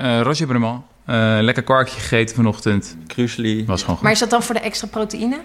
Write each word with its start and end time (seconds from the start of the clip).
Uh, 0.00 0.20
Roger 0.20 0.46
Bremant. 0.46 0.82
Uh, 1.06 1.38
lekker 1.40 1.62
kwarkje 1.62 2.00
gegeten 2.00 2.36
vanochtend. 2.36 2.96
Krusli. 3.06 3.64
Was 3.66 3.80
gewoon 3.80 3.94
goed. 3.94 4.04
Maar 4.04 4.12
is 4.12 4.18
dat 4.18 4.30
dan 4.30 4.42
voor 4.42 4.54
de 4.54 4.60
extra 4.60 4.86
proteïne? 4.88 5.40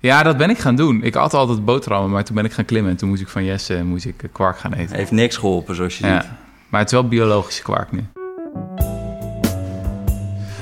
Ja, 0.00 0.22
dat 0.22 0.36
ben 0.36 0.50
ik 0.50 0.58
gaan 0.58 0.76
doen. 0.76 1.02
Ik 1.02 1.16
at 1.16 1.34
altijd 1.34 1.64
boterhammen, 1.64 2.10
maar 2.10 2.24
toen 2.24 2.34
ben 2.34 2.44
ik 2.44 2.52
gaan 2.52 2.64
klimmen. 2.64 2.90
En 2.90 2.96
toen 2.96 3.08
moest 3.08 3.20
ik 3.22 3.28
van 3.28 3.44
Jesse 3.44 3.84
moest 3.84 4.04
ik 4.04 4.28
kwark 4.32 4.58
gaan 4.58 4.72
eten. 4.72 4.96
Heeft 4.96 5.10
niks 5.10 5.36
geholpen, 5.36 5.74
zoals 5.74 5.98
je 5.98 6.06
Ja. 6.06 6.20
ziet. 6.20 6.30
Maar 6.68 6.80
het 6.80 6.88
is 6.92 6.98
wel 6.98 7.08
biologische 7.08 7.62
kwark 7.62 7.92
nu. 7.92 8.06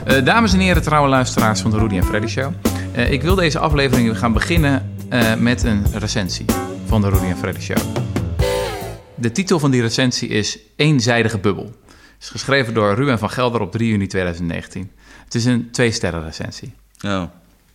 Eh, 0.05 0.25
dames 0.25 0.53
en 0.53 0.59
heren, 0.59 0.83
trouwe 0.83 1.09
luisteraars 1.09 1.61
van 1.61 1.71
de 1.71 1.79
Rudy 1.79 1.97
en 1.97 2.05
Freddy 2.05 2.27
Show. 2.27 2.53
Eh, 2.93 3.11
ik 3.13 3.23
wil 3.23 3.35
deze 3.35 3.59
aflevering 3.59 4.19
gaan 4.19 4.33
beginnen 4.33 4.95
eh, 5.09 5.35
met 5.35 5.63
een 5.63 5.85
recensie 5.99 6.45
van 6.87 7.01
de 7.01 7.09
Rudy 7.09 7.25
en 7.25 7.37
Freddy 7.37 7.61
Show. 7.61 7.77
De 9.15 9.33
titel 9.33 9.59
van 9.59 9.71
die 9.71 9.81
recensie 9.83 10.29
is 10.29 10.59
Eenzijdige 10.77 11.39
Bubbel. 11.39 11.75
Is 12.27 12.33
geschreven 12.33 12.75
door 12.75 12.95
Ruben 12.95 13.19
van 13.19 13.31
Gelder 13.31 13.61
op 13.61 13.73
3 13.73 13.89
juni 13.89 14.07
2019. 14.07 14.91
Het 15.25 15.35
is 15.35 15.45
een 15.45 15.71
twee-sterren 15.71 16.23
recensie. 16.23 16.73
Oh. 17.05 17.23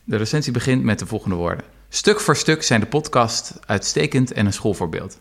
De 0.03 0.15
recensie 0.15 0.51
begint 0.51 0.83
met 0.83 0.99
de 0.99 1.05
volgende 1.05 1.35
woorden. 1.35 1.65
Stuk 1.89 2.19
voor 2.19 2.35
stuk 2.35 2.63
zijn 2.63 2.79
de 2.79 2.85
podcast 2.85 3.59
uitstekend 3.65 4.31
en 4.31 4.45
een 4.45 4.53
schoolvoorbeeld. 4.53 5.17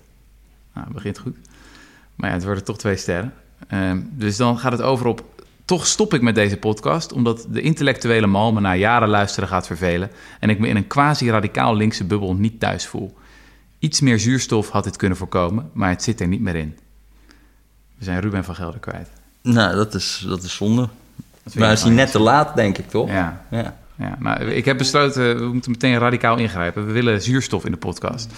Nou, 0.74 0.86
het 0.86 0.95
begint 0.95 1.19
goed. 1.19 1.36
Maar 2.14 2.28
ja, 2.28 2.34
het 2.34 2.45
worden 2.45 2.64
toch 2.64 2.78
twee 2.78 2.96
sterren. 2.96 3.34
Ehm, 3.69 4.00
dus 4.10 4.36
dan 4.36 4.58
gaat 4.58 4.72
het 4.72 4.82
over 4.82 5.06
op... 5.06 5.24
Toch 5.64 5.86
stop 5.86 6.14
ik 6.14 6.22
met 6.22 6.34
deze 6.34 6.56
podcast, 6.56 7.12
omdat 7.12 7.47
de 7.50 7.60
intellectuele 7.60 8.27
mal 8.27 8.52
me 8.52 8.60
na 8.60 8.74
jaren 8.74 9.08
luisteren 9.08 9.48
gaat 9.48 9.66
vervelen... 9.66 10.10
en 10.41 10.50
ik 10.50 10.58
me 10.58 10.69
in 10.69 10.77
een 10.77 10.86
quasi-radicaal 10.86 11.77
linkse 11.77 12.05
bubbel 12.05 12.34
niet 12.34 12.60
thuis 12.60 12.86
voel. 12.86 13.16
Iets 13.78 14.00
meer 14.00 14.19
zuurstof 14.19 14.69
had 14.69 14.84
dit 14.84 14.97
kunnen 14.97 15.19
voorkomen, 15.19 15.70
maar 15.72 15.91
het 15.91 16.02
zit 16.02 16.20
er 16.20 16.28
niet 16.28 16.41
meer 16.41 16.56
in. 16.56 16.78
We 17.98 18.05
zijn 18.05 18.20
Ruben 18.20 18.44
van 18.44 18.55
Gelder 18.55 18.80
kwijt. 18.80 19.20
Nou, 19.42 19.74
dat 19.74 19.94
is, 19.94 20.24
dat 20.28 20.42
is 20.42 20.54
zonde. 20.54 20.88
Dat 21.44 21.54
Maar 21.54 21.72
is 21.72 21.82
hij 21.82 21.92
net 21.92 22.10
te 22.10 22.20
laat, 22.20 22.56
denk 22.56 22.78
ik, 22.78 22.88
toch? 22.88 23.08
Ja, 23.08 23.40
Ja. 23.50 23.78
Ja, 24.00 24.16
nou, 24.19 24.41
ik 24.44 24.64
heb 24.64 24.78
besloten, 24.78 25.38
we 25.38 25.52
moeten 25.52 25.70
meteen 25.70 25.98
radicaal 25.98 26.36
ingrijpen. 26.36 26.86
We 26.86 26.92
willen 26.92 27.22
zuurstof 27.22 27.64
in 27.64 27.70
de 27.70 27.77
podcast. 27.77 28.32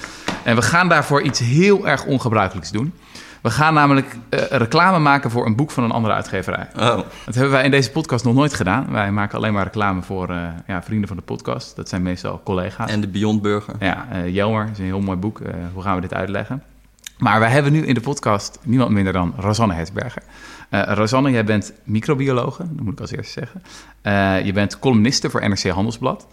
En 0.45 0.57
we 0.57 0.63
gaan 0.63 0.89
daarvoor 0.89 1.23
iets 1.23 1.39
heel 1.39 1.89
erg 1.89 2.05
ongebruikelijks 2.05 2.71
doen. 2.71 2.95
We 3.43 3.51
gaan 3.51 3.75
namelijk 3.75 4.17
eh, 4.29 4.41
reclame 4.51 4.99
maken 4.99 5.31
voor 5.31 5.47
een 5.47 5.57
boek 5.57 5.71
van 5.71 5.85
een 5.85 5.91
andere 5.91 6.15
uitgeverij. 6.15 6.69
Oh. 6.77 6.97
Dat 7.25 7.35
hebben 7.35 7.51
wij 7.51 7.65
in 7.65 7.71
deze 7.71 7.91
podcast 7.91 8.25
nog 8.25 8.35
nooit 8.35 8.55
gedaan. 8.55 8.87
Wij 8.91 9.13
maken 9.13 9.39
alleen 9.39 9.53
maar 9.53 9.65
reclame 9.65 10.03
voor 10.03 10.31
eh, 10.31 10.37
ja, 10.67 10.83
vrienden 10.83 11.09
van 11.09 11.17
de 11.17 11.23
podcast. 11.23 11.77
Dat 11.77 11.89
zijn 11.89 12.03
meestal 12.03 12.41
collega's. 12.45 12.91
En 12.91 13.01
de 13.01 13.09
Beyond 13.09 13.43
Burger. 13.43 13.75
Ja, 13.79 14.07
eh 14.13 14.35
Jelmer 14.35 14.69
is 14.73 14.79
een 14.79 14.85
heel 14.85 15.01
mooi 15.01 15.19
boek. 15.19 15.41
Hoe 15.73 15.83
gaan 15.83 15.95
we 15.95 16.01
dit 16.01 16.15
uitleggen? 16.15 16.63
Maar 17.23 17.41
wij 17.41 17.51
hebben 17.51 17.73
nu 17.73 17.87
in 17.87 17.95
de 17.95 18.01
podcast 18.01 18.59
niemand 18.65 18.91
minder 18.91 19.13
dan 19.13 19.35
Rosanne 19.37 19.75
Hetsberger. 19.75 20.23
Eh 20.69 20.83
Rosanne, 20.87 21.31
jij 21.31 21.45
bent 21.45 21.73
microbiologe, 21.85 22.65
dat 22.71 22.85
moet 22.85 22.93
ik 22.93 23.01
als 23.01 23.11
eerste 23.11 23.33
zeggen. 23.33 23.63
Eh, 24.03 24.45
je 24.45 24.53
bent 24.53 24.79
columniste 24.79 25.31
voor 25.31 25.49
NRC 25.49 25.67
Handelsblad. 25.67 26.27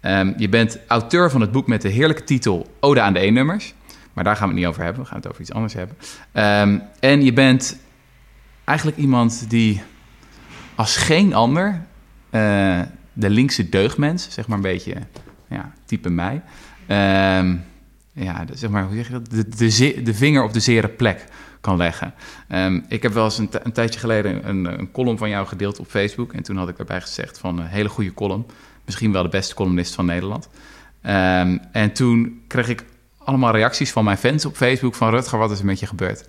Ehm, 0.00 0.32
je 0.36 0.48
bent 0.48 0.78
auteur 0.86 1.30
van 1.30 1.40
het 1.40 1.52
boek 1.52 1.66
met 1.66 1.82
de 1.82 1.88
heerlijke 1.88 2.24
titel 2.24 2.70
Ode 2.80 3.00
aan 3.00 3.12
de 3.12 3.18
E-nummers. 3.18 3.74
Maar 4.12 4.24
daar 4.24 4.36
gaan 4.36 4.48
we 4.48 4.54
het 4.54 4.62
niet 4.62 4.70
over 4.70 4.82
hebben, 4.82 5.02
we 5.02 5.08
gaan 5.08 5.18
het 5.18 5.28
over 5.28 5.40
iets 5.40 5.52
anders 5.52 5.74
hebben. 5.74 5.96
Ehm, 6.32 6.78
en 7.00 7.24
je 7.24 7.32
bent 7.32 7.78
eigenlijk 8.64 8.98
iemand 8.98 9.50
die 9.50 9.82
als 10.74 10.96
geen 10.96 11.34
ander 11.34 11.86
eh, 12.30 12.80
de 13.12 13.30
linkse 13.30 13.68
deugdmens, 13.68 14.30
zeg 14.30 14.46
maar 14.46 14.56
een 14.56 14.62
beetje 14.62 14.94
ja, 15.48 15.72
type 15.84 16.10
mij... 16.10 16.42
ehm, 16.86 17.56
ja, 18.12 18.44
de- 18.44 18.56
zeg 18.56 18.70
maar, 18.70 18.84
hoe 18.84 18.96
zeg 18.96 19.06
je 19.06 19.12
dat? 19.12 19.30
De, 19.30 20.02
de, 20.02 20.14
vinger 20.14 20.42
op 20.42 20.52
de 20.52 20.60
zere 20.60 20.88
plek 20.88 21.24
kan 21.60 21.76
leggen. 21.76 22.14
Ehm, 22.48 22.80
ik 22.88 23.02
heb 23.02 23.12
wel 23.12 23.24
eens 23.24 23.38
een, 23.38 23.48
een 23.62 23.72
tijdje 23.72 24.00
geleden 24.00 24.48
een, 24.48 24.64
een 24.78 24.90
column 24.90 25.18
van 25.18 25.28
jou 25.28 25.46
gedeeld 25.46 25.78
op 25.78 25.86
Facebook. 25.88 26.32
En 26.32 26.42
toen 26.42 26.56
had 26.56 26.68
ik 26.68 26.76
daarbij 26.76 27.00
gezegd 27.00 27.38
van 27.38 27.58
een 27.58 27.66
hele 27.66 27.88
goede 27.88 28.14
column. 28.14 28.46
Misschien 28.84 29.12
wel 29.12 29.22
de 29.22 29.28
beste 29.28 29.54
columnist 29.54 29.94
van 29.94 30.04
Nederland. 30.06 30.48
Ehm, 31.02 31.58
en 31.72 31.92
toen 31.92 32.40
kreeg 32.46 32.68
ik 32.68 32.84
allemaal 33.18 33.52
reacties 33.52 33.90
van 33.92 34.04
mijn 34.04 34.16
fans 34.18 34.44
op 34.44 34.56
Facebook 34.56 34.94
van 34.94 35.10
Rutger, 35.10 35.38
wat 35.38 35.50
is 35.50 35.58
er 35.58 35.64
met 35.64 35.80
je 35.80 35.86
gebeurd? 35.86 36.26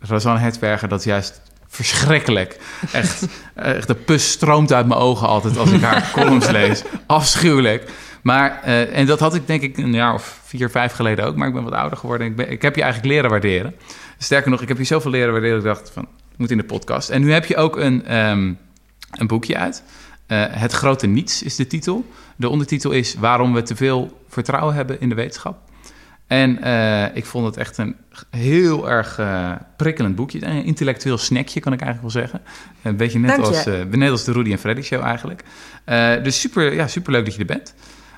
Rosanne 0.00 0.40
Hetsberger, 0.40 0.88
dat 0.88 0.98
is 0.98 1.04
juist 1.04 1.40
verschrikkelijk. 1.66 2.58
Echt, 2.92 3.26
echt 3.54 3.86
de 3.86 3.94
pus 3.94 4.30
stroomt 4.30 4.72
uit 4.72 4.86
mijn 4.86 5.00
ogen 5.00 5.28
altijd 5.28 5.56
als 5.56 5.70
ik 5.70 5.80
haar 5.80 6.10
columns 6.14 6.50
lees. 6.50 6.82
Afschuwelijk. 7.06 7.90
Maar, 8.26 8.60
eh, 8.62 8.98
en 8.98 9.06
dat 9.06 9.20
had 9.20 9.34
ik 9.34 9.46
denk 9.46 9.62
ik 9.62 9.76
een 9.76 9.92
jaar 9.92 10.14
of 10.14 10.40
vier, 10.44 10.70
vijf 10.70 10.92
geleden 10.92 11.24
ook. 11.24 11.36
Maar 11.36 11.48
ik 11.48 11.54
ben 11.54 11.62
wat 11.62 11.72
ouder 11.72 11.98
geworden. 11.98 12.26
Ik, 12.26 12.36
ben, 12.36 12.50
ik 12.50 12.62
heb 12.62 12.76
je 12.76 12.82
eigenlijk 12.82 13.12
leren 13.12 13.30
waarderen. 13.30 13.74
Sterker 14.18 14.50
nog, 14.50 14.62
ik 14.62 14.68
heb 14.68 14.78
je 14.78 14.84
zoveel 14.84 15.10
leren 15.10 15.32
waarderen. 15.32 15.62
dat 15.62 15.66
Ik 15.66 15.74
dacht 15.74 15.90
van, 15.90 16.08
moet 16.36 16.50
in 16.50 16.56
de 16.56 16.64
podcast. 16.64 17.08
En 17.08 17.20
nu 17.20 17.32
heb 17.32 17.44
je 17.44 17.56
ook 17.56 17.76
een, 17.76 18.06
ehm, 18.06 18.52
een 19.10 19.26
boekje 19.26 19.56
uit. 19.56 19.82
Eh, 20.26 20.44
het 20.48 20.72
grote 20.72 21.06
niets 21.06 21.42
is 21.42 21.56
de 21.56 21.66
titel. 21.66 22.06
De 22.36 22.48
ondertitel 22.48 22.90
is 22.90 23.14
Waarom 23.14 23.54
we 23.54 23.62
te 23.62 23.76
veel 23.76 24.20
vertrouwen 24.28 24.74
hebben 24.74 25.00
in 25.00 25.08
de 25.08 25.14
wetenschap. 25.14 25.58
En 26.26 26.62
eh, 26.62 27.16
ik 27.16 27.24
vond 27.24 27.46
het 27.46 27.56
echt 27.56 27.78
een 27.78 27.96
heel 28.30 28.90
erg 28.90 29.20
prikkelend 29.76 30.16
boekje. 30.16 30.46
Een 30.46 30.64
intellectueel 30.64 31.18
snackje, 31.18 31.60
kan 31.60 31.72
ik 31.72 31.80
eigenlijk 31.80 32.12
wel 32.12 32.22
zeggen. 32.22 32.42
Een 32.82 32.96
beetje 32.96 33.18
net, 33.18 33.30
Dank 33.30 33.44
als, 33.44 33.66
eh, 33.66 33.84
net 33.90 34.10
als 34.10 34.24
de 34.24 34.32
Rudy 34.32 34.52
en 34.52 34.58
Freddy 34.58 34.82
show 34.82 35.02
eigenlijk. 35.02 35.44
Dus 36.24 36.40
super, 36.40 36.74
ja, 36.74 36.86
super 36.86 37.12
leuk 37.12 37.24
dat 37.24 37.34
je 37.34 37.40
er 37.40 37.46
bent. 37.46 37.74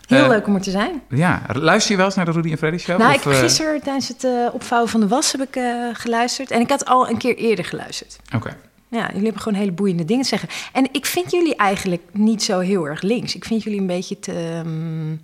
Heel 0.08 0.22
Eh, 0.22 0.28
leuk 0.28 0.46
om 0.46 0.54
er 0.54 0.60
te 0.60 0.70
zijn. 0.70 1.02
Ja, 1.08 1.42
luister 1.52 1.90
je 1.90 1.96
wel 1.96 2.06
eens 2.06 2.14
naar 2.14 2.24
de 2.24 2.30
Rudy 2.30 2.50
en 2.50 2.58
Freddy 2.58 2.78
show? 2.78 2.98
Nou, 2.98 3.14
Of, 3.14 3.24
ik, 3.26 3.32
eh, 3.32 3.38
gisteren 3.38 3.82
tijdens 3.82 4.08
het 4.08 4.24
eh, 4.24 4.30
opvouwen 4.52 4.90
van 4.90 5.00
de 5.00 5.08
was 5.08 5.32
heb 5.32 5.40
ik 5.40 5.62
geluisterd. 5.92 6.50
En 6.50 6.60
ik 6.60 6.70
had 6.70 6.84
al 6.86 7.08
een 7.08 7.16
keer 7.18 7.36
eerder 7.36 7.64
geluisterd. 7.64 8.18
Oké. 8.34 8.56
Ja, 8.90 9.06
jullie 9.06 9.22
hebben 9.24 9.42
gewoon 9.42 9.58
hele 9.58 9.72
boeiende 9.72 10.04
dingen 10.04 10.22
te 10.22 10.28
zeggen. 10.28 10.48
En 10.72 10.88
ik 10.92 11.06
vind 11.06 11.30
jullie 11.30 11.56
eigenlijk 11.56 12.02
niet 12.12 12.42
zo 12.42 12.58
heel 12.58 12.84
erg 12.88 13.02
links. 13.02 13.34
Ik 13.34 13.44
vind 13.44 13.62
jullie 13.62 13.80
een 13.80 13.86
beetje 13.86 14.18
te 14.20 14.32
ehm, 14.64 15.16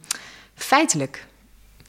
feitelijk. 0.54 1.26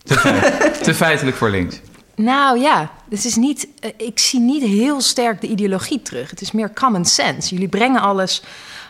Te, 0.04 0.14
feit- 0.18 0.84
te 0.84 0.94
feitelijk 0.94 1.38
voor 1.38 1.50
links. 1.50 1.80
Nou 2.16 2.60
ja, 2.60 2.92
het 3.10 3.26
is 3.26 3.36
niet, 3.36 3.68
ik 3.98 4.20
zie 4.20 4.40
niet 4.40 4.64
heel 4.64 5.02
sterk 5.02 5.42
de 5.42 5.48
ideologie 5.48 6.02
terug. 6.02 6.30
Het 6.30 6.42
is 6.42 6.52
meer 6.52 6.74
common 6.74 7.06
sense. 7.06 7.54
Jullie 7.54 7.70
brengen 7.70 8.02
alles. 8.02 8.44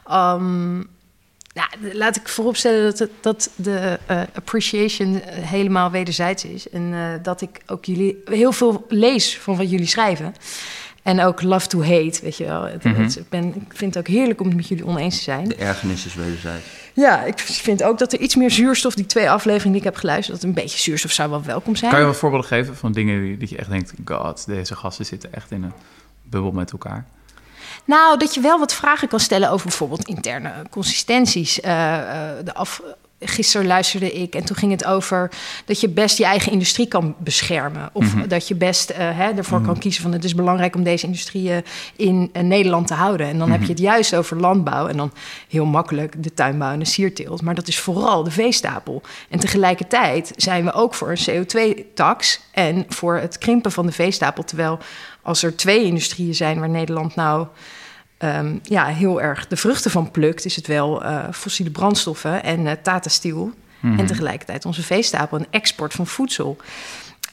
ehm, 0.08 0.82
nou, 1.56 1.94
laat 1.98 2.16
ik 2.16 2.28
vooropstellen 2.28 2.84
dat, 2.84 3.00
het, 3.00 3.10
dat 3.22 3.50
de 3.56 4.00
eh, 4.06 4.22
appreciation 4.36 5.22
eh, 5.22 5.44
helemaal 5.44 5.92
wederzijds 5.92 6.46
is. 6.46 6.70
En 6.70 6.94
eh, 6.94 7.00
dat 7.24 7.42
ik 7.42 7.50
ook 7.68 7.86
jullie 7.86 8.22
heel 8.26 8.52
veel 8.52 8.86
lees 8.90 9.38
van 9.38 9.58
wat 9.58 9.70
jullie 9.70 9.86
schrijven. 9.88 10.36
En 11.04 11.22
ook 11.22 11.42
love 11.42 11.68
to 11.68 11.80
hate, 11.84 12.20
weet 12.22 12.38
je 12.38 12.46
wel. 12.46 12.62
Mhm. 12.84 13.02
het- 13.04 13.24
ben, 13.30 13.48
ik 13.48 13.78
vind 13.78 13.94
het 13.96 14.08
ook 14.08 14.14
heerlijk 14.14 14.40
om 14.42 14.48
het 14.48 14.56
met 14.56 14.68
jullie 14.68 14.86
oneens 14.86 15.18
te 15.18 15.24
zijn. 15.24 15.48
De 15.48 15.56
ergernis 15.56 16.06
is 16.06 16.14
wederzijds. 16.16 16.66
Ja, 16.94 17.24
ik 17.24 17.40
vind 17.40 17.84
ook 17.84 17.98
dat 17.98 18.14
er 18.14 18.20
iets 18.20 18.36
meer 18.36 18.52
zuurstof, 18.52 18.94
die 18.96 19.06
twee 19.06 19.30
afleveringen 19.30 19.72
die 19.72 19.82
ik 19.82 19.84
heb 19.88 19.96
geluisterd, 19.96 20.42
dat 20.42 20.50
een 20.50 20.56
beetje 20.56 20.80
zuurstof 20.80 21.12
zou 21.12 21.30
wel 21.30 21.44
welkom 21.44 21.76
zijn. 21.76 21.92
Kan 21.92 22.00
je 22.00 22.06
wat 22.06 22.16
voorbeelden 22.18 22.48
geven 22.48 22.76
van 22.76 22.92
dingen 22.92 23.22
die, 23.24 23.38
dat 23.38 23.50
je 23.50 23.58
echt 23.58 23.70
denkt... 23.70 23.94
God, 24.06 24.46
deze 24.46 24.76
gasten 24.76 25.06
zitten 25.06 25.34
echt 25.34 25.52
in 25.52 25.64
een 25.64 25.74
bubbel 26.24 26.52
met 26.52 26.72
elkaar. 26.72 27.06
Nou, 27.85 28.18
dat 28.18 28.34
je 28.34 28.41
wel 28.41 28.59
wat 28.59 28.73
vragen 28.73 29.07
kan 29.07 29.19
stellen 29.19 29.50
over 29.50 29.68
bijvoorbeeld 29.68 30.07
interne 30.07 30.51
consistenties. 30.69 31.62
Eh, 31.62 31.97
eh, 31.97 32.46
de 32.46 32.53
af, 32.53 32.81
gisteren 33.19 33.68
luisterde 33.68 34.12
ik 34.12 34.35
en 34.35 34.46
toen 34.46 34.56
ging 34.56 34.72
het 34.72 34.85
over 34.85 35.31
dat 35.66 35.79
je 35.79 35.90
best 35.90 36.18
je 36.18 36.25
eigen 36.25 36.51
industrie 36.51 36.88
kan 36.88 37.16
beschermen. 37.18 37.90
Of 37.94 38.16
Mhm. 38.16 38.28
dat 38.28 38.47
je 38.47 38.56
best 38.56 38.90
eh, 38.90 38.97
hè, 39.18 39.31
ervoor 39.31 39.62
kan 39.62 39.78
kiezen 39.78 40.01
van 40.01 40.12
het 40.12 40.24
is 40.24 40.35
belangrijk 40.35 40.75
om 40.75 40.84
deze 40.84 41.06
industrieën 41.06 41.63
in 41.95 42.31
Nederland 42.41 42.88
te 42.88 42.94
houden. 42.94 43.28
En 43.28 43.38
dan 43.38 43.51
heb 43.51 43.62
je 43.62 43.68
het 43.68 43.79
juist 43.79 44.16
over 44.16 44.40
landbouw 44.40 44.88
en 44.88 44.97
dan 44.97 45.12
heel 45.50 45.66
makkelijk 45.66 46.24
de 46.24 46.34
tuinbouw 46.34 46.72
en 46.72 46.79
de 46.79 46.85
sierteelt. 46.85 47.41
Maar 47.41 47.56
dat 47.56 47.68
is 47.68 47.79
vooral 47.79 48.24
de 48.24 48.31
veestapel. 48.31 49.01
En 49.29 49.40
tegelijkertijd 49.40 50.34
zijn 50.35 50.63
we 50.63 50.74
ook 50.74 50.94
voor 50.94 51.09
een 51.12 51.45
CO2-tax 51.45 52.40
en 52.51 52.85
voor 52.90 53.18
het 53.18 53.38
krimpen 53.38 53.72
van 53.72 53.85
de 53.85 53.91
veestapel. 53.91 54.44
Terwijl 54.44 54.79
als 55.25 55.44
er 55.44 55.56
twee 55.56 55.84
industrieën 55.84 56.36
zijn 56.36 56.59
waar 56.59 56.69
Nederland 56.69 57.16
nou 57.16 57.47
ehm, 58.18 58.58
ja, 58.63 58.86
heel 58.86 59.22
erg 59.22 59.47
de 59.47 59.56
vruchten 59.56 59.92
van 59.92 60.12
plukt, 60.12 60.45
is 60.45 60.56
het 60.56 60.68
wel 60.68 61.04
eh, 61.04 61.24
fossiele 61.31 61.72
brandstoffen 61.72 62.44
en 62.44 62.68
eh, 62.68 62.74
Tata 62.81 63.10
Steel. 63.10 63.51
En 63.98 64.06
tegelijkertijd 64.06 64.66
onze 64.66 64.83
veestapel 64.83 65.38
en 65.38 65.45
export 65.50 65.94
van 65.94 66.07
voedsel. 66.07 66.57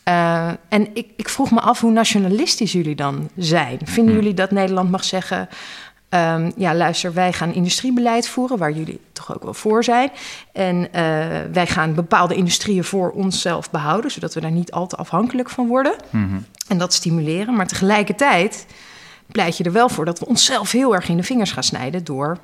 Eh, 0.02 0.48
en 0.68 0.88
ik, 0.94 1.06
ik 1.16 1.28
vroeg 1.28 1.50
me 1.50 1.60
af 1.60 1.80
hoe 1.80 1.90
nationalistisch 1.90 2.72
jullie 2.72 2.94
dan 2.94 3.30
zijn. 3.36 3.78
Vinden 3.84 4.14
jullie 4.14 4.34
dat 4.34 4.50
Nederland 4.50 4.90
mag 4.90 5.04
zeggen... 5.04 5.48
ehm, 6.08 6.50
ja, 6.56 6.74
luister, 6.74 7.12
wij 7.12 7.32
gaan 7.32 7.52
industriebeleid 7.52 8.28
voeren... 8.28 8.58
waar 8.58 8.72
jullie 8.72 9.00
toch 9.12 9.34
ook 9.34 9.42
wel 9.42 9.54
voor 9.54 9.84
zijn. 9.84 10.10
En 10.52 10.88
wij 11.52 11.66
gaan 11.66 11.94
bepaalde 11.94 12.34
industrieën 12.34 12.84
voor 12.84 13.10
onszelf 13.10 13.70
behouden... 13.70 14.10
zodat 14.10 14.34
we 14.34 14.40
daar 14.40 14.50
niet 14.50 14.72
al 14.72 14.86
te 14.86 14.96
afhankelijk 14.96 15.50
van 15.50 15.66
worden. 15.66 15.94
En 16.72 16.78
dat 16.78 16.92
stimuleren. 16.92 17.54
Maar 17.54 17.66
tegelijkertijd 17.66 18.66
pleit 19.32 19.56
je 19.56 19.64
er 19.64 19.72
wel 19.72 19.88
voor... 19.88 20.04
dat 20.04 20.18
we 20.18 20.26
onszelf 20.26 20.70
heel 20.72 20.94
erg 20.94 21.08
in 21.08 21.16
de 21.16 21.22
vingers 21.22 21.52
gaan 21.52 21.62
snijden... 21.62 22.04
door 22.04 22.38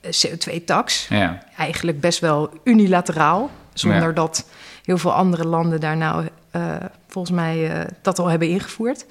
eh, 0.00 0.10
CO2-tax 0.12 1.06
Ja. 1.08 1.42
eigenlijk 1.56 2.00
best 2.00 2.18
wel 2.18 2.50
unilateraal. 2.64 3.50
Zonder 3.74 4.02
Ja. 4.08 4.12
dat 4.12 4.46
heel 4.84 4.98
veel 4.98 5.12
andere 5.12 5.46
landen 5.46 5.80
daar 5.80 5.96
nou 5.96 6.26
eh, 6.50 6.62
volgens 7.08 7.34
mij 7.34 7.70
eh, 7.70 7.86
dat 8.02 8.18
al 8.18 8.26
hebben 8.26 8.48
ingevoerd. 8.48 9.06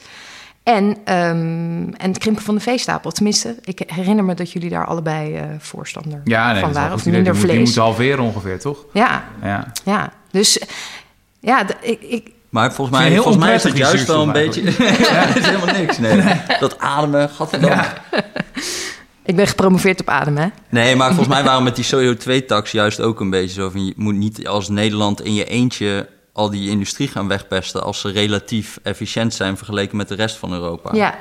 En, 0.63 0.97
ehm, 1.03 1.93
en 1.97 2.07
het 2.09 2.17
krimpen 2.17 2.43
van 2.43 2.55
de 2.55 2.61
veestapel. 2.61 3.11
Tenminste, 3.11 3.55
ik 3.63 3.81
herinner 3.87 4.23
me 4.23 4.33
dat 4.33 4.51
jullie 4.51 4.69
daar 4.69 4.85
allebei 4.85 5.39
voorstander 5.59 6.21
Ja, 6.23 6.51
nee, 6.51 6.61
van 6.61 6.73
waren. 6.73 6.93
Of 6.93 7.05
minder 7.05 7.23
Die 7.23 7.31
moet, 7.31 7.41
die 7.41 7.51
vlees. 7.51 7.67
moet 7.67 7.77
halveren 7.77 8.23
ongeveer, 8.23 8.59
toch? 8.59 8.85
Ja, 8.93 9.23
Ja. 9.43 9.71
ja. 9.85 10.13
Dus 10.31 10.61
ja, 11.39 11.65
ik, 11.81 12.01
ik, 12.01 12.31
Maar 12.49 12.73
volgens 12.73 12.97
mij, 12.97 13.15
volgens 13.15 13.37
mij 13.37 13.55
is 13.55 13.63
het 13.63 13.77
juist 13.77 14.05
wel 14.07 14.21
een 14.21 14.31
beetje... 14.31 14.61
ja, 15.11 15.25
dat 15.25 15.35
is 15.35 15.45
helemaal 15.45 15.75
niks, 15.75 15.97
nee. 15.97 16.21
Dat 16.59 16.79
ademen, 16.79 17.29
gadverdamme. 17.29 17.83
ik 19.25 19.35
ben 19.35 19.47
gepromoveerd 19.47 19.99
op 20.01 20.09
adem, 20.09 20.37
hè? 20.37 20.47
Nee, 20.69 20.95
maar 20.95 21.07
volgens 21.07 21.27
mij 21.27 21.43
waren 21.43 21.63
met 21.63 21.75
die 21.75 21.85
CO2-tax 21.85 22.71
juist 22.71 23.01
ook 23.01 23.19
een 23.19 23.29
beetje 23.29 23.61
zo 23.61 23.69
van... 23.69 23.85
je 23.85 23.93
moet 23.95 24.15
niet 24.15 24.47
als 24.47 24.69
Nederland 24.69 25.21
in 25.21 25.33
je 25.33 25.45
eentje 25.45 26.09
al 26.33 26.49
die 26.49 26.69
industrie 26.69 27.07
gaan 27.07 27.27
wegpesten... 27.27 27.83
als 27.83 27.99
ze 27.99 28.09
relatief 28.11 28.79
efficiënt 28.83 29.33
zijn 29.33 29.57
vergeleken 29.57 29.97
met 29.97 30.07
de 30.07 30.15
rest 30.15 30.35
van 30.37 30.53
Europa. 30.53 30.89
Ja. 30.93 31.17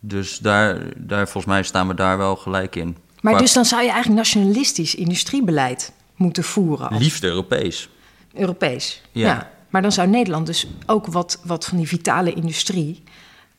Dus 0.00 0.38
daar, 0.38 0.78
daar, 0.96 1.24
volgens 1.28 1.52
mij 1.54 1.62
staan 1.62 1.88
we 1.88 1.94
daar 1.94 2.18
wel 2.18 2.36
gelijk 2.36 2.76
in. 2.76 2.96
Maar 3.20 3.32
Qua- 3.32 3.42
dus 3.42 3.52
dan 3.52 3.64
zou 3.64 3.82
je 3.82 3.90
eigenlijk 3.90 4.18
nationalistisch 4.18 4.94
industriebeleid 4.94 5.92
moeten 6.16 6.44
voeren. 6.44 6.88
Als 6.88 7.02
Liefst 7.02 7.24
Europees. 7.24 7.88
Europees. 8.34 9.02
Ja. 9.12 9.26
Ja. 9.26 9.50
Maar 9.72 9.82
dan 9.82 9.92
zou 9.92 10.08
Nederland 10.08 10.46
dus 10.46 10.66
ook 10.86 11.06
wat, 11.06 11.40
wat 11.44 11.64
van 11.64 11.78
die 11.78 11.88
vitale 11.88 12.32
industrie 12.32 13.02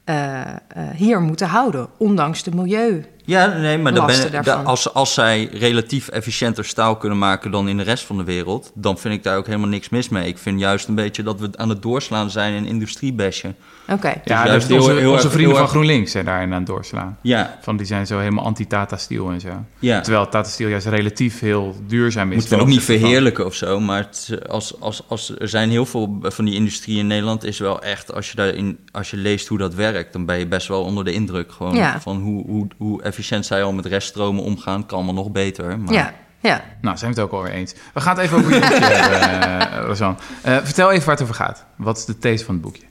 eh, 0.04 0.42
eh, 0.42 0.58
hier 0.96 1.22
moeten 1.22 1.48
houden, 1.48 1.88
ondanks 1.98 2.44
de 2.44 2.56
milieu. 2.56 3.06
Ja, 3.26 3.46
nee, 3.58 3.78
maar 3.78 3.94
dan 3.94 4.06
Lasten 4.06 4.32
ben, 4.32 4.44
daarvan. 4.44 4.64
da- 4.64 4.70
als, 4.70 4.94
als 4.94 5.14
zij 5.14 5.50
relatief 5.54 6.08
efficiënter 6.08 6.66
staal 6.66 6.96
kunnen 6.98 7.18
maken 7.18 7.52
dan 7.52 7.68
in 7.68 7.78
de 7.78 7.84
rest 7.84 8.04
van 8.06 8.18
de 8.18 8.24
wereld, 8.24 8.72
dan 8.74 8.98
vind 8.98 9.14
ik 9.14 9.24
daar 9.24 9.38
ook 9.38 9.46
helemaal 9.46 9.68
niks 9.68 9.90
mis 9.90 10.10
mee. 10.10 10.28
Ik 10.28 10.38
vind 10.38 10.60
juist 10.60 10.88
een 10.88 10.96
beetje 10.96 11.24
dat 11.24 11.40
we 11.40 11.50
aan 11.56 11.70
het 11.70 11.82
doorslaan 11.82 12.30
zijn 12.32 12.54
in 12.54 12.66
industriebesje. 12.66 13.54
Oké. 13.90 14.08
Ja, 14.26 14.46
juist 14.48 14.52
dat 14.52 14.62
is 14.62 14.68
heel- 14.68 14.78
onze, 14.78 14.92
heel 15.02 15.12
onze 15.12 15.30
vrienden 15.30 15.50
heel 15.56 15.60
van 15.60 15.68
GroenLinks 15.68 16.12
zijn 16.12 16.26
daarin 16.26 16.52
aan 16.52 16.58
het 16.58 16.68
doorslaan. 16.68 17.18
Ja, 17.22 17.58
Van 17.62 17.78
die 17.78 17.86
zijn 17.86 18.08
zo 18.08 18.20
helemaal 18.20 18.46
anti-Tata 18.46 18.98
Steel 18.98 19.30
en 19.32 19.40
zo. 19.40 19.50
ja. 19.80 20.02
Terwijl 20.02 20.24
Tata 20.30 20.50
Steel 20.50 20.68
juist 20.68 20.88
relatief 20.88 21.40
heel 21.40 21.76
duurzaam 21.88 22.32
is. 22.32 22.44
We 22.44 22.50
ten 22.50 22.60
ook 22.60 22.68
niet 22.68 22.82
verheerlijken 22.84 23.46
of 23.46 23.54
zo, 23.56 23.80
maar 23.80 23.98
het, 23.98 24.38
als, 24.50 24.80
als, 24.80 25.04
als, 25.08 25.34
er 25.38 25.48
zijn 25.50 25.70
heel 25.70 25.86
veel 25.86 26.18
van 26.22 26.46
die 26.46 26.54
industrie 26.56 26.98
in 26.98 27.08
Nederland 27.08 27.44
is 27.44 27.60
wel 27.60 27.82
echt, 27.82 28.14
als 28.14 28.30
je, 28.30 28.36
daarin, 28.36 28.80
als 28.92 29.12
je 29.12 29.18
leest 29.18 29.48
hoe 29.48 29.58
dat 29.58 29.74
werkt, 29.74 30.14
dan 30.14 30.26
ben 30.26 30.40
je 30.40 30.48
best 30.48 30.68
wel 30.68 30.84
onder 30.84 31.04
de 31.04 31.12
indruk 31.12 31.52
gewoon 31.52 31.76
Ja. 31.76 32.02
van 32.02 32.18
hoe, 32.22 32.46
hoe, 32.46 32.68
hoe 32.78 33.02
efficiënt 33.14 33.46
zij 33.46 33.64
al 33.64 33.74
met 33.74 33.86
reststromen 33.86 34.44
omgaan, 34.44 34.86
kan 34.86 34.98
allemaal 34.98 35.24
nog 35.24 35.32
beter. 35.32 35.80
Maar 35.80 35.94
Ja, 35.94 36.14
ja. 36.40 36.64
Nou, 36.82 36.98
zijn 36.98 37.14
we 37.14 37.20
het 37.20 37.30
ook 37.30 37.36
alweer 37.38 37.54
eens. 37.54 37.74
We 37.94 38.02
gaan 38.02 38.16
het 38.16 38.26
even 38.26 38.38
over 38.38 38.54
je 38.54 38.60
boekje 38.60 38.86
hebben, 38.86 39.72
eh, 39.72 39.86
Rosanne. 39.86 40.16
Eh, 40.42 40.58
vertel 40.64 40.92
even 40.92 41.06
waar 41.06 41.16
het 41.16 41.24
over 41.24 41.36
gaat. 41.36 41.66
Wat 41.76 41.98
is 41.98 42.06
de 42.06 42.18
these 42.18 42.46
van 42.46 42.54
het 42.54 42.64
boekje? 42.64 42.84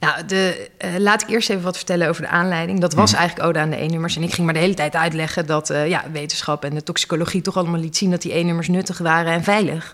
Nou, 0.00 0.26
de, 0.26 0.70
eh, 0.78 0.90
laat 0.98 1.22
ik 1.22 1.28
eerst 1.28 1.50
even 1.50 1.62
wat 1.62 1.76
vertellen 1.76 2.08
over 2.08 2.22
de 2.22 2.28
aanleiding. 2.28 2.80
Dat 2.80 2.94
was 2.94 3.12
eigenlijk 3.12 3.48
Ode 3.48 3.58
aan 3.58 3.70
de 3.70 3.82
E-nummers. 3.82 4.16
En 4.16 4.22
ik 4.22 4.32
ging 4.32 4.44
maar 4.44 4.54
de 4.54 4.60
hele 4.60 4.74
tijd 4.74 4.94
uitleggen 4.94 5.46
dat 5.46 5.70
eh, 5.70 5.88
ja, 5.88 6.04
wetenschap 6.12 6.64
en 6.64 6.74
de 6.74 6.82
toxicologie 6.82 7.42
toch 7.42 7.56
allemaal 7.56 7.80
liet 7.80 7.96
zien 7.96 8.10
dat 8.10 8.22
die 8.22 8.34
E-nummers 8.34 8.68
nuttig 8.68 8.98
waren 8.98 9.32
en 9.32 9.44
veilig. 9.44 9.92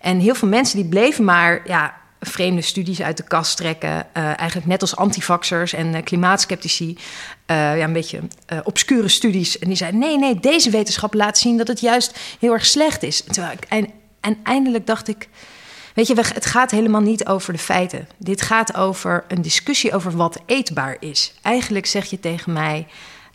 En 0.00 0.18
heel 0.18 0.34
veel 0.34 0.48
mensen 0.48 0.76
die 0.76 0.88
bleven 0.88 1.24
maar 1.24 1.62
ja, 1.64 1.94
vreemde 2.22 2.62
studies 2.62 3.02
uit 3.02 3.16
de 3.16 3.22
kast 3.22 3.56
trekken. 3.56 4.06
eh, 4.12 4.24
eigenlijk 4.24 4.66
net 4.66 4.80
als 4.80 4.96
antivaxers 4.96 5.72
en 5.72 5.94
eh, 5.94 6.02
klimaatskeptici. 6.02 6.96
eh, 7.46 7.56
ja, 7.56 7.84
een 7.84 7.92
beetje 7.92 8.20
obscure 8.64 9.08
studies. 9.08 9.58
En 9.58 9.68
die 9.68 9.76
zeiden: 9.76 10.00
nee, 10.00 10.18
nee, 10.18 10.40
deze 10.40 10.70
wetenschap 10.70 11.14
laat 11.14 11.38
zien 11.38 11.56
dat 11.56 11.68
het 11.68 11.80
juist 11.80 12.18
heel 12.38 12.52
erg 12.52 12.66
slecht 12.66 13.02
is. 13.02 13.20
Terwijl 13.20 13.52
ik, 13.52 13.64
en, 13.64 13.88
en 14.20 14.36
eindelijk 14.42 14.86
dacht 14.86 15.08
ik. 15.08 15.28
Weet 15.94 16.06
je, 16.06 16.14
het 16.14 16.46
gaat 16.46 16.70
helemaal 16.70 17.00
niet 17.00 17.26
over 17.26 17.52
de 17.52 17.58
feiten. 17.58 18.08
Dit 18.18 18.42
gaat 18.42 18.76
over 18.76 19.24
een 19.28 19.42
discussie 19.42 19.94
over 19.94 20.16
wat 20.16 20.40
eetbaar 20.46 20.96
is. 21.00 21.34
Eigenlijk 21.42 21.86
zeg 21.86 22.10
je 22.10 22.20
tegen 22.20 22.52
mij: 22.52 22.86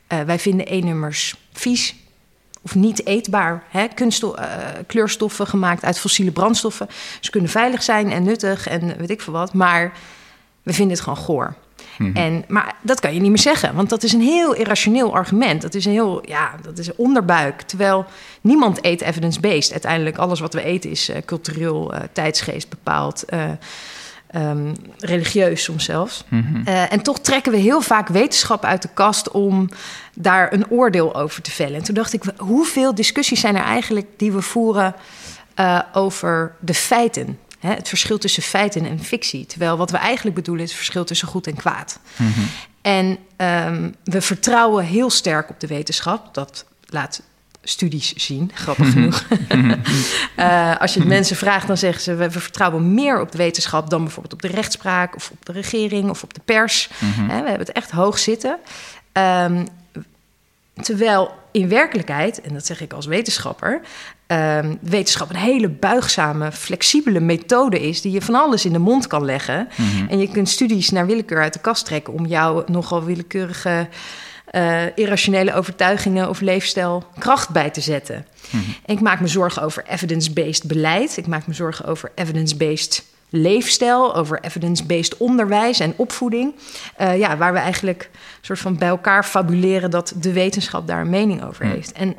wij 0.07 0.39
vinden 0.39 0.73
E-nummers 0.73 1.35
vies 1.53 1.95
of 2.61 2.75
niet 2.75 3.05
eetbaar. 3.05 3.63
Hè? 3.69 3.85
Eh, 3.85 4.45
kleurstoffen 4.87 5.47
gemaakt 5.47 5.83
uit 5.83 5.99
fossiele 5.99 6.31
brandstoffen. 6.31 6.87
Ze 7.19 7.31
kunnen 7.31 7.49
veilig 7.49 7.83
zijn 7.83 8.11
en 8.11 8.23
nuttig 8.23 8.67
en 8.67 8.97
weet 8.97 9.09
ik 9.09 9.21
veel 9.21 9.33
wat. 9.33 9.53
Maar 9.53 9.93
we 10.63 10.73
vinden 10.73 10.95
het 10.95 11.03
gewoon 11.03 11.23
goor. 11.23 11.55
En, 12.13 12.43
maar 12.47 12.75
dat 12.81 12.99
kan 12.99 13.13
je 13.13 13.19
niet 13.19 13.29
meer 13.29 13.39
zeggen, 13.39 13.75
want 13.75 13.89
dat 13.89 14.03
is 14.03 14.13
een 14.13 14.21
heel 14.21 14.53
irrationeel 14.53 15.13
argument. 15.13 15.61
Dat 15.61 15.73
is 15.73 15.85
een 15.85 15.91
heel, 15.91 16.21
ja, 16.27 16.55
dat 16.61 16.77
is 16.77 16.87
een 16.87 16.93
onderbuik. 16.97 17.61
Terwijl 17.61 18.05
niemand 18.41 18.85
eet 18.85 19.01
evidence-based. 19.01 19.71
Uiteindelijk, 19.71 20.17
alles 20.17 20.39
wat 20.39 20.53
we 20.53 20.63
eten 20.63 20.89
is 20.89 21.09
eh, 21.09 21.21
cultureel, 21.25 21.93
eh, 21.93 22.01
tijdsgeest 22.11 22.69
bepaald. 22.69 23.25
Eh, 24.27 24.49
ehm, 24.49 24.73
religieus 24.99 25.63
soms 25.63 25.83
zelfs. 25.83 26.23
Eh, 26.65 26.91
en 26.91 27.01
toch 27.01 27.19
trekken 27.19 27.51
we 27.51 27.57
heel 27.57 27.81
vaak 27.81 28.07
wetenschap 28.07 28.65
uit 28.65 28.81
de 28.81 28.89
kast 28.93 29.31
om 29.31 29.69
daar 30.13 30.53
een 30.53 30.69
oordeel 30.69 31.15
over 31.15 31.41
te 31.41 31.51
vellen. 31.51 31.75
En 31.75 31.83
toen 31.83 31.95
dacht 31.95 32.13
ik, 32.13 32.23
hoeveel 32.37 32.95
discussies 32.95 33.39
zijn 33.39 33.55
er 33.55 33.63
eigenlijk 33.63 34.07
die 34.17 34.31
we 34.31 34.41
voeren 34.41 34.95
eh, 35.53 35.79
over 35.93 36.55
de 36.59 36.73
feiten? 36.73 37.39
Hè, 37.59 37.73
het 37.73 37.87
verschil 37.87 38.17
tussen 38.17 38.43
feiten 38.43 38.85
en 38.85 38.99
fictie. 39.03 39.45
Terwijl 39.45 39.77
wat 39.77 39.91
we 39.91 39.97
eigenlijk 39.97 40.35
bedoelen 40.35 40.63
is 40.63 40.69
het 40.69 40.79
verschil 40.79 41.05
tussen 41.05 41.27
goed 41.27 41.47
en 41.47 41.55
kwaad. 41.55 41.99
En 42.81 43.17
ehm, 43.35 43.91
we 44.03 44.21
vertrouwen 44.21 44.85
heel 44.85 45.09
sterk 45.09 45.49
op 45.49 45.59
de 45.59 45.67
wetenschap. 45.67 46.33
Dat 46.33 46.65
laat 46.85 47.21
studies 47.69 48.13
zien, 48.15 48.51
grappig 48.53 48.91
genoeg. 48.91 49.23
Eh, 50.35 50.75
als 50.77 50.93
je 50.93 50.99
het 50.99 51.09
mensen 51.09 51.35
vraagt, 51.35 51.67
dan 51.67 51.77
zeggen 51.77 52.01
ze... 52.01 52.15
We, 52.15 52.29
we 52.29 52.39
vertrouwen 52.39 52.93
meer 52.93 53.21
op 53.21 53.31
de 53.31 53.37
wetenschap 53.37 53.89
dan 53.89 54.03
bijvoorbeeld 54.03 54.33
op 54.33 54.41
de 54.41 54.47
rechtspraak... 54.47 55.15
of 55.15 55.29
op 55.31 55.45
de 55.45 55.51
regering 55.51 56.09
of 56.09 56.23
op 56.23 56.33
de 56.33 56.41
pers. 56.45 56.89
We 57.27 57.33
hebben 57.33 57.57
het 57.57 57.71
echt 57.71 57.91
hoog 57.91 58.19
zitten. 58.19 58.57
Ehm, 59.11 59.65
terwijl 60.81 61.31
in 61.51 61.69
werkelijkheid, 61.69 62.41
en 62.41 62.53
dat 62.53 62.65
zeg 62.65 62.81
ik 62.81 62.93
als 62.93 63.05
wetenschapper... 63.05 63.81
ehm, 64.27 64.75
wetenschap 64.81 65.29
een 65.29 65.35
hele 65.35 65.69
buigzame, 65.69 66.51
flexibele 66.51 67.19
methode 67.19 67.79
is... 67.79 68.01
die 68.01 68.11
je 68.11 68.21
van 68.21 68.35
alles 68.35 68.65
in 68.65 68.73
de 68.73 68.79
mond 68.79 69.07
kan 69.07 69.25
leggen. 69.25 69.67
En 70.09 70.19
je 70.19 70.31
kunt 70.31 70.49
studies 70.49 70.89
naar 70.89 71.05
willekeur 71.05 71.41
uit 71.41 71.53
de 71.53 71.59
kast 71.59 71.85
trekken... 71.85 72.13
om 72.13 72.25
jouw 72.25 72.63
nogal 72.67 73.03
willekeurige 73.03 73.87
eh, 74.57 74.83
irrationele 74.95 75.53
overtuigingen 75.53 76.29
of 76.29 76.39
leefstijl 76.39 77.03
kracht 77.19 77.49
bij 77.49 77.69
te 77.69 77.81
zetten. 77.81 78.25
En 78.85 78.95
ik 78.95 78.99
maak 78.99 79.19
me 79.19 79.27
zorgen 79.27 79.61
over 79.61 79.83
evidence-based 79.87 80.63
beleid. 80.63 81.17
Ik 81.17 81.27
maak 81.27 81.47
me 81.47 81.53
zorgen 81.53 81.85
over 81.85 82.11
evidence-based 82.15 83.05
leefstijl, 83.29 84.15
over 84.15 84.39
evidence-based 84.41 85.17
onderwijs 85.17 85.79
en 85.79 85.93
opvoeding. 85.95 86.55
Eh, 86.95 87.17
ja, 87.17 87.37
waar 87.37 87.53
we 87.53 87.59
eigenlijk 87.59 88.09
soort 88.41 88.59
van 88.59 88.77
bij 88.77 88.87
elkaar 88.87 89.25
fabuleren 89.25 89.91
dat 89.91 90.13
de 90.15 90.33
wetenschap 90.33 90.87
daar 90.87 91.01
een 91.01 91.09
mening 91.09 91.43
over 91.43 91.65
heeft. 91.65 91.91
En 91.91 92.15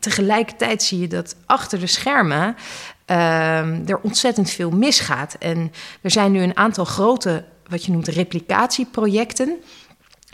tegelijkertijd 0.00 0.82
zie 0.82 1.00
je 1.00 1.08
dat 1.08 1.36
achter 1.46 1.80
de 1.80 1.86
schermen 1.86 2.56
ehm, 3.04 3.82
er 3.86 4.00
ontzettend 4.02 4.50
veel 4.50 4.70
misgaat. 4.70 5.36
En 5.38 5.72
er 6.02 6.10
zijn 6.10 6.32
nu 6.32 6.42
een 6.42 6.56
aantal 6.56 6.84
grote, 6.84 7.44
wat 7.66 7.84
je 7.84 7.92
noemt, 7.92 8.08
replicatieprojecten. 8.08 9.58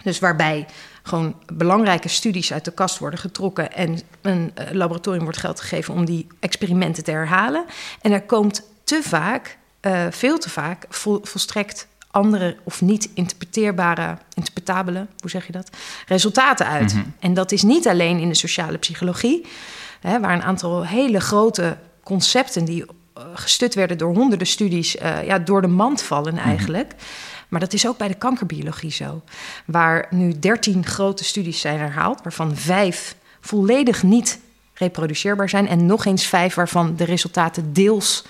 Dus 0.02 0.18
waarbij 0.18 0.66
gewoon 1.06 1.34
belangrijke 1.52 2.08
studies 2.08 2.52
uit 2.52 2.64
de 2.64 2.70
kast 2.70 2.98
worden 2.98 3.18
getrokken 3.18 3.72
en 3.72 4.00
een 4.20 4.50
eh, 4.54 4.66
laboratorium 4.72 5.22
wordt 5.22 5.38
geld 5.38 5.60
gegeven 5.60 5.94
om 5.94 6.04
die 6.04 6.26
experimenten 6.40 7.04
te 7.04 7.10
herhalen. 7.10 7.64
En 8.00 8.12
er 8.12 8.22
komt 8.22 8.62
te 8.84 9.00
vaak, 9.02 9.58
eh, 9.80 10.06
veel 10.10 10.38
te 10.38 10.50
vaak, 10.50 10.86
vol- 10.88 11.20
volstrekt 11.22 11.86
andere 12.10 12.56
of 12.64 12.80
niet 12.80 13.08
interpreteerbare, 13.14 14.18
interpretabele, 14.34 15.06
hoe 15.18 15.30
zeg 15.30 15.46
je 15.46 15.52
dat, 15.52 15.70
resultaten 16.06 16.66
uit. 16.66 16.94
En 17.18 17.34
dat 17.34 17.52
is 17.52 17.62
niet 17.62 17.88
alleen 17.88 18.18
in 18.18 18.28
de 18.28 18.34
sociale 18.34 18.78
psychologie, 18.78 19.46
hè, 20.00 20.20
waar 20.20 20.34
een 20.34 20.42
aantal 20.42 20.86
hele 20.86 21.20
grote 21.20 21.76
concepten 22.02 22.64
die 22.64 22.84
eh, 22.84 23.22
gestut 23.34 23.74
werden 23.74 23.98
door 23.98 24.14
honderden 24.14 24.46
studies, 24.46 24.92
ja, 25.24 25.38
door 25.38 25.60
de 25.60 25.66
mand 25.66 26.02
vallen 26.02 26.38
eigenlijk. 26.38 26.92
Maar 27.48 27.60
dat 27.60 27.72
is 27.72 27.86
ook 27.86 27.98
bij 27.98 28.08
de 28.08 28.14
kankerbiologie 28.14 28.90
zo. 28.90 29.22
Waar 29.64 30.06
nu 30.10 30.38
13 30.38 30.86
grote 30.86 31.24
studies 31.24 31.60
zijn 31.60 31.78
herhaald, 31.78 32.22
waarvan 32.22 32.56
vijf 32.56 33.16
volledig 33.40 34.02
niet 34.02 34.38
reproduceerbaar 34.74 35.48
zijn. 35.48 35.68
En 35.68 35.86
nog 35.86 36.04
eens 36.04 36.26
vijf 36.26 36.54
waarvan 36.54 36.96
de 36.96 37.04
resultaten 37.04 37.72
deels 37.72 38.24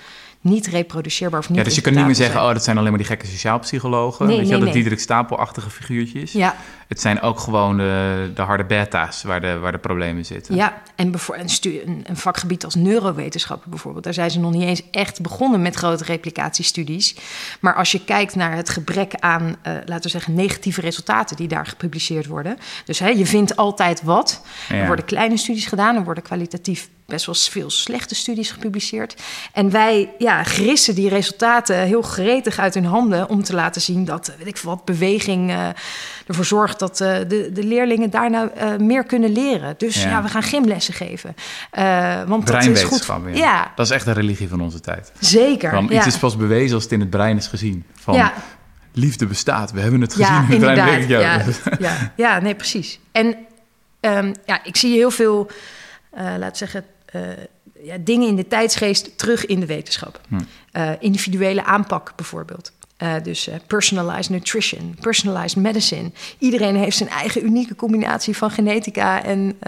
niet 0.49 0.67
reproduceerbaar 0.67 1.39
of 1.39 1.49
niet 1.49 1.57
Ja, 1.57 1.63
dus 1.63 1.75
je 1.75 1.81
kan 1.81 1.93
niet 1.93 2.05
meer 2.05 2.15
zeggen, 2.15 2.41
oh, 2.41 2.53
dat 2.53 2.63
zijn 2.63 2.77
alleen 2.77 2.89
maar 2.89 2.99
die 2.99 3.07
gekke 3.07 3.25
sociaalpsychologen. 3.25 4.25
Nee, 4.25 4.37
Weet 4.37 4.45
je 4.45 4.51
nee, 4.51 4.59
wel, 4.59 4.59
dat 4.59 4.67
nee. 4.67 4.83
Diederik 4.83 4.99
Stapelachtige 4.99 5.69
figuurtjes. 5.69 6.31
Ja, 6.31 6.55
het 6.87 7.01
zijn 7.01 7.21
ook 7.21 7.39
gewoon 7.39 7.77
de, 7.77 8.31
de 8.35 8.41
harde 8.41 8.65
beta's 8.65 9.23
waar 9.23 9.41
de, 9.41 9.57
waar 9.57 9.71
de 9.71 9.77
problemen 9.77 10.25
zitten. 10.25 10.55
Ja, 10.55 10.81
en 10.95 11.13
een, 11.13 11.49
een, 11.61 12.03
een 12.03 12.17
vakgebied 12.17 12.65
als 12.65 12.75
neurowetenschappen 12.75 13.69
bijvoorbeeld, 13.69 14.03
daar 14.03 14.13
zijn 14.13 14.31
ze 14.31 14.39
nog 14.39 14.51
niet 14.51 14.63
eens 14.63 14.81
echt 14.91 15.21
begonnen 15.21 15.61
met 15.61 15.75
grote 15.75 16.03
replicatiestudies. 16.03 17.15
Maar 17.59 17.75
als 17.75 17.91
je 17.91 18.03
kijkt 18.03 18.35
naar 18.35 18.55
het 18.55 18.69
gebrek 18.69 19.13
aan, 19.15 19.43
uh, 19.43 19.73
laten 19.85 20.01
we 20.01 20.09
zeggen, 20.09 20.33
negatieve 20.33 20.81
resultaten 20.81 21.35
die 21.35 21.47
daar 21.47 21.65
gepubliceerd 21.65 22.25
worden. 22.25 22.57
Dus 22.85 22.99
hè, 22.99 23.07
je 23.07 23.25
vindt 23.25 23.55
altijd 23.55 24.03
wat. 24.03 24.41
Er 24.69 24.87
worden 24.87 25.05
kleine 25.05 25.37
studies 25.37 25.65
gedaan, 25.65 25.95
er 25.95 26.03
worden 26.03 26.23
kwalitatief 26.23 26.89
best 27.07 27.25
wel 27.25 27.35
veel 27.35 27.69
slechte 27.69 28.15
studies 28.15 28.51
gepubliceerd. 28.51 29.21
En 29.53 29.71
wij 29.71 30.13
ja, 30.17 30.43
grissen 30.43 30.95
die 30.95 31.09
resultaten 31.09 31.79
heel 31.79 32.01
gretig 32.01 32.59
uit 32.59 32.73
hun 32.73 32.85
handen 32.85 33.29
om 33.29 33.43
te 33.43 33.53
laten 33.53 33.81
zien 33.81 34.05
dat, 34.05 34.33
weet 34.37 34.47
ik 34.47 34.57
wat, 34.57 34.85
beweging 34.85 35.49
uh, 35.49 35.67
ervoor 36.27 36.45
zorgt 36.45 36.79
dat 36.79 37.01
uh, 37.01 37.17
de, 37.27 37.49
de 37.53 37.63
leerlingen 37.63 38.09
daarna 38.09 38.51
uh, 38.57 38.77
meer 38.77 39.03
kunnen 39.03 39.31
leren. 39.31 39.75
Dus 39.77 40.03
ja. 40.03 40.09
ja 40.09 40.23
we 40.23 40.29
gaan 40.29 40.43
gymlessen 40.43 40.93
geven. 40.93 41.35
want 42.27 42.47
dat 42.47 42.65
is 42.65 42.83
goed. 42.83 43.05
Ja. 43.05 43.29
ja. 43.33 43.71
Dat 43.75 43.85
is 43.85 43.91
echt 43.91 44.07
een 44.07 44.13
religie 44.13 44.49
van 44.49 44.61
onze 44.61 44.79
tijd. 44.79 45.11
Zeker. 45.19 45.69
Van, 45.69 45.91
iets 45.91 46.05
is 46.05 46.17
pas 46.17 46.37
bewezen 46.37 46.73
als 46.75 46.83
het 46.83 46.91
in 46.91 46.99
het 46.99 47.09
brein 47.09 47.37
is 47.37 47.47
gezien. 47.47 47.85
Van, 47.93 48.13
ja. 48.13 48.33
Liefde 48.93 49.25
bestaat. 49.25 49.71
We 49.71 49.79
hebben 49.79 50.01
het 50.01 50.13
gezien 50.13 50.33
ja, 50.33 50.45
in 50.49 50.63
het 50.63 50.73
brein. 50.73 51.07
Ja, 51.07 51.41
ja, 51.79 52.13
ja, 52.15 52.39
nee, 52.39 52.55
precies. 52.55 52.99
En 53.11 53.35
um, 54.01 54.33
ja, 54.45 54.63
ik 54.63 54.75
zie 54.75 54.93
heel 54.93 55.11
veel, 55.11 55.49
laten 56.15 56.51
we 56.51 56.57
zeggen, 56.57 56.83
uh, 56.83 56.95
ja, 57.83 57.97
dingen 57.99 58.27
in 58.27 58.35
de 58.35 58.47
tijdsgeest 58.47 59.17
terug 59.17 59.45
in 59.45 59.59
de 59.59 59.65
wetenschap. 59.65 60.21
Hm. 60.27 60.35
Uh, 60.73 60.91
individuele 60.99 61.63
aanpak 61.63 62.13
bijvoorbeeld. 62.15 62.71
Uh, 63.03 63.13
dus 63.23 63.49
personalized 63.67 64.29
nutrition, 64.29 64.97
personalized 65.01 65.63
medicine. 65.63 66.11
Iedereen 66.37 66.75
heeft 66.75 66.97
zijn 66.97 67.09
eigen 67.09 67.45
unieke 67.45 67.75
combinatie 67.75 68.37
van 68.37 68.51
genetica 68.51 69.23
en 69.23 69.59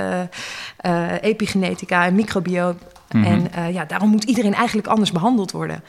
epigenetica 1.21 2.05
en 2.05 2.15
microbiome. 2.15 2.75
Mm 3.11 3.23
-hmm. 3.23 3.47
En 3.53 3.73
ja, 3.73 3.85
daarom 3.85 4.09
moet 4.09 4.23
iedereen 4.23 4.53
eigenlijk 4.53 4.87
anders 4.87 5.11
behandeld 5.11 5.51
worden. 5.51 5.83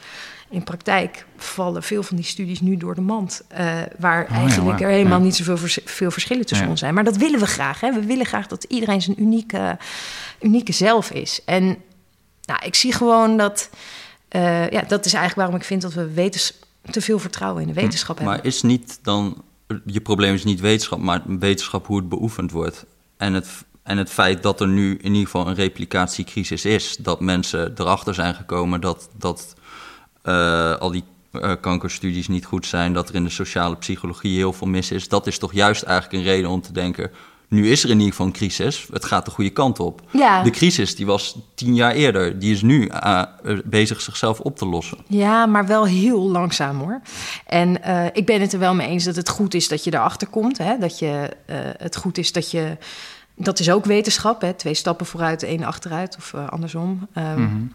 In 0.51 0.63
praktijk 0.63 1.25
vallen 1.37 1.83
veel 1.83 2.03
van 2.03 2.15
die 2.15 2.25
studies 2.25 2.61
nu 2.61 2.77
door 2.77 2.95
de 2.95 3.01
mand. 3.01 3.41
Uh, 3.51 3.57
waar 3.99 4.23
oh, 4.23 4.35
eigenlijk 4.35 4.79
ja, 4.79 4.85
er 4.85 4.91
helemaal 4.91 5.17
ja. 5.17 5.23
niet 5.23 5.35
zoveel 5.35 5.57
vers 5.57 5.79
veel 5.85 6.11
verschillen 6.11 6.45
tussen 6.45 6.65
ja. 6.65 6.71
ons 6.71 6.79
zijn. 6.79 6.93
Maar 6.93 7.03
dat 7.03 7.17
willen 7.17 7.39
we 7.39 7.45
graag. 7.45 7.79
Hè? 7.79 7.93
We 7.93 8.05
willen 8.05 8.25
graag 8.25 8.47
dat 8.47 8.63
iedereen 8.63 9.01
zijn 9.01 9.21
unieke, 9.21 9.77
unieke 10.41 10.71
zelf 10.71 11.11
is. 11.11 11.41
En 11.45 11.77
nou, 12.45 12.65
ik 12.65 12.75
zie 12.75 12.93
gewoon 12.93 13.37
dat... 13.37 13.69
Uh, 14.35 14.69
ja, 14.69 14.81
dat 14.81 15.05
is 15.05 15.13
eigenlijk 15.13 15.35
waarom 15.35 15.55
ik 15.55 15.63
vind 15.63 15.81
dat 15.81 15.93
we 15.93 16.31
te 16.91 17.01
veel 17.01 17.19
vertrouwen 17.19 17.61
in 17.61 17.67
de 17.67 17.73
wetenschap 17.73 18.17
hm. 18.17 18.23
hebben. 18.23 18.41
Maar 18.41 18.51
is 18.51 18.61
niet 18.61 18.99
dan... 19.01 19.43
Je 19.85 20.01
probleem 20.01 20.33
is 20.33 20.43
niet 20.43 20.59
wetenschap, 20.59 20.99
maar 20.99 21.21
wetenschap 21.25 21.87
hoe 21.87 21.97
het 21.97 22.09
beoefend 22.09 22.51
wordt. 22.51 22.85
En 23.17 23.33
het, 23.33 23.49
en 23.83 23.97
het 23.97 24.09
feit 24.09 24.43
dat 24.43 24.61
er 24.61 24.67
nu 24.67 24.97
in 24.97 25.11
ieder 25.11 25.25
geval 25.25 25.47
een 25.47 25.55
replicatiecrisis 25.55 26.65
is... 26.65 26.97
dat 26.97 27.19
mensen 27.19 27.73
erachter 27.77 28.13
zijn 28.13 28.35
gekomen 28.35 28.81
dat... 28.81 29.09
dat 29.17 29.55
uh, 30.23 30.75
al 30.75 30.91
die 30.91 31.03
uh, 31.31 31.51
kankerstudies 31.61 32.27
niet 32.27 32.45
goed 32.45 32.65
zijn, 32.65 32.93
dat 32.93 33.09
er 33.09 33.15
in 33.15 33.23
de 33.23 33.29
sociale 33.29 33.75
psychologie 33.75 34.35
heel 34.35 34.53
veel 34.53 34.67
mis 34.67 34.91
is. 34.91 35.07
Dat 35.07 35.27
is 35.27 35.37
toch 35.37 35.53
juist 35.53 35.83
eigenlijk 35.83 36.23
een 36.23 36.31
reden 36.31 36.49
om 36.49 36.61
te 36.61 36.73
denken. 36.73 37.11
Nu 37.47 37.69
is 37.69 37.83
er 37.83 37.89
in 37.89 37.95
ieder 37.95 38.11
geval 38.11 38.25
een 38.25 38.31
crisis. 38.31 38.87
Het 38.91 39.05
gaat 39.05 39.25
de 39.25 39.31
goede 39.31 39.49
kant 39.49 39.79
op. 39.79 40.01
Ja. 40.11 40.43
De 40.43 40.49
crisis 40.49 40.95
die 40.95 41.05
was 41.05 41.37
tien 41.55 41.75
jaar 41.75 41.91
eerder. 41.91 42.39
Die 42.39 42.53
is 42.53 42.61
nu 42.61 42.91
uh, 43.03 43.23
bezig 43.65 44.01
zichzelf 44.01 44.39
op 44.39 44.57
te 44.57 44.65
lossen. 44.65 44.97
Ja, 45.07 45.45
maar 45.45 45.65
wel 45.65 45.85
heel 45.85 46.29
langzaam 46.29 46.79
hoor. 46.79 47.01
En 47.45 47.77
uh, 47.87 48.05
ik 48.13 48.25
ben 48.25 48.41
het 48.41 48.53
er 48.53 48.59
wel 48.59 48.75
mee 48.75 48.87
eens 48.87 49.03
dat 49.03 49.15
het 49.15 49.29
goed 49.29 49.53
is 49.53 49.67
dat 49.67 49.83
je 49.83 49.93
erachter 49.93 50.27
komt. 50.27 50.57
Hè? 50.57 50.77
Dat 50.77 50.99
je, 50.99 51.29
uh, 51.49 51.55
het 51.77 51.95
goed 51.95 52.17
is 52.17 52.31
dat 52.31 52.51
je. 52.51 52.77
Dat 53.35 53.59
is 53.59 53.71
ook 53.71 53.85
wetenschap. 53.85 54.41
Hè? 54.41 54.53
Twee 54.53 54.73
stappen 54.73 55.05
vooruit, 55.05 55.43
één 55.43 55.63
achteruit 55.63 56.15
of 56.17 56.33
andersom. 56.33 57.07
Um, 57.17 57.23
mm 57.23 57.35
-hmm. 57.35 57.71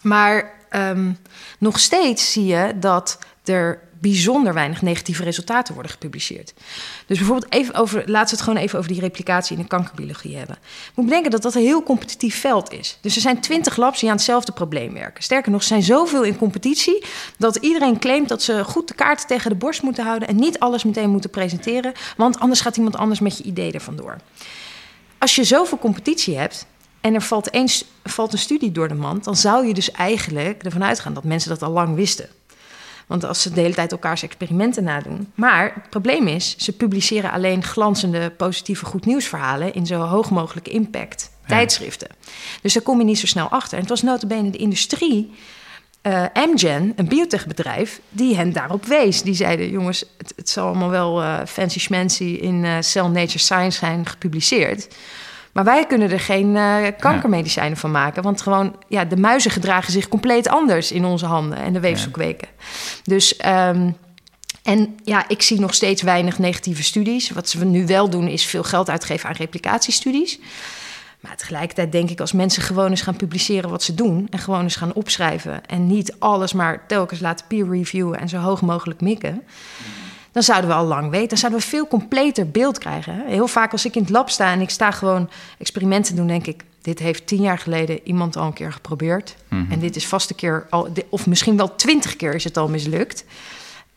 Maar 0.00 0.52
um, 0.74 1.18
nog 1.58 1.78
steeds 1.78 2.32
zie 2.32 2.44
je 2.44 2.72
dat 2.78 3.18
er 3.44 3.80
bijzonder 4.10 4.54
weinig 4.54 4.82
negatieve 4.82 5.22
resultaten 5.22 5.74
worden 5.74 5.92
gepubliceerd. 5.92 6.54
Dus 7.06 7.18
bijvoorbeeld 7.18 7.52
even 7.52 7.74
over, 7.74 7.98
laten 8.06 8.30
we 8.30 8.36
het 8.36 8.40
gewoon 8.40 8.62
even 8.62 8.78
over 8.78 8.90
die 8.90 9.00
replicatie 9.00 9.56
in 9.56 9.62
de 9.62 9.68
kankerbiologie 9.68 10.36
hebben. 10.36 10.56
Je 10.60 10.92
moet 10.94 11.04
bedenken 11.04 11.30
dat 11.30 11.42
dat 11.42 11.54
een 11.54 11.62
heel 11.62 11.82
competitief 11.82 12.40
veld 12.40 12.72
is. 12.72 12.98
Dus 13.00 13.14
er 13.14 13.20
zijn 13.20 13.40
twintig 13.40 13.76
labs 13.76 14.00
die 14.00 14.08
aan 14.08 14.14
hetzelfde 14.14 14.52
probleem 14.52 14.92
werken. 14.92 15.22
Sterker 15.22 15.50
nog, 15.50 15.60
er 15.60 15.66
zijn 15.66 15.82
zoveel 15.82 16.22
in 16.22 16.36
competitie 16.36 17.04
dat 17.38 17.56
iedereen 17.56 17.98
claimt 17.98 18.28
dat 18.28 18.42
ze 18.42 18.64
goed 18.64 18.88
de 18.88 18.94
kaarten 18.94 19.26
tegen 19.26 19.50
de 19.50 19.56
borst 19.56 19.82
moeten 19.82 20.04
houden 20.04 20.28
en 20.28 20.36
niet 20.36 20.58
alles 20.58 20.84
meteen 20.84 21.10
moeten 21.10 21.30
presenteren, 21.30 21.92
want 22.16 22.38
anders 22.38 22.60
gaat 22.60 22.76
iemand 22.76 22.96
anders 22.96 23.20
met 23.20 23.38
je 23.38 23.44
idee 23.44 23.72
ervan 23.72 23.96
door. 23.96 24.16
Als 25.18 25.34
je 25.34 25.44
zoveel 25.44 25.78
competitie 25.78 26.36
hebt, 26.36 26.66
en 27.04 27.14
er 27.14 27.22
valt, 27.22 27.52
eens, 27.52 27.84
valt 28.04 28.32
een 28.32 28.38
studie 28.38 28.72
door 28.72 28.88
de 28.88 28.94
mand, 28.94 29.24
dan 29.24 29.36
zou 29.36 29.66
je 29.66 29.74
dus 29.74 29.90
eigenlijk 29.90 30.62
ervan 30.62 30.84
uitgaan 30.84 31.14
dat 31.14 31.24
mensen 31.24 31.48
dat 31.48 31.62
al 31.62 31.70
lang 31.70 31.94
wisten. 31.94 32.28
Want 33.06 33.24
als 33.24 33.42
ze 33.42 33.52
de 33.52 33.60
hele 33.60 33.74
tijd 33.74 33.92
elkaars 33.92 34.22
experimenten 34.22 34.84
nadoen. 34.84 35.32
Maar 35.34 35.72
het 35.74 35.90
probleem 35.90 36.28
is, 36.28 36.56
ze 36.58 36.72
publiceren 36.72 37.30
alleen 37.30 37.62
glanzende, 37.62 38.30
positieve 38.30 38.84
goed 38.84 39.06
nieuwsverhalen 39.06 39.74
in 39.74 39.86
zo 39.86 40.00
hoog 40.00 40.30
mogelijke 40.30 40.70
impact 40.70 41.30
tijdschriften. 41.46 42.08
Ja. 42.10 42.26
Dus 42.62 42.72
daar 42.72 42.82
kom 42.82 42.98
je 42.98 43.04
niet 43.04 43.18
zo 43.18 43.26
snel 43.26 43.48
achter. 43.48 43.74
En 43.74 43.80
het 43.80 43.88
was 43.88 44.02
notabene 44.02 44.50
de 44.50 44.58
industrie, 44.58 45.32
uh, 46.02 46.24
Amgen, 46.32 46.92
een 46.96 47.08
biotechbedrijf, 47.08 48.00
die 48.08 48.36
hen 48.36 48.52
daarop 48.52 48.84
wees. 48.84 49.22
Die 49.22 49.34
zeiden, 49.34 49.70
jongens, 49.70 50.04
het, 50.18 50.32
het 50.36 50.48
zal 50.48 50.66
allemaal 50.66 50.90
wel 50.90 51.22
uh, 51.22 51.38
fancy 51.46 51.80
schmancy 51.80 52.24
in 52.24 52.64
uh, 52.64 52.76
Cell 52.80 53.06
Nature 53.06 53.38
Science 53.38 53.78
zijn 53.78 54.06
gepubliceerd. 54.06 54.88
Maar 55.54 55.64
wij 55.64 55.86
kunnen 55.86 56.10
er 56.10 56.20
geen 56.20 56.54
uh, 56.54 56.76
kankermedicijnen 56.98 57.76
van 57.76 57.90
maken. 57.90 58.22
Want 58.22 58.42
gewoon, 58.42 58.76
ja, 58.88 59.04
de 59.04 59.16
muizen 59.16 59.50
gedragen 59.50 59.92
zich 59.92 60.08
compleet 60.08 60.48
anders 60.48 60.92
in 60.92 61.04
onze 61.04 61.26
handen 61.26 61.58
en 61.58 61.72
de 61.72 61.80
weefselkweken. 61.80 62.48
Dus, 63.04 63.40
um, 63.46 63.96
en 64.62 64.96
ja, 65.04 65.28
ik 65.28 65.42
zie 65.42 65.60
nog 65.60 65.74
steeds 65.74 66.02
weinig 66.02 66.38
negatieve 66.38 66.82
studies. 66.82 67.30
Wat 67.30 67.48
ze 67.48 67.64
nu 67.64 67.86
wel 67.86 68.10
doen, 68.10 68.28
is 68.28 68.44
veel 68.44 68.62
geld 68.62 68.90
uitgeven 68.90 69.28
aan 69.28 69.34
replicatiestudies. 69.34 70.38
Maar 71.20 71.36
tegelijkertijd 71.36 71.92
denk 71.92 72.10
ik, 72.10 72.20
als 72.20 72.32
mensen 72.32 72.62
gewoon 72.62 72.90
eens 72.90 73.02
gaan 73.02 73.16
publiceren 73.16 73.70
wat 73.70 73.82
ze 73.82 73.94
doen... 73.94 74.26
en 74.30 74.38
gewoon 74.38 74.62
eens 74.62 74.76
gaan 74.76 74.94
opschrijven... 74.94 75.66
en 75.66 75.86
niet 75.86 76.14
alles 76.18 76.52
maar 76.52 76.86
telkens 76.86 77.20
laten 77.20 77.46
peer 77.46 77.68
reviewen 77.68 78.18
en 78.18 78.28
zo 78.28 78.38
hoog 78.38 78.62
mogelijk 78.62 79.00
mikken 79.00 79.42
dan 80.34 80.42
zouden 80.42 80.70
we 80.70 80.76
al 80.76 80.86
lang 80.86 81.10
weten. 81.10 81.28
Dan 81.28 81.38
zouden 81.38 81.60
we 81.60 81.66
veel 81.66 81.86
completer 81.86 82.50
beeld 82.50 82.78
krijgen. 82.78 83.26
Heel 83.26 83.46
vaak 83.46 83.72
als 83.72 83.84
ik 83.84 83.96
in 83.96 84.02
het 84.02 84.10
lab 84.10 84.30
sta 84.30 84.52
en 84.52 84.60
ik 84.60 84.70
sta 84.70 84.90
gewoon 84.90 85.30
experimenten 85.58 86.16
doen, 86.16 86.26
denk 86.26 86.46
ik, 86.46 86.64
dit 86.82 86.98
heeft 86.98 87.26
tien 87.26 87.42
jaar 87.42 87.58
geleden 87.58 88.00
iemand 88.04 88.36
al 88.36 88.46
een 88.46 88.52
keer 88.52 88.72
geprobeerd. 88.72 89.36
Mm 89.48 89.60
-hmm. 89.60 89.70
En 89.70 89.78
dit 89.78 89.96
is 89.96 90.06
vast 90.06 90.30
een 90.30 90.36
keer 90.36 90.66
al, 90.70 90.88
of 91.08 91.26
misschien 91.26 91.56
wel 91.56 91.74
twintig 91.74 92.16
keer 92.16 92.34
is 92.34 92.44
het 92.44 92.56
al 92.56 92.68
mislukt. 92.68 93.24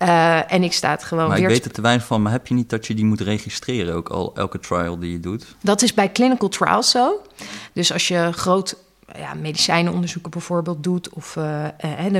Uh, 0.01 0.51
en 0.51 0.63
ik 0.63 0.73
sta 0.73 0.89
het 0.89 1.03
gewoon 1.03 1.27
maar 1.27 1.37
weer... 1.37 1.47
ik 1.47 1.53
weet 1.53 1.65
er 1.65 1.71
te 1.71 1.81
weinig 1.81 2.05
van, 2.05 2.21
maar 2.21 2.31
heb 2.31 2.47
je 2.47 2.53
niet 2.53 2.69
dat 2.69 2.87
je 2.87 2.93
die 2.93 3.05
moet 3.05 3.21
registreren, 3.21 3.95
ook 3.95 4.09
al 4.09 4.35
elke 4.35 4.59
trial 4.59 4.99
die 4.99 5.11
je 5.11 5.19
doet? 5.19 5.55
Dat 5.61 5.81
is 5.81 5.93
bij 5.93 6.11
clinical 6.11 6.49
trials 6.49 6.89
zo. 6.89 7.21
Dus 7.73 7.93
als 7.93 8.07
je 8.07 8.29
groot 8.31 8.75
ja, 9.15 9.33
medicijnenonderzoeken 9.33 10.31
bijvoorbeeld 10.31 10.83
doet. 10.83 11.09
Of 11.09 11.35
uh, 11.35 11.65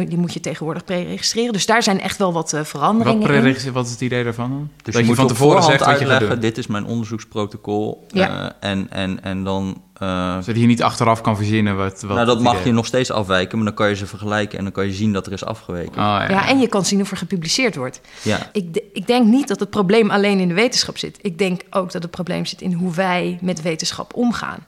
die 0.08 0.18
moet 0.18 0.34
je 0.34 0.40
tegenwoordig 0.40 0.84
pre-registreren. 0.84 1.54
Dus 1.54 1.66
daar 1.66 1.84
zijn 1.84 2.00
echt 2.00 2.18
wel 2.18 2.34
wat 2.34 2.54
uh, 2.54 2.64
veranderingen 2.64 3.20
wat 3.20 3.28
pre-registreren, 3.28 3.74
wat 3.74 3.86
is 3.86 3.92
het 3.92 4.02
idee 4.02 4.24
daarvan 4.24 4.50
dan? 4.50 4.70
Dus 4.84 4.94
dat 4.94 5.04
je, 5.04 5.10
je 5.10 5.16
van 5.16 5.28
tevoren 5.28 5.64
zegt 5.64 5.86
wat 5.86 6.00
je 6.00 6.06
gaat 6.06 6.20
doen. 6.20 6.40
Dit 6.40 6.58
is 6.58 6.68
mijn 6.68 6.86
onderzoeksprotocol. 6.86 8.06
Ja. 8.08 8.56
en, 8.60 8.88
en, 8.90 9.24
en 9.24 9.44
dan... 9.44 9.82
Zodat 10.00 10.46
je 10.56 10.66
niet 10.66 10.84
achteraf 10.84 11.22
kan 11.22 11.36
verzinnen 11.36 11.78
wat... 11.78 12.02
wat 12.02 12.16
nou, 12.16 12.26
dat 12.26 12.42
mag 12.42 12.64
je 12.64 12.72
nog 12.72 12.86
steeds 12.86 13.12
afwijken, 13.12 13.58
maar 13.58 13.68
dan 13.68 13.76
kan 13.76 13.90
je 13.90 13.96
ze 13.96 14.06
vergelijken... 14.06 14.58
en 14.58 14.64
dan 14.64 14.74
kan 14.74 14.86
je 14.86 14.94
zien 14.94 15.14
dat 15.14 15.26
er 15.26 15.32
is 15.32 15.46
afgeweken. 15.46 15.92
Oh, 15.92 15.96
ja, 15.98 16.30
ja, 16.30 16.48
en 16.48 16.60
je 16.60 16.68
kan 16.68 16.86
zien 16.86 17.02
of 17.02 17.12
er 17.12 17.18
gepubliceerd 17.18 17.76
wordt. 17.76 18.02
Ja. 18.22 18.50
Ik, 18.52 18.80
ik 18.94 19.08
denk 19.08 19.28
niet 19.28 19.48
dat 19.48 19.60
het 19.60 19.70
probleem 19.70 20.10
alleen 20.10 20.40
in 20.40 20.48
de 20.48 20.54
wetenschap 20.54 20.98
zit. 20.98 21.20
Ik 21.22 21.38
denk 21.38 21.62
ook 21.70 21.92
dat 21.92 22.02
het 22.02 22.12
probleem 22.12 22.46
zit 22.46 22.62
in 22.62 22.74
hoe 22.74 22.94
wij 22.94 23.38
met 23.42 23.62
wetenschap 23.62 24.14
omgaan. 24.16 24.66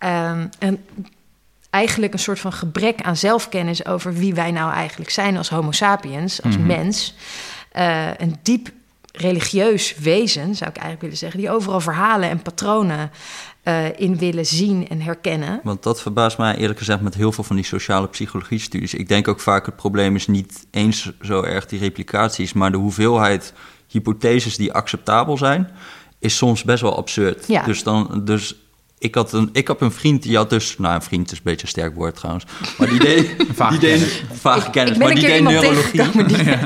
Um, 0.00 0.48
en 0.58 0.84
eigenlijk 1.72 2.12
een 2.12 2.18
soort 2.18 2.40
van 2.40 2.52
gebrek 2.52 3.02
aan 3.02 3.16
zelfkennis 3.16 3.86
over 3.86 4.14
wie 4.14 4.34
wij 4.34 4.50
nou 4.50 4.72
eigenlijk 4.72 5.10
zijn 5.10 5.36
als 5.36 5.48
Homo 5.48 5.70
sapiens, 5.70 6.42
als 6.42 6.56
mm 6.56 6.60
-hmm. 6.60 6.76
mens. 6.76 7.14
Uh, 7.76 8.08
een 8.16 8.36
diep 8.42 8.70
religieus 9.12 9.94
wezen, 9.96 10.54
zou 10.54 10.70
ik 10.70 10.76
eigenlijk 10.76 11.00
willen 11.00 11.16
zeggen, 11.16 11.40
die 11.40 11.50
overal 11.50 11.80
verhalen 11.80 12.28
en 12.28 12.42
patronen 12.42 13.10
uh, 13.64 13.98
in 13.98 14.18
willen 14.18 14.46
zien 14.46 14.88
en 14.88 15.00
herkennen. 15.00 15.60
Want 15.62 15.82
dat 15.82 16.02
verbaast 16.02 16.38
mij 16.38 16.56
eerlijk 16.56 16.78
gezegd 16.78 17.00
met 17.00 17.14
heel 17.14 17.32
veel 17.32 17.44
van 17.44 17.56
die 17.56 17.64
sociale 17.64 18.08
psychologie-studies. 18.08 18.94
Ik 18.94 19.08
denk 19.08 19.28
ook 19.28 19.40
vaak 19.40 19.66
het 19.66 19.76
probleem 19.76 20.14
is 20.14 20.26
niet 20.26 20.66
eens 20.70 21.12
zo 21.20 21.42
erg 21.42 21.66
die 21.66 21.78
replicaties, 21.78 22.52
maar 22.52 22.70
de 22.70 22.76
hoeveelheid 22.76 23.52
hypotheses 23.88 24.56
die 24.56 24.72
acceptabel 24.72 25.36
zijn, 25.36 25.70
is 26.18 26.36
soms 26.36 26.64
best 26.64 26.82
wel 26.82 26.96
absurd. 26.96 27.48
Ja. 27.48 27.64
Dus, 27.64 27.82
dan, 27.82 28.20
dus 28.24 28.54
ik 29.02 29.14
had, 29.14 29.32
een, 29.32 29.48
ik 29.52 29.68
had 29.68 29.80
een 29.80 29.92
vriend 29.92 30.22
die 30.22 30.36
had 30.36 30.50
dus... 30.50 30.78
Nou, 30.78 30.94
een 30.94 31.02
vriend 31.02 31.32
is 31.32 31.36
een 31.36 31.44
beetje 31.44 31.62
een 31.62 31.68
sterk 31.68 31.94
woord 31.94 32.16
trouwens. 32.16 32.44
Maar 32.78 32.88
die 32.88 32.98
deed... 32.98 33.34
Vage 33.52 33.70
die 33.70 33.80
deed, 33.80 34.70
kennis. 34.70 34.94
Ik 34.94 35.02
maar 35.02 35.14
die 35.14 35.26
deed 35.26 35.42
neurologie. 35.42 36.02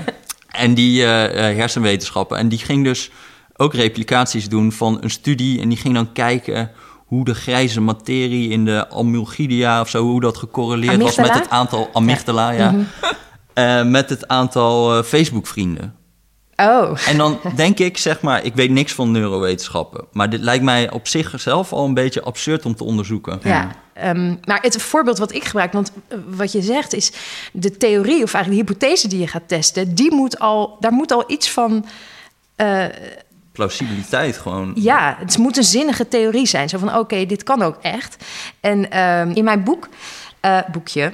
En 0.46 0.74
die 0.74 1.00
uh, 1.00 1.06
hersenwetenschappen. 1.06 2.38
En 2.38 2.48
die 2.48 2.58
ging 2.58 2.84
dus... 2.84 3.10
ook 3.56 3.74
replicaties 3.74 4.48
doen 4.48 4.72
van 4.72 4.98
een 5.00 5.10
studie. 5.10 5.60
En 5.60 5.68
die 5.68 5.78
ging 5.78 5.94
dan 5.94 6.12
kijken 6.12 6.70
hoe 7.06 7.24
de 7.24 7.34
grijze 7.34 7.80
materie 7.80 8.48
in 8.48 8.64
de 8.64 8.90
amygdala 8.90 9.80
of 9.80 9.88
zo, 9.88 10.02
hoe 10.02 10.20
dat 10.20 10.36
gecorreleerd 10.36 11.02
was 11.02 11.16
met 11.16 11.34
het 11.34 11.50
aantal 11.50 11.90
amygdala, 11.92 12.50
ja. 12.50 12.74
Eh, 13.54 13.84
met 13.84 14.10
het 14.10 14.28
aantal 14.28 14.98
eh, 14.98 15.04
Facebook-vrienden. 15.04 15.94
Oh, 16.56 16.98
En 17.08 17.16
dan 17.16 17.40
denk 17.54 17.78
ik, 17.78 17.98
zeg 17.98 18.20
maar, 18.20 18.44
ik 18.44 18.54
weet 18.54 18.70
niks 18.70 18.92
van 18.92 19.10
neurowetenschappen. 19.10 20.04
Maar 20.12 20.30
dit 20.30 20.40
lijkt 20.40 20.64
mij 20.64 20.90
op 20.90 21.08
zichzelf 21.08 21.72
al 21.72 21.84
een 21.84 21.94
beetje 21.94 22.22
absurd 22.22 22.64
om 22.64 22.74
te 22.76 22.84
onderzoeken. 22.84 23.40
ja. 23.42 23.70
Ehm, 23.94 24.34
maar 24.44 24.58
het 24.62 24.82
voorbeeld 24.82 25.18
wat 25.18 25.34
ik 25.34 25.44
gebruik, 25.44 25.72
want 25.72 25.92
eh, 26.08 26.18
wat 26.28 26.52
je 26.52 26.62
zegt 26.62 26.92
is... 26.92 27.12
de 27.52 27.76
theorie, 27.76 28.22
of 28.22 28.34
eigenlijk 28.34 28.66
de 28.66 28.72
hypothese 28.72 29.08
die 29.08 29.18
je 29.20 29.26
gaat 29.26 29.48
testen... 29.48 29.94
Die 29.94 30.14
moet 30.14 30.38
al, 30.38 30.76
daar 30.80 30.92
moet 30.92 31.12
al 31.12 31.24
iets 31.26 31.50
van... 31.50 31.86
eh, 32.56 32.84
Plausibiliteit 33.52 34.36
gewoon. 34.38 34.72
Ja, 34.74 35.16
het 35.18 35.38
moet 35.38 35.56
een 35.56 35.64
zinnige 35.64 36.08
theorie 36.08 36.46
zijn. 36.46 36.68
Zo 36.68 36.78
van, 36.78 36.96
oké, 36.98 37.26
dit 37.26 37.42
kan 37.42 37.62
ook 37.62 37.78
echt. 37.82 38.24
En 38.60 38.90
ehm, 38.90 39.30
in 39.34 39.44
mijn 39.44 39.64
boek, 39.64 39.88
eh, 40.40 40.58
boekje 40.72 41.12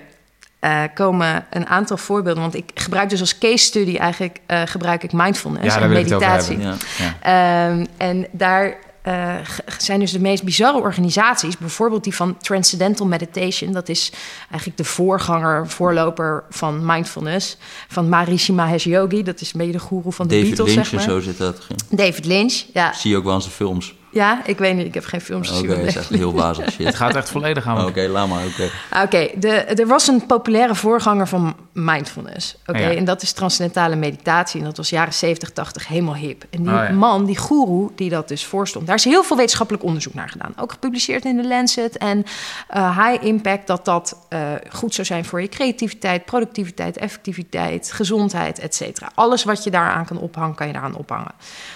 eh, 0.62 0.82
komen 0.94 1.46
een 1.50 1.66
aantal 1.66 1.96
voorbeelden. 1.96 2.42
Want 2.42 2.54
ik 2.54 2.70
gebruik 2.74 3.10
dus 3.10 3.20
als 3.20 3.38
case 3.38 3.64
study 3.64 3.96
eigenlijk 3.96 4.38
eh, 4.46 4.62
gebruik 4.64 5.02
ik 5.02 5.12
mindfulness 5.12 5.64
Ja, 5.64 5.74
daar 5.74 5.82
en 5.82 5.90
meditatie. 5.90 6.58
Ja. 6.58 6.74
Ja. 6.98 7.68
Ehm, 7.68 7.86
en 7.96 8.26
daar 8.32 8.76
eh, 9.02 9.34
zijn 9.78 10.00
dus 10.00 10.12
de 10.12 10.20
meest 10.20 10.42
bizarre 10.42 10.78
organisaties. 10.78 11.58
Bijvoorbeeld 11.58 12.04
die 12.04 12.14
van 12.14 12.38
Transcendental 12.38 13.06
Meditation. 13.06 13.72
Dat 13.72 13.88
is 13.88 14.12
eigenlijk 14.50 14.76
de 14.76 14.84
voorganger, 14.84 15.68
voorloper 15.68 16.44
van 16.50 16.86
mindfulness. 16.86 17.56
Van 17.88 18.08
Maharishi 18.08 18.52
Mahesh 18.52 18.84
Yogi. 18.84 19.22
Dat 19.22 19.40
is 19.40 19.52
een 19.52 19.58
beetje 19.58 19.72
de 19.72 19.78
goeroe 19.78 20.12
van 20.12 20.28
de 20.28 20.34
David 20.34 20.48
Beatles, 20.48 20.74
Lynch 20.74 20.86
zeg 20.86 21.00
en 21.00 21.06
maar. 21.06 21.14
zo 21.14 21.30
zit 21.30 21.38
dat. 21.38 21.66
David 21.90 22.24
Lynch, 22.24 22.64
ja. 22.72 22.92
Zie 22.92 23.10
je 23.10 23.16
ook 23.16 23.24
wel 23.24 23.32
aan 23.32 23.42
zijn 23.42 23.54
films. 23.54 23.94
Ja, 24.12 24.40
ik 24.44 24.58
weet 24.58 24.76
niet. 24.76 24.86
Ik 24.86 24.94
heb 24.94 25.04
geen 25.04 25.20
films 25.20 25.48
Oké, 25.48 25.56
gezien. 25.58 25.76
dat 25.76 25.78
van 25.78 25.86
is 25.86 25.96
echt 25.96 26.08
heel 26.08 26.32
wazig 26.32 26.64
Het 26.64 26.74
shit. 26.74 26.94
gaat 26.94 27.14
echt 27.16 27.30
volledig 27.30 27.66
aan. 27.66 27.86
Oké, 27.86 28.00
laat 28.08 28.28
maar, 28.28 28.44
oké. 28.46 28.68
Ah, 28.90 29.02
Oké, 29.02 29.28
de- 29.36 29.50
er 29.50 29.86
was 29.86 30.08
een 30.08 30.26
populaire 30.26 30.74
voorganger 30.74 31.28
van 31.28 31.54
mindfulness. 31.72 32.56
Oké, 32.66 32.78
Ja. 32.78 32.94
en 32.96 33.04
dat 33.04 33.22
is 33.22 33.32
transcendentale 33.32 33.96
meditatie. 33.96 34.60
En 34.60 34.66
dat 34.66 34.76
was 34.76 34.90
jaren 34.90 35.12
70, 35.14 35.50
80 35.50 35.86
helemaal 35.88 36.14
hip. 36.14 36.44
En 36.50 36.62
die 36.62 36.72
Oh, 36.72 36.84
ja. 36.88 36.90
man, 36.92 37.24
die 37.24 37.38
guru 37.38 37.88
die 37.94 38.10
dat 38.10 38.28
dus 38.28 38.44
voorstond, 38.46 38.86
daar 38.86 38.96
is 38.96 39.04
heel 39.04 39.24
veel 39.24 39.36
wetenschappelijk 39.36 39.84
onderzoek 39.84 40.14
naar 40.14 40.28
gedaan. 40.28 40.52
Ook 40.56 40.72
gepubliceerd 40.72 41.24
in 41.24 41.36
de 41.36 41.46
Lancet. 41.46 41.96
En 41.98 42.24
eh, 42.68 42.98
high 43.06 43.24
impact 43.24 43.66
dat 43.66 43.84
dat 43.84 44.16
eh, 44.28 44.40
goed 44.70 44.94
zou 44.94 45.06
zijn 45.06 45.24
voor 45.24 45.40
je 45.40 45.48
creativiteit, 45.48 46.24
productiviteit, 46.24 46.96
effectiviteit, 46.96 47.92
gezondheid, 47.92 48.58
et 48.58 48.74
cetera. 48.74 49.10
Alles 49.14 49.44
wat 49.44 49.64
je 49.64 49.70
daaraan 49.70 50.04
kan 50.04 50.18
ophangen, 50.18 50.54
kan 50.54 50.66
je 50.66 50.72
daaraan 50.72 50.96
ophangen. 50.96 51.32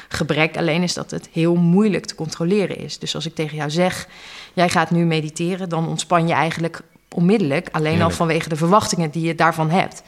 Gebrek 0.09 0.57
alleen 0.57 0.83
is 0.83 0.95
dat 0.95 1.11
het 1.11 1.29
heel 1.33 1.55
moeilijk 1.55 2.05
te 2.07 2.15
controleren 2.15 2.77
is. 2.79 2.99
Dus 2.99 3.15
als 3.15 3.27
ik 3.27 3.35
tegen 3.35 3.57
jou 3.57 3.71
zeg, 3.71 4.09
jij 4.53 4.69
gaat 4.69 4.91
nu 4.91 5.05
mediteren, 5.05 5.69
dan 5.69 5.89
ontspan 5.89 6.27
je 6.29 6.35
eigenlijk 6.35 6.81
onmiddellijk. 7.17 7.69
Alleen 7.73 8.03
al 8.03 8.11
vanwege 8.11 8.49
de 8.49 8.57
verwachtingen 8.57 9.11
die 9.11 9.27
je 9.27 9.35
daarvan 9.35 9.71
hebt. 9.71 10.03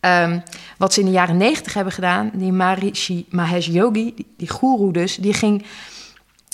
Ehm, 0.00 0.38
wat 0.78 0.92
ze 0.92 1.00
in 1.00 1.06
de 1.06 1.12
jaren 1.12 1.36
negentig 1.36 1.74
hebben 1.74 1.92
gedaan, 1.92 2.30
die 2.34 2.52
Maharishi 2.52 3.26
Mahesh 3.30 3.66
Yogi, 3.66 4.12
die, 4.14 4.26
die 4.36 4.50
guru 4.50 4.90
dus, 4.90 5.16
die 5.16 5.34
ging. 5.34 5.64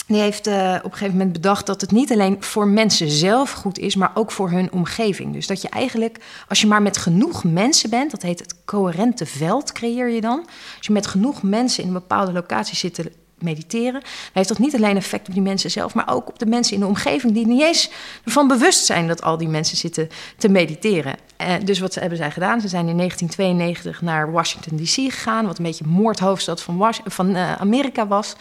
Die 0.07 0.21
heeft 0.21 0.47
eh, 0.47 0.75
op 0.79 0.85
een 0.85 0.93
gegeven 0.93 1.17
moment 1.17 1.33
bedacht 1.33 1.67
dat 1.67 1.81
het 1.81 1.91
niet 1.91 2.13
alleen 2.13 2.37
voor 2.41 2.67
mensen 2.67 3.11
zelf 3.11 3.51
goed 3.51 3.79
is, 3.79 3.95
maar 3.95 4.11
ook 4.15 4.31
voor 4.31 4.51
hun 4.51 4.73
omgeving. 4.73 5.33
Dus 5.33 5.47
dat 5.47 5.63
je 5.63 5.69
eigenlijk, 5.69 6.19
als 6.49 6.61
je 6.61 6.67
maar 6.67 6.83
met 6.83 6.97
genoeg 6.97 7.45
mensen 7.45 7.91
bent, 7.91 8.11
dat 8.11 8.23
heet 8.23 8.39
het 8.39 8.55
coherente 8.65 9.27
veld, 9.27 9.73
creëer 9.73 10.09
je 10.09 10.21
dan. 10.21 10.39
Als 10.77 10.87
je 10.87 10.93
met 10.93 11.07
genoeg 11.07 11.43
mensen 11.43 11.83
in 11.83 11.89
een 11.89 11.95
bepaalde 11.95 12.33
locatie 12.33 12.77
zit 12.77 12.95
te 12.95 13.13
mediteren, 13.43 14.01
dan 14.01 14.03
heeft 14.33 14.49
dat 14.49 14.59
niet 14.59 14.75
alleen 14.75 14.97
effect 14.97 15.29
op 15.29 15.33
die 15.35 15.43
mensen 15.43 15.71
zelf, 15.71 15.95
maar 15.95 16.09
ook 16.15 16.29
op 16.29 16.39
de 16.39 16.47
mensen 16.47 16.75
in 16.75 16.81
de 16.81 16.87
omgeving 16.87 17.33
die 17.35 17.47
niet 17.47 17.63
eens 17.63 17.91
ervan 18.25 18.49
bewust 18.49 18.85
zijn 18.85 19.09
dat 19.09 19.23
al 19.23 19.39
die 19.39 19.49
mensen 19.49 19.77
zitten 19.77 20.09
te 20.39 20.49
mediteren. 20.49 21.15
Eh, 21.37 21.55
dus 21.65 21.79
wat 21.79 21.93
ze 21.93 22.01
hebben 22.01 22.19
zij 22.19 22.31
gedaan? 22.31 22.61
Ze 22.61 22.69
zijn 22.69 22.89
in 22.89 22.97
1992 22.97 24.03
naar 24.03 24.33
Washington 24.33 24.77
D.C. 24.77 25.13
gegaan, 25.13 25.47
wat 25.47 25.59
een 25.59 25.65
beetje 25.65 25.85
moordhoofdstad 25.87 26.63
van, 26.63 26.77
Was- 26.77 27.01
van 27.05 27.35
eh, 27.35 27.53
Amerika 27.55 28.07
was 28.07 28.33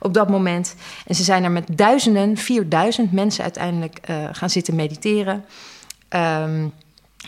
op 0.00 0.14
dat 0.14 0.28
moment. 0.28 0.74
En 1.06 1.14
ze 1.14 1.22
zijn 1.22 1.44
er 1.44 1.50
met 1.50 1.66
duizenden, 1.72 2.36
4000 2.36 3.12
mensen 3.12 3.42
uiteindelijk 3.42 3.98
eh, 4.02 4.16
gaan 4.32 4.50
zitten 4.50 4.74
mediteren. 4.74 5.44
Ehm, 6.08 6.66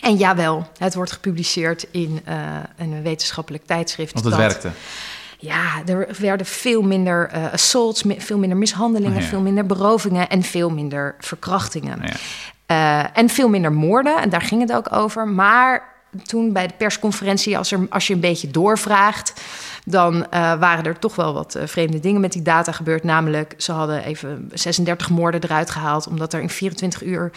en 0.01 0.15
jawel, 0.17 0.67
het 0.77 0.93
wordt 0.95 1.11
gepubliceerd 1.11 1.87
in 1.91 2.21
een 2.77 3.01
wetenschappelijk 3.01 3.65
tijdschrift. 3.65 4.13
Want 4.13 4.25
het 4.25 4.33
dat- 4.33 4.43
werkte. 4.43 4.71
Ja, 5.41 5.81
er 5.85 6.07
werden 6.19 6.45
veel 6.45 6.81
minder 6.81 7.29
eh, 7.29 7.53
assaults, 7.53 8.03
veel 8.17 8.37
minder 8.37 8.57
mishandelingen, 8.57 9.17
Oh 9.17 9.23
ja. 9.23 9.27
veel 9.27 9.41
minder 9.41 9.65
berovingen 9.65 10.29
en 10.29 10.43
veel 10.43 10.69
minder 10.69 11.15
verkrachtingen. 11.19 12.01
Ja. 12.03 12.13
Eh, 12.65 13.17
en 13.17 13.29
veel 13.29 13.49
minder 13.49 13.71
moorden, 13.71 14.21
en 14.21 14.29
daar 14.29 14.41
ging 14.41 14.61
het 14.61 14.73
ook 14.73 14.93
over. 14.95 15.27
Maar 15.27 15.89
toen 16.23 16.53
bij 16.53 16.67
de 16.67 16.73
persconferentie, 16.77 17.57
als, 17.57 17.71
er, 17.71 17.87
als 17.89 18.07
je 18.07 18.13
een 18.13 18.19
beetje 18.19 18.51
doorvraagt, 18.51 19.41
dan 19.85 20.29
eh, 20.29 20.59
waren 20.59 20.85
er 20.85 20.99
toch 20.99 21.15
wel 21.15 21.33
wat 21.33 21.57
vreemde 21.65 21.99
dingen 21.99 22.21
met 22.21 22.31
die 22.31 22.41
data 22.41 22.71
gebeurd. 22.71 23.03
Namelijk, 23.03 23.53
ze 23.57 23.71
hadden 23.71 24.03
even 24.03 24.49
36 24.53 25.09
moorden 25.09 25.43
eruit 25.43 25.69
gehaald, 25.69 26.07
omdat 26.07 26.33
er 26.33 26.41
in 26.41 26.49
24 26.49 27.03
uur. 27.03 27.31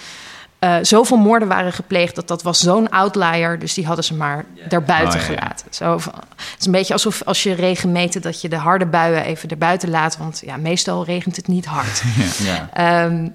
Eh, 0.65 0.77
zoveel 0.83 1.17
moorden 1.17 1.49
waren 1.49 1.73
gepleegd 1.73 2.15
dat 2.15 2.29
dat 2.29 2.43
was 2.43 2.59
zo'n 2.61 2.91
outlier. 2.91 3.59
Dus 3.59 3.75
die 3.75 3.87
hadden 3.87 4.05
ze 4.05 4.15
maar 4.15 4.45
daarbuiten 4.69 5.21
Oh, 5.21 5.27
ja, 5.27 5.33
ja. 5.33 5.39
gelaten. 5.39 5.67
Zo, 5.71 5.99
van- 5.99 6.15
het 6.37 6.57
is 6.61 6.67
een 6.67 6.73
beetje 6.73 6.93
alsof 6.93 7.23
als 7.25 7.43
je 7.43 7.55
regen 7.55 7.93
meten 7.93 8.23
dat 8.23 8.41
je 8.41 8.49
de 8.49 8.57
harde 8.57 8.87
buien 8.87 9.25
even 9.25 9.49
erbuiten 9.49 9.91
laat. 9.91 10.17
Want 10.17 10.43
ja, 10.45 10.57
meestal 10.57 11.05
regent 11.05 11.37
het 11.37 11.49
niet 11.49 11.65
hard. 11.67 12.03
Ja. 12.39 12.69
Ehm, 12.73 13.29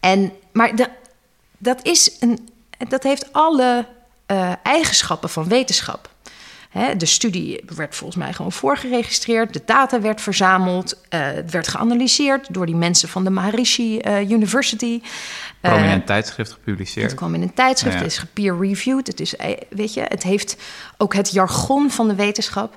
en, 0.00 0.32
maar 0.52 0.76
de, 0.76 0.88
dat, 1.58 1.78
is 1.82 2.16
een, 2.20 2.48
dat 2.88 3.02
heeft 3.02 3.32
alle 3.32 3.86
eh, 4.26 4.52
eigenschappen 4.62 5.28
van 5.30 5.48
wetenschap. 5.48 6.09
Hè, 6.70 6.96
de 6.96 7.06
studie 7.06 7.60
werd 7.76 7.94
volgens 7.96 8.18
mij 8.24 8.32
gewoon 8.32 8.52
voorgeregistreerd. 8.52 9.52
De 9.52 9.62
data 9.64 10.00
werd 10.00 10.20
verzameld. 10.20 11.00
eh, 11.08 11.20
het 11.22 11.50
werd 11.50 11.68
geanalyseerd 11.68 12.54
door 12.54 12.66
die 12.66 12.74
mensen 12.74 13.08
van 13.08 13.24
de 13.24 13.30
Maharishi 13.30 13.98
eh, 13.98 14.30
University. 14.30 15.00
Eh, 15.60 15.70
Prominent 15.72 16.06
tijdschrift 16.06 16.52
gepubliceerd. 16.52 17.10
het 17.10 17.18
kwam 17.18 17.34
in 17.34 17.42
een 17.42 17.54
tijdschrift, 17.54 17.96
Ja. 17.96 18.02
het 18.02 18.10
is 18.12 18.18
gepeer-reviewed. 18.18 19.06
Het 19.06 19.20
is, 19.20 19.34
weet 19.68 19.94
je, 19.94 20.00
het 20.08 20.22
heeft 20.22 20.56
ook 20.96 21.14
het 21.14 21.30
jargon 21.30 21.90
van 21.90 22.08
de 22.08 22.14
wetenschap. 22.14 22.74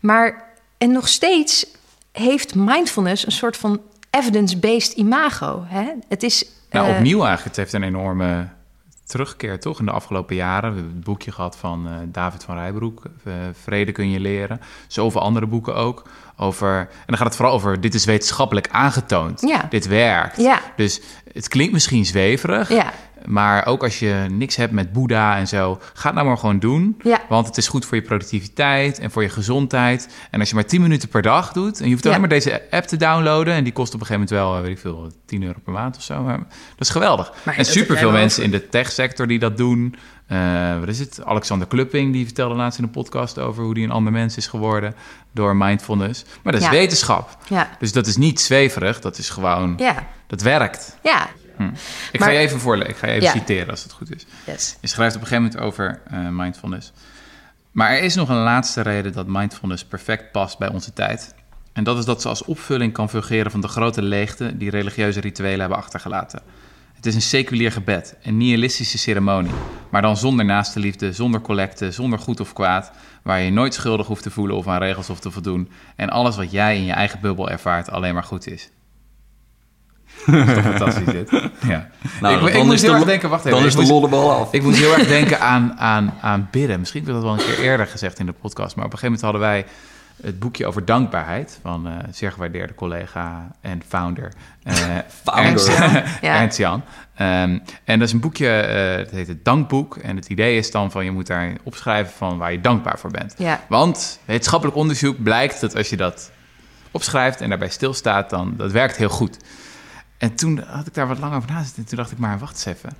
Maar, 0.00 0.44
en 0.78 0.92
nog 0.92 1.08
steeds 1.08 1.66
heeft 2.12 2.54
mindfulness 2.54 3.26
een 3.26 3.32
soort 3.32 3.56
van 3.56 3.80
evidence-based 4.10 4.92
imago. 4.92 5.64
Hè? 5.66 5.84
Het 6.08 6.22
is... 6.22 6.44
Nou, 6.70 6.90
opnieuw 6.90 7.18
eigenlijk. 7.24 7.44
Het 7.44 7.56
heeft 7.56 7.72
een 7.72 7.82
enorme 7.88 8.48
terugkeer, 9.14 9.60
toch? 9.60 9.78
In 9.78 9.84
de 9.84 9.90
afgelopen 9.90 10.36
jaren. 10.36 10.70
We 10.70 10.76
hebben 10.76 10.94
het 10.94 11.04
boekje 11.04 11.32
gehad 11.32 11.56
van 11.56 11.86
eh, 11.88 11.92
David 12.06 12.44
van 12.44 12.56
Rijbroek. 12.56 13.02
eh, 13.24 13.32
Vrede 13.62 13.92
kun 13.92 14.10
je 14.10 14.20
leren. 14.20 14.60
Zoveel 14.86 15.20
andere 15.20 15.46
boeken 15.46 15.74
ook. 15.74 16.02
Over, 16.36 16.78
en 16.78 16.88
dan 17.06 17.16
gaat 17.16 17.26
het 17.26 17.36
vooral 17.36 17.54
over, 17.54 17.80
dit 17.80 17.94
is 17.94 18.04
wetenschappelijk 18.04 18.68
aangetoond. 18.70 19.40
Ja. 19.40 19.66
Dit 19.70 19.86
werkt. 19.86 20.36
Ja. 20.36 20.60
Dus 20.76 21.00
het 21.34 21.48
klinkt 21.48 21.72
misschien 21.72 22.06
zweverig. 22.06 22.68
Ja. 22.68 22.92
Maar 23.24 23.66
ook 23.66 23.82
als 23.82 23.98
je 23.98 24.26
niks 24.30 24.56
hebt 24.56 24.72
met 24.72 24.92
Boeddha 24.92 25.36
en 25.36 25.48
zo, 25.48 25.78
ga 25.94 26.06
het 26.06 26.14
nou 26.14 26.26
maar 26.26 26.38
gewoon 26.38 26.58
doen. 26.58 26.96
Ja. 27.02 27.20
Want 27.28 27.46
het 27.46 27.56
is 27.56 27.68
goed 27.68 27.84
voor 27.84 27.96
je 27.96 28.02
productiviteit 28.02 28.98
en 28.98 29.10
voor 29.10 29.22
je 29.22 29.28
gezondheid. 29.28 30.08
En 30.30 30.40
als 30.40 30.48
je 30.48 30.54
maar 30.54 30.64
10 30.66 30.80
minuten 30.82 31.08
per 31.08 31.22
dag 31.22 31.52
doet, 31.52 31.78
en 31.78 31.84
je 31.84 31.90
hoeft 31.90 32.02
Ja. 32.04 32.08
alleen 32.08 32.20
maar 32.20 32.28
deze 32.30 32.62
app 32.70 32.84
te 32.86 32.96
downloaden. 32.96 33.54
En 33.54 33.64
die 33.64 33.72
kost 33.72 33.94
op 33.94 34.00
een 34.00 34.06
gegeven 34.06 34.26
moment 34.34 34.46
wel, 34.48 34.56
eh, 34.56 34.62
weet 34.62 34.76
ik 34.76 34.82
veel, 34.82 35.12
10 35.26 35.42
euro 35.42 35.58
per 35.64 35.72
maand 35.72 35.96
of 35.96 36.02
zo. 36.02 36.22
Maar 36.22 36.38
dat 36.38 36.46
is 36.78 36.90
geweldig. 36.90 37.32
Maar 37.42 37.56
en 37.56 37.64
superveel 37.64 38.10
mensen 38.10 38.42
in 38.42 38.50
de 38.50 38.68
techsector 38.68 39.26
die 39.26 39.38
dat 39.38 39.56
doen. 39.56 39.94
Eh, 40.34 40.78
wat 40.78 40.88
is 40.88 40.98
het? 40.98 41.24
Alexander 41.24 41.66
Klupping, 41.68 42.12
die 42.12 42.24
vertelde 42.24 42.54
laatst 42.54 42.78
in 42.78 42.84
een 42.84 42.90
podcast 42.90 43.38
over 43.38 43.64
hoe 43.64 43.72
hij 43.72 43.82
een 43.82 43.90
ander 43.90 44.12
mens 44.12 44.36
is 44.36 44.46
geworden 44.46 44.94
door 45.32 45.56
mindfulness. 45.56 46.24
Maar 46.42 46.52
dat 46.52 46.62
is 46.62 46.68
Ja. 46.68 46.72
wetenschap. 46.74 47.36
Ja. 47.48 47.68
Dus 47.78 47.92
dat 47.92 48.06
is 48.06 48.16
niet 48.16 48.40
zweverig, 48.40 49.00
dat 49.00 49.18
is 49.18 49.30
gewoon, 49.30 49.74
Ja. 49.76 50.06
dat 50.26 50.40
werkt. 50.42 50.96
Ja. 51.02 51.28
Ik 52.12 52.20
Maar- 52.20 52.28
ga 52.28 52.34
je 52.34 52.38
even 52.38 52.60
voorlezen, 52.60 52.90
ik 52.90 52.96
ga 52.96 53.06
je 53.06 53.12
even 53.12 53.28
citeren 53.30 53.70
als 53.70 53.82
het 53.82 53.92
goed 53.92 54.14
is. 54.14 54.26
Yes. 54.46 54.76
Je 54.80 54.86
schrijft 54.88 55.14
op 55.16 55.20
een 55.20 55.26
gegeven 55.26 55.50
moment 55.52 55.62
over 55.66 56.00
eh, 56.10 56.18
mindfulness. 56.30 56.92
Maar 57.70 57.90
er 57.90 58.02
is 58.02 58.14
nog 58.14 58.28
een 58.28 58.36
laatste 58.42 58.80
reden 58.80 59.12
dat 59.12 59.26
mindfulness 59.26 59.84
perfect 59.84 60.32
past 60.32 60.58
bij 60.58 60.68
onze 60.68 60.92
tijd. 60.92 61.34
En 61.72 61.84
dat 61.84 61.98
is 61.98 62.04
dat 62.04 62.22
ze 62.22 62.28
als 62.28 62.44
opvulling 62.44 62.92
kan 62.92 63.08
fungeren 63.10 63.50
van 63.50 63.60
de 63.60 63.68
grote 63.68 64.02
leegte 64.02 64.56
die 64.56 64.70
religieuze 64.70 65.20
rituelen 65.20 65.60
hebben 65.60 65.78
achtergelaten. 65.78 66.40
Het 67.04 67.12
is 67.14 67.22
een 67.22 67.28
seculier 67.28 67.72
gebed, 67.72 68.16
een 68.22 68.36
nihilistische 68.36 68.98
ceremonie, 68.98 69.52
maar 69.90 70.02
dan 70.02 70.16
zonder 70.16 70.44
naaste 70.44 70.80
liefde, 70.80 71.12
zonder 71.12 71.40
collecte, 71.40 71.90
zonder 71.90 72.18
goed 72.18 72.40
of 72.40 72.52
kwaad, 72.52 72.92
waar 73.22 73.40
je 73.40 73.50
nooit 73.50 73.74
schuldig 73.74 74.06
hoeft 74.06 74.22
te 74.22 74.30
voelen 74.30 74.56
of 74.56 74.66
aan 74.66 74.78
regels 74.78 75.06
hoeft 75.06 75.22
te 75.22 75.30
voldoen 75.30 75.68
en 75.96 76.10
alles 76.10 76.36
wat 76.36 76.50
jij 76.50 76.76
in 76.76 76.84
je 76.84 76.92
eigen 76.92 77.20
bubbel 77.20 77.50
ervaart 77.50 77.90
alleen 77.90 78.14
maar 78.14 78.24
goed 78.24 78.46
is. 78.46 78.70
Dat 80.26 80.34
is 80.48 80.54
toch 80.54 80.64
fantastisch 80.64 81.04
dit? 81.04 81.30
Ja. 81.66 81.88
Nou, 82.20 82.34
ik, 82.34 82.40
dan 82.40 82.48
ik 82.48 82.54
is 82.54 82.64
moest 82.64 82.80
de 82.80 82.86
heel 82.86 82.96
erg 82.96 83.04
denken, 83.04 83.28
wacht 83.28 83.44
even. 83.44 83.58
Dan 83.58 83.66
is 83.66 83.74
de 83.74 83.86
lollebal 83.86 84.32
af. 84.32 84.52
ik 84.52 84.62
moet 84.62 84.76
heel 84.76 84.94
erg 84.98 85.06
denken 85.06 85.40
aan, 85.40 85.74
aan, 85.78 86.14
aan 86.20 86.48
bidden. 86.50 86.78
Misschien 86.78 87.00
heb 87.00 87.08
ik 87.08 87.14
dat 87.14 87.24
wel 87.24 87.32
een 87.32 87.54
keer 87.54 87.64
eerder 87.64 87.86
gezegd 87.86 88.18
in 88.18 88.26
de 88.26 88.32
podcast. 88.32 88.76
Maar 88.76 88.84
op 88.84 88.92
een 88.92 88.98
gegeven 88.98 89.20
moment 89.20 89.22
hadden 89.22 89.40
wij 89.40 89.66
het 90.22 90.38
boekje 90.38 90.66
over 90.66 90.84
dankbaarheid 90.84 91.58
van 91.62 91.86
uh, 91.86 91.92
zeer 92.10 92.32
gewaardeerde 92.32 92.74
collega 92.74 93.50
en 93.60 93.82
founder, 93.88 94.32
uh, 94.64 94.74
founder. 95.24 95.44
Ernst, 95.44 95.68
Ja. 96.20 96.40
Ernst 96.40 96.58
Jan. 96.58 96.82
Ehm, 97.14 97.58
en 97.84 97.98
dat 97.98 98.08
is 98.08 98.12
een 98.12 98.20
boekje, 98.20 98.48
eh 98.48 98.96
het 98.96 99.10
heet 99.10 99.28
het 99.28 99.44
Dankboek. 99.44 99.96
En 99.96 100.16
het 100.16 100.28
idee 100.28 100.56
is 100.56 100.70
dan 100.70 100.90
van 100.90 101.04
je 101.04 101.10
moet 101.10 101.26
daar 101.26 101.52
opschrijven 101.62 102.12
van 102.12 102.38
waar 102.38 102.52
je 102.52 102.60
dankbaar 102.60 102.98
voor 102.98 103.10
bent. 103.10 103.34
Ja. 103.38 103.60
Want 103.68 104.20
wetenschappelijk 104.24 104.76
onderzoek 104.76 105.22
blijkt 105.22 105.60
dat 105.60 105.76
als 105.76 105.90
je 105.90 105.96
dat 105.96 106.30
opschrijft 106.90 107.40
en 107.40 107.48
daarbij 107.48 107.68
stilstaat, 107.68 108.30
dan 108.30 108.54
dat 108.56 108.72
werkt 108.72 108.96
heel 108.96 109.08
goed. 109.08 109.36
En 110.18 110.34
toen 110.34 110.64
had 110.66 110.86
ik 110.86 110.94
daar 110.94 111.08
wat 111.08 111.18
lang 111.18 111.34
over 111.34 111.50
nazitten. 111.50 111.82
En 111.82 111.88
toen 111.88 111.98
dacht 111.98 112.10
ik, 112.10 112.18
maar 112.18 112.38
wacht 112.38 112.52
eens 112.52 112.76
even. 112.76 112.90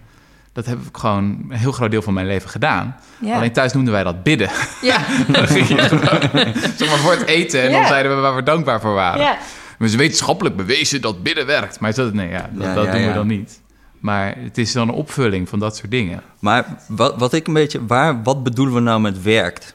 Dat 0.55 0.67
heb 0.67 0.79
ik 0.79 0.97
gewoon 0.97 1.25
een 1.49 1.57
heel 1.57 1.73
groot 1.73 1.91
deel 1.91 2.03
van 2.03 2.15
mijn 2.15 2.27
leven 2.27 2.51
gedaan. 2.51 2.97
Ja. 3.21 3.37
Alleen 3.37 3.53
thuis 3.53 3.73
noemden 3.73 3.93
wij 3.93 4.05
dat 4.05 4.23
bidden. 4.23 4.51
Ja. 4.83 4.99
Dan 5.33 5.47
ging 5.49 5.69
je 5.69 5.79
gewoon, 5.79 6.21
zeg 6.79 6.89
maar 6.89 6.99
voor 6.99 7.13
het 7.13 7.27
eten. 7.27 7.63
En 7.63 7.73
dan 7.73 7.87
zeiden 7.87 8.15
we 8.15 8.21
waar 8.21 8.35
we 8.35 8.43
dankbaar 8.43 8.81
voor 8.81 8.95
waren. 8.95 9.21
ja. 9.21 9.39
We 9.79 9.85
is 9.85 9.95
wetenschappelijk 9.95 10.57
bewezen 10.57 11.01
dat 11.01 11.23
bidden 11.23 11.47
werkt. 11.47 11.81
Maar 11.81 11.95
dat, 11.95 12.13
nee, 12.13 12.29
ja, 12.29 12.51
dat, 12.53 12.67
Ja, 12.67 12.75
dat 12.75 12.85
ja, 12.85 12.93
doen 12.93 13.07
we 13.07 13.13
dan 13.13 13.27
niet. 13.27 13.61
Maar 14.01 14.35
het 14.39 14.59
is 14.59 14.73
dan 14.73 14.89
een 14.89 14.95
opvulling 14.95 15.49
van 15.49 15.59
dat 15.59 15.77
soort 15.77 15.91
dingen. 15.91 16.23
Maar 16.39 16.65
wat, 16.89 17.17
wat 17.17 17.33
ik 17.33 17.47
een 17.47 17.53
beetje, 17.53 17.87
waar, 17.87 18.23
wat 18.23 18.43
bedoelen 18.43 18.75
we 18.75 18.81
nou 18.81 19.01
met 19.01 19.23
werkt 19.23 19.75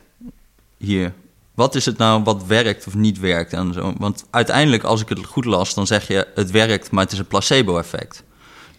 hier? 0.77 1.13
Wat 1.55 1.75
is 1.75 1.85
het 1.85 1.97
nou 1.97 2.23
wat 2.23 2.45
werkt 2.45 2.87
of 2.87 2.95
niet 2.95 3.19
werkt 3.19 3.53
en 3.53 3.73
zo? 3.73 3.93
Want 3.97 4.25
uiteindelijk, 4.29 4.83
als 4.83 5.01
ik 5.01 5.09
het 5.09 5.25
goed 5.25 5.45
las, 5.45 5.73
dan 5.73 5.87
zeg 5.87 6.07
je 6.07 6.27
het 6.35 6.51
werkt, 6.51 6.91
maar 6.91 7.03
het 7.03 7.13
is 7.13 7.19
een 7.19 7.27
placebo-effect. 7.27 8.23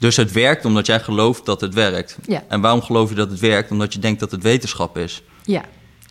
Dus 0.01 0.17
het 0.17 0.33
werkt 0.33 0.65
omdat 0.65 0.87
jij 0.87 1.01
gelooft 1.01 1.45
dat 1.47 1.61
het 1.61 1.75
werkt. 1.75 2.17
Ja. 2.27 2.43
En 2.49 2.61
waarom 2.61 2.83
geloof 2.83 3.09
je 3.09 3.15
dat 3.15 3.31
het 3.31 3.41
werkt? 3.41 3.71
Omdat 3.71 3.93
je 3.93 3.99
denkt 3.99 4.21
dat 4.21 4.31
het 4.31 4.43
wetenschap 4.43 4.99
is. 4.99 5.23
ja. 5.45 5.63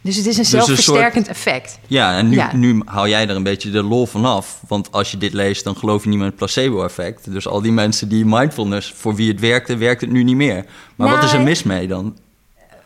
Dus 0.03 0.15
het 0.15 0.25
is 0.25 0.37
een 0.37 0.43
Dus 0.43 0.53
een 0.53 0.59
zelfversterkend 0.65 1.27
effect. 1.27 1.79
Ja, 1.87 2.17
en 2.17 2.29
nu, 2.29 2.35
Ja. 2.35 2.55
nu 2.55 2.81
haal 2.85 3.07
jij 3.07 3.27
er 3.27 3.35
een 3.35 3.43
beetje 3.43 3.69
de 3.69 3.83
lol 3.83 4.05
van 4.05 4.25
af. 4.25 4.61
Want 4.67 4.91
als 4.91 5.11
je 5.11 5.17
dit 5.17 5.33
leest, 5.33 5.63
dan 5.63 5.75
geloof 5.77 6.03
je 6.03 6.09
niet 6.09 6.17
meer 6.17 6.25
in 6.27 6.31
het 6.37 6.39
placebo-effect. 6.39 7.31
Dus 7.31 7.47
al 7.47 7.61
die 7.61 7.71
mensen 7.71 8.09
die 8.09 8.25
mindfulness, 8.25 8.93
voor 8.95 9.15
wie 9.15 9.31
het 9.31 9.39
werkte, 9.39 9.77
werkt 9.77 10.01
het 10.01 10.09
nu 10.11 10.23
niet 10.23 10.35
meer. 10.35 10.65
Maar 10.95 11.07
wat 11.09 11.15
Nou, 11.17 11.25
is 11.27 11.33
er 11.33 11.41
mis 11.41 11.63
mee 11.63 11.87
dan? 11.87 12.17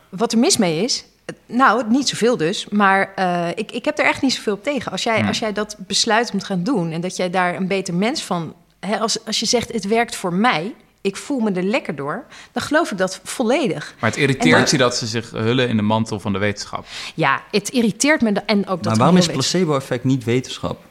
Wat 0.09 0.31
er 0.31 0.37
mis 0.37 0.57
mee 0.57 0.83
is, 0.83 1.05
nou, 1.45 1.83
niet 1.89 2.09
zoveel 2.09 2.37
dus, 2.37 2.67
maar 2.69 3.11
eh, 3.15 3.47
ik, 3.55 3.71
ik 3.71 3.85
heb 3.85 3.99
er 3.99 4.05
echt 4.05 4.21
niet 4.21 4.33
zoveel 4.33 4.53
op 4.53 4.63
tegen. 4.63 4.91
Als 4.91 5.03
jij, 5.03 5.23
als 5.23 5.39
jij 5.39 5.53
dat 5.53 5.75
besluit 5.79 6.31
om 6.33 6.39
te 6.39 6.45
gaan 6.45 6.63
doen 6.63 6.91
en 6.91 7.01
dat 7.01 7.15
jij 7.15 7.29
daar 7.29 7.55
een 7.55 7.67
beter 7.67 7.93
mens 7.93 8.21
van... 8.23 8.53
Hè, 8.79 8.97
als, 8.99 9.25
als 9.25 9.39
je 9.39 9.45
zegt, 9.45 9.73
het 9.73 9.87
werkt 9.87 10.15
voor 10.15 10.33
mij, 10.33 10.73
ik 11.03 11.15
voel 11.15 11.39
me 11.39 11.51
er 11.51 11.63
lekker 11.63 11.95
door... 11.95 12.25
dan 12.51 12.63
geloof 12.63 12.91
ik 12.91 12.97
dat 12.97 13.19
volledig. 13.23 13.95
Maar 13.99 14.09
het 14.09 14.19
irriteert 14.19 14.69
je 14.69 14.77
dat 14.77 14.95
ze 14.95 15.07
zich 15.07 15.31
hullen 15.31 15.69
in 15.69 15.75
de 15.75 15.81
mantel 15.81 16.19
van 16.19 16.33
de 16.33 16.39
wetenschap. 16.39 16.85
Ja, 17.15 17.43
het 17.51 17.69
irriteert 17.69 18.21
me 18.21 18.31
en 18.45 18.59
ook 18.59 18.65
dat 18.65 18.83
Maar 18.83 18.95
waarom 18.97 19.17
is 19.17 19.27
placebo-effect 19.27 20.03
niet 20.03 20.23
wetenschap? 20.23 20.81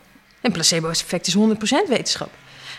Een 0.41 0.53
placebo-effect 0.53 1.27
is 1.27 1.37
100% 1.37 1.39
wetenschap. 1.89 2.31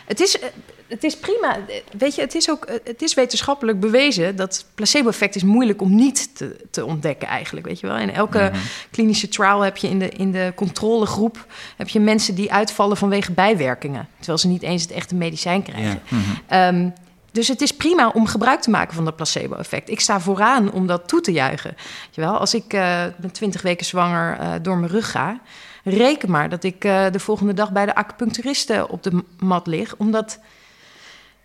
Het 0.06 0.20
is, 0.20 0.40
eh, 0.40 0.50
het 0.88 1.04
is 1.04 1.18
prima. 1.18 1.58
Eh, 1.68 1.76
Weet 1.98 2.16
je, 2.16 2.22
het 2.22 2.36
is 2.36 2.50
ook 2.50 2.66
eh, 2.66 2.76
het 2.84 3.02
is 3.02 3.14
wetenschappelijk 3.14 3.80
bewezen 3.80 4.36
dat 4.36 4.66
placebo-effect 4.76 5.36
is 5.36 5.44
moeilijk 5.44 5.82
om 5.82 5.96
niet 5.96 6.36
te, 6.36 6.56
te 6.72 6.86
ontdekken 6.86 7.28
eigenlijk. 7.28 7.66
Weet 7.66 7.80
je 7.80 7.88
wel. 7.88 7.98
In 7.98 8.14
elke 8.14 8.52
klinische 8.92 9.28
trial 9.28 9.62
heb 9.62 9.78
je 9.78 9.88
in 9.88 10.00
de, 10.00 10.10
in 10.10 10.32
de 10.32 10.52
controlegroep 10.56 11.46
heb 11.78 11.90
je 11.90 12.00
mensen 12.00 12.36
die 12.36 12.52
uitvallen 12.52 12.98
vanwege 12.98 13.32
bijwerkingen. 13.32 14.08
Terwijl 14.18 14.38
ze 14.38 14.48
niet 14.48 14.64
eens 14.64 14.82
het 14.82 14.92
echte 14.92 15.16
medicijn 15.16 15.64
krijgen. 15.64 16.02
Ehm, 16.48 16.90
dus 17.34 17.48
het 17.48 17.62
is 17.62 17.76
prima 17.76 18.10
om 18.10 18.28
gebruik 18.28 18.62
te 18.62 18.70
maken 18.70 18.96
van 18.96 19.06
dat 19.06 19.16
placebo-effect. 19.16 19.90
Ik 19.90 20.00
sta 20.00 20.20
vooraan 20.20 20.72
om 20.72 20.88
dat 20.88 21.08
toe 21.08 21.22
te 21.22 21.32
juichen. 21.32 21.74
Weet 21.76 22.16
je 22.16 22.22
wel, 22.22 22.38
als 22.38 22.54
ik 22.54 22.74
eh 22.74 23.06
met 23.18 23.34
20 23.34 23.62
weken 23.62 23.86
zwanger 23.86 24.38
eh, 24.38 24.52
door 24.62 24.78
mijn 24.78 24.92
rug 24.92 25.12
ga, 25.12 25.40
reken 25.84 26.32
maar 26.32 26.50
dat 26.50 26.64
ik 26.64 26.84
eh, 26.84 27.06
de 27.12 27.20
volgende 27.20 27.54
dag 27.54 27.72
bij 27.72 27.86
de 27.86 27.96
acupuncturiste 27.96 28.88
op 28.90 29.04
de 29.04 29.24
mat 29.40 29.68
lig, 29.68 29.96
omdat 29.98 30.40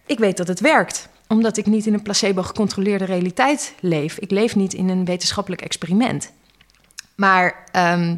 ik 0.07 0.19
weet 0.19 0.37
dat 0.37 0.49
het 0.49 0.61
werkt. 0.61 1.09
Omdat 1.27 1.57
ik 1.57 1.67
niet 1.67 1.87
in 1.87 1.95
een 1.95 2.03
placebo-gecontroleerde 2.03 3.05
realiteit 3.05 3.75
leef. 3.81 4.19
Ik 4.19 4.31
leef 4.31 4.57
niet 4.57 4.75
in 4.75 4.89
een 4.89 5.05
wetenschappelijk 5.05 5.63
experiment. 5.63 6.33
Maar 7.15 7.65
ehm, 7.73 8.17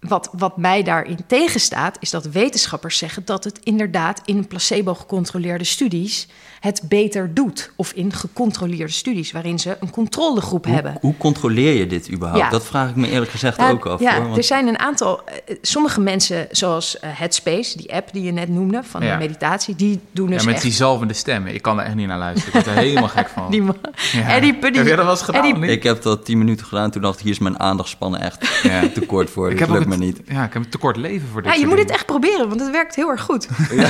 wat, 0.00 0.28
wat 0.32 0.56
mij 0.56 0.82
daarin 0.82 1.18
tegenstaat, 1.26 1.96
is 2.00 2.10
dat 2.10 2.26
wetenschappers 2.26 2.98
zeggen 2.98 3.22
dat 3.24 3.44
het 3.44 3.58
inderdaad 3.62 4.20
in 4.24 4.46
placebo-gecontroleerde 4.46 5.64
studies 5.64 6.28
het 6.60 6.82
beter 6.88 7.34
doet. 7.34 7.70
Of 7.76 7.92
in 7.92 8.12
gecontroleerde 8.12 8.92
studies 8.92 9.32
waarin 9.32 9.58
ze 9.58 9.76
een 9.80 9.90
controlegroep 9.90 10.64
hebben. 10.64 10.96
Hoe 11.00 11.16
controleer 11.16 11.72
je 11.74 11.86
dit 11.86 12.10
überhaupt? 12.12 12.42
Ja. 12.44 12.50
Dat 12.50 12.64
vraag 12.64 12.88
ik 12.88 12.96
me 12.96 13.10
eerlijk 13.10 13.30
gezegd 13.30 13.56
Ja, 13.56 13.70
ook 13.70 13.86
af. 13.86 14.00
Ja, 14.00 14.14
hoor, 14.14 14.24
want- 14.24 14.36
er 14.36 14.44
zijn 14.44 14.66
een 14.66 14.78
aantal. 14.78 15.20
eh, 15.24 15.56
sommige 15.62 16.00
mensen, 16.00 16.46
zoals 16.50 16.98
eh, 16.98 17.10
Headspace, 17.12 17.76
die 17.76 17.94
app 17.94 18.12
die 18.12 18.22
je 18.22 18.32
net 18.32 18.48
noemde 18.48 18.80
van 18.84 19.02
Ja. 19.02 19.12
de 19.12 19.18
meditatie, 19.18 19.76
die 19.76 20.00
doen 20.12 20.30
dus 20.30 20.40
ja, 20.40 20.44
met 20.44 20.54
echt. 20.54 20.62
die 20.62 20.72
zalvende 20.72 21.14
stemmen. 21.14 21.54
Ik 21.54 21.62
kan 21.62 21.78
er 21.80 21.86
echt 21.86 21.94
niet 21.94 22.06
naar 22.06 22.18
luisteren. 22.18 22.58
Ik 22.60 22.64
word 22.64 22.76
er 22.76 22.82
helemaal 22.86 23.08
gek 23.08 23.28
van. 23.28 23.50
die, 23.50 23.62
man- 23.62 23.76
Ja. 24.12 24.28
Eddie 24.28 24.54
Puddy. 24.54 24.78
Heb 24.78 24.86
jij 24.86 24.96
dat 24.96 25.04
wel 25.04 25.14
eens 25.14 25.22
gedaan? 25.24 25.64
Ik 25.64 25.82
heb 25.82 26.02
dat 26.02 26.24
tien 26.24 26.38
minuten 26.38 26.66
gedaan. 26.66 26.90
Toen 26.90 27.02
dacht 27.02 27.16
ik, 27.18 27.22
hier 27.24 27.32
is 27.32 27.38
mijn 27.38 27.60
aandachtspannen 27.60 28.20
echt 28.20 28.60
Ja. 28.62 28.88
te 28.94 29.00
kort 29.00 29.30
voor. 29.30 29.50
Ik 29.50 29.58
heb 29.58 29.68
niet. 29.96 30.20
Ja, 30.26 30.44
ik 30.44 30.52
heb 30.52 30.62
een 30.64 30.68
tekort 30.68 30.96
leven 30.96 31.28
voor 31.28 31.42
dit 31.42 31.52
Ja, 31.54 31.58
je 31.60 31.66
moet 31.66 31.78
het 31.78 31.90
echt 31.90 32.06
proberen, 32.06 32.48
want 32.48 32.60
het 32.60 32.70
werkt 32.70 32.94
heel 32.94 33.10
erg 33.10 33.22
goed. 33.22 33.48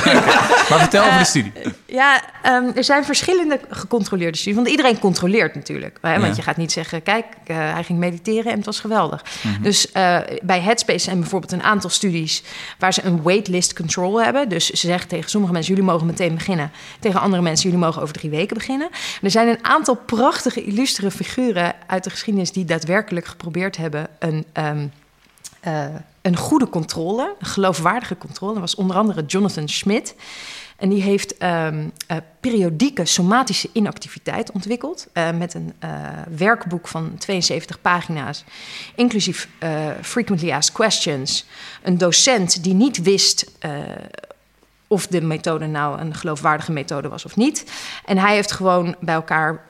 Maar 0.69 0.79
vertel 0.79 1.05
over 1.05 1.19
de 1.19 1.25
studie. 1.25 1.51
Ja, 1.85 2.21
ehm, 2.41 2.71
er 2.75 2.83
zijn 2.83 3.05
verschillende 3.05 3.59
gecontroleerde 3.69 4.37
studies. 4.37 4.55
Want 4.55 4.67
iedereen 4.69 4.99
controleert 4.99 5.55
natuurlijk. 5.55 5.97
Hè? 6.01 6.11
Want 6.11 6.25
Ja. 6.25 6.33
je 6.35 6.41
gaat 6.41 6.57
niet 6.57 6.71
zeggen, 6.71 7.03
kijk, 7.03 7.25
eh, 7.45 7.55
hij 7.57 7.83
ging 7.83 7.99
mediteren 7.99 8.51
en 8.51 8.57
het 8.57 8.65
was 8.65 8.79
geweldig. 8.79 9.23
Mhm. 9.41 9.61
Dus 9.63 9.91
eh, 9.91 10.17
bij 10.41 10.59
Headspace 10.61 10.99
zijn 10.99 11.19
bijvoorbeeld 11.19 11.51
een 11.51 11.63
aantal 11.63 11.89
studies... 11.89 12.43
waar 12.79 12.93
ze 12.93 13.03
een 13.03 13.21
waitlist 13.21 13.73
control 13.73 14.21
hebben. 14.23 14.49
Dus 14.49 14.69
ze 14.69 14.87
zeggen 14.87 15.07
tegen 15.07 15.29
sommige 15.29 15.53
mensen, 15.53 15.73
jullie 15.75 15.89
mogen 15.89 16.05
meteen 16.07 16.33
beginnen. 16.35 16.71
Tegen 16.99 17.19
andere 17.21 17.41
mensen, 17.41 17.69
jullie 17.69 17.85
mogen 17.85 18.01
over 18.01 18.13
drie 18.13 18.29
weken 18.29 18.57
beginnen. 18.57 18.89
Er 19.21 19.31
zijn 19.31 19.47
een 19.47 19.59
aantal 19.65 19.95
prachtige, 19.95 20.63
illustere 20.63 21.11
figuren 21.11 21.73
uit 21.87 22.03
de 22.03 22.09
geschiedenis... 22.09 22.51
die 22.51 22.65
daadwerkelijk 22.65 23.25
geprobeerd 23.25 23.77
hebben 23.77 24.07
een... 24.19 24.45
ehm, 24.53 24.87
eh, 25.59 25.85
een 26.21 26.37
goede 26.37 26.69
controle, 26.69 27.35
een 27.39 27.45
geloofwaardige 27.45 28.17
controle. 28.17 28.51
Dat 28.51 28.61
was 28.61 28.75
onder 28.75 28.95
andere 28.95 29.25
Jonathan 29.25 29.67
Schmidt. 29.67 30.15
En 30.77 30.89
die 30.89 31.01
heeft 31.01 31.37
ehm, 31.37 31.87
eh, 32.07 32.17
periodieke 32.39 33.05
somatische 33.05 33.69
inactiviteit 33.71 34.51
ontwikkeld. 34.51 35.07
eh, 35.13 35.31
met 35.31 35.53
een 35.53 35.73
werkboek 36.37 36.87
van 36.87 37.17
72 37.17 37.81
pagina's. 37.81 38.43
Inclusief 38.95 39.49
frequently 40.01 40.51
asked 40.51 40.75
questions. 40.75 41.45
Een 41.83 41.97
docent 41.97 42.63
die 42.63 42.73
niet 42.73 43.01
wist. 43.01 43.51
of 44.87 45.07
de 45.07 45.21
methode 45.21 45.65
nou 45.65 45.99
een 45.99 46.15
geloofwaardige 46.15 46.71
methode 46.71 47.07
was 47.07 47.25
of 47.25 47.35
niet. 47.35 47.71
En 48.05 48.17
hij 48.17 48.35
heeft 48.35 48.51
gewoon 48.51 48.95
bij 48.99 49.15
elkaar 49.15 49.65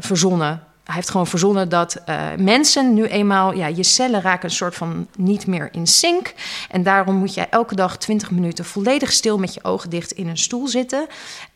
verzonnen. 0.00 0.62
Hij 0.86 0.94
heeft 0.94 1.10
gewoon 1.10 1.26
verzonnen 1.26 1.68
dat 1.68 1.94
eh, 1.94 2.18
mensen 2.38 2.94
nu 2.94 3.04
eenmaal, 3.04 3.52
ja, 3.52 3.66
je 3.66 3.82
cellen 3.82 4.20
raken 4.20 4.48
een 4.48 4.54
soort 4.54 4.74
van 4.74 5.06
niet 5.16 5.46
meer 5.46 5.68
in 5.72 5.86
sync. 5.86 6.34
En 6.70 6.82
daarom 6.82 7.14
moet 7.14 7.34
jij 7.34 7.46
elke 7.50 7.74
dag 7.74 7.96
20 7.96 8.30
minuten 8.30 8.64
volledig 8.64 9.12
stil 9.12 9.38
met 9.38 9.54
je 9.54 9.64
ogen 9.64 9.90
dicht 9.90 10.12
in 10.12 10.28
een 10.28 10.38
stoel 10.38 10.68
zitten. 10.68 11.06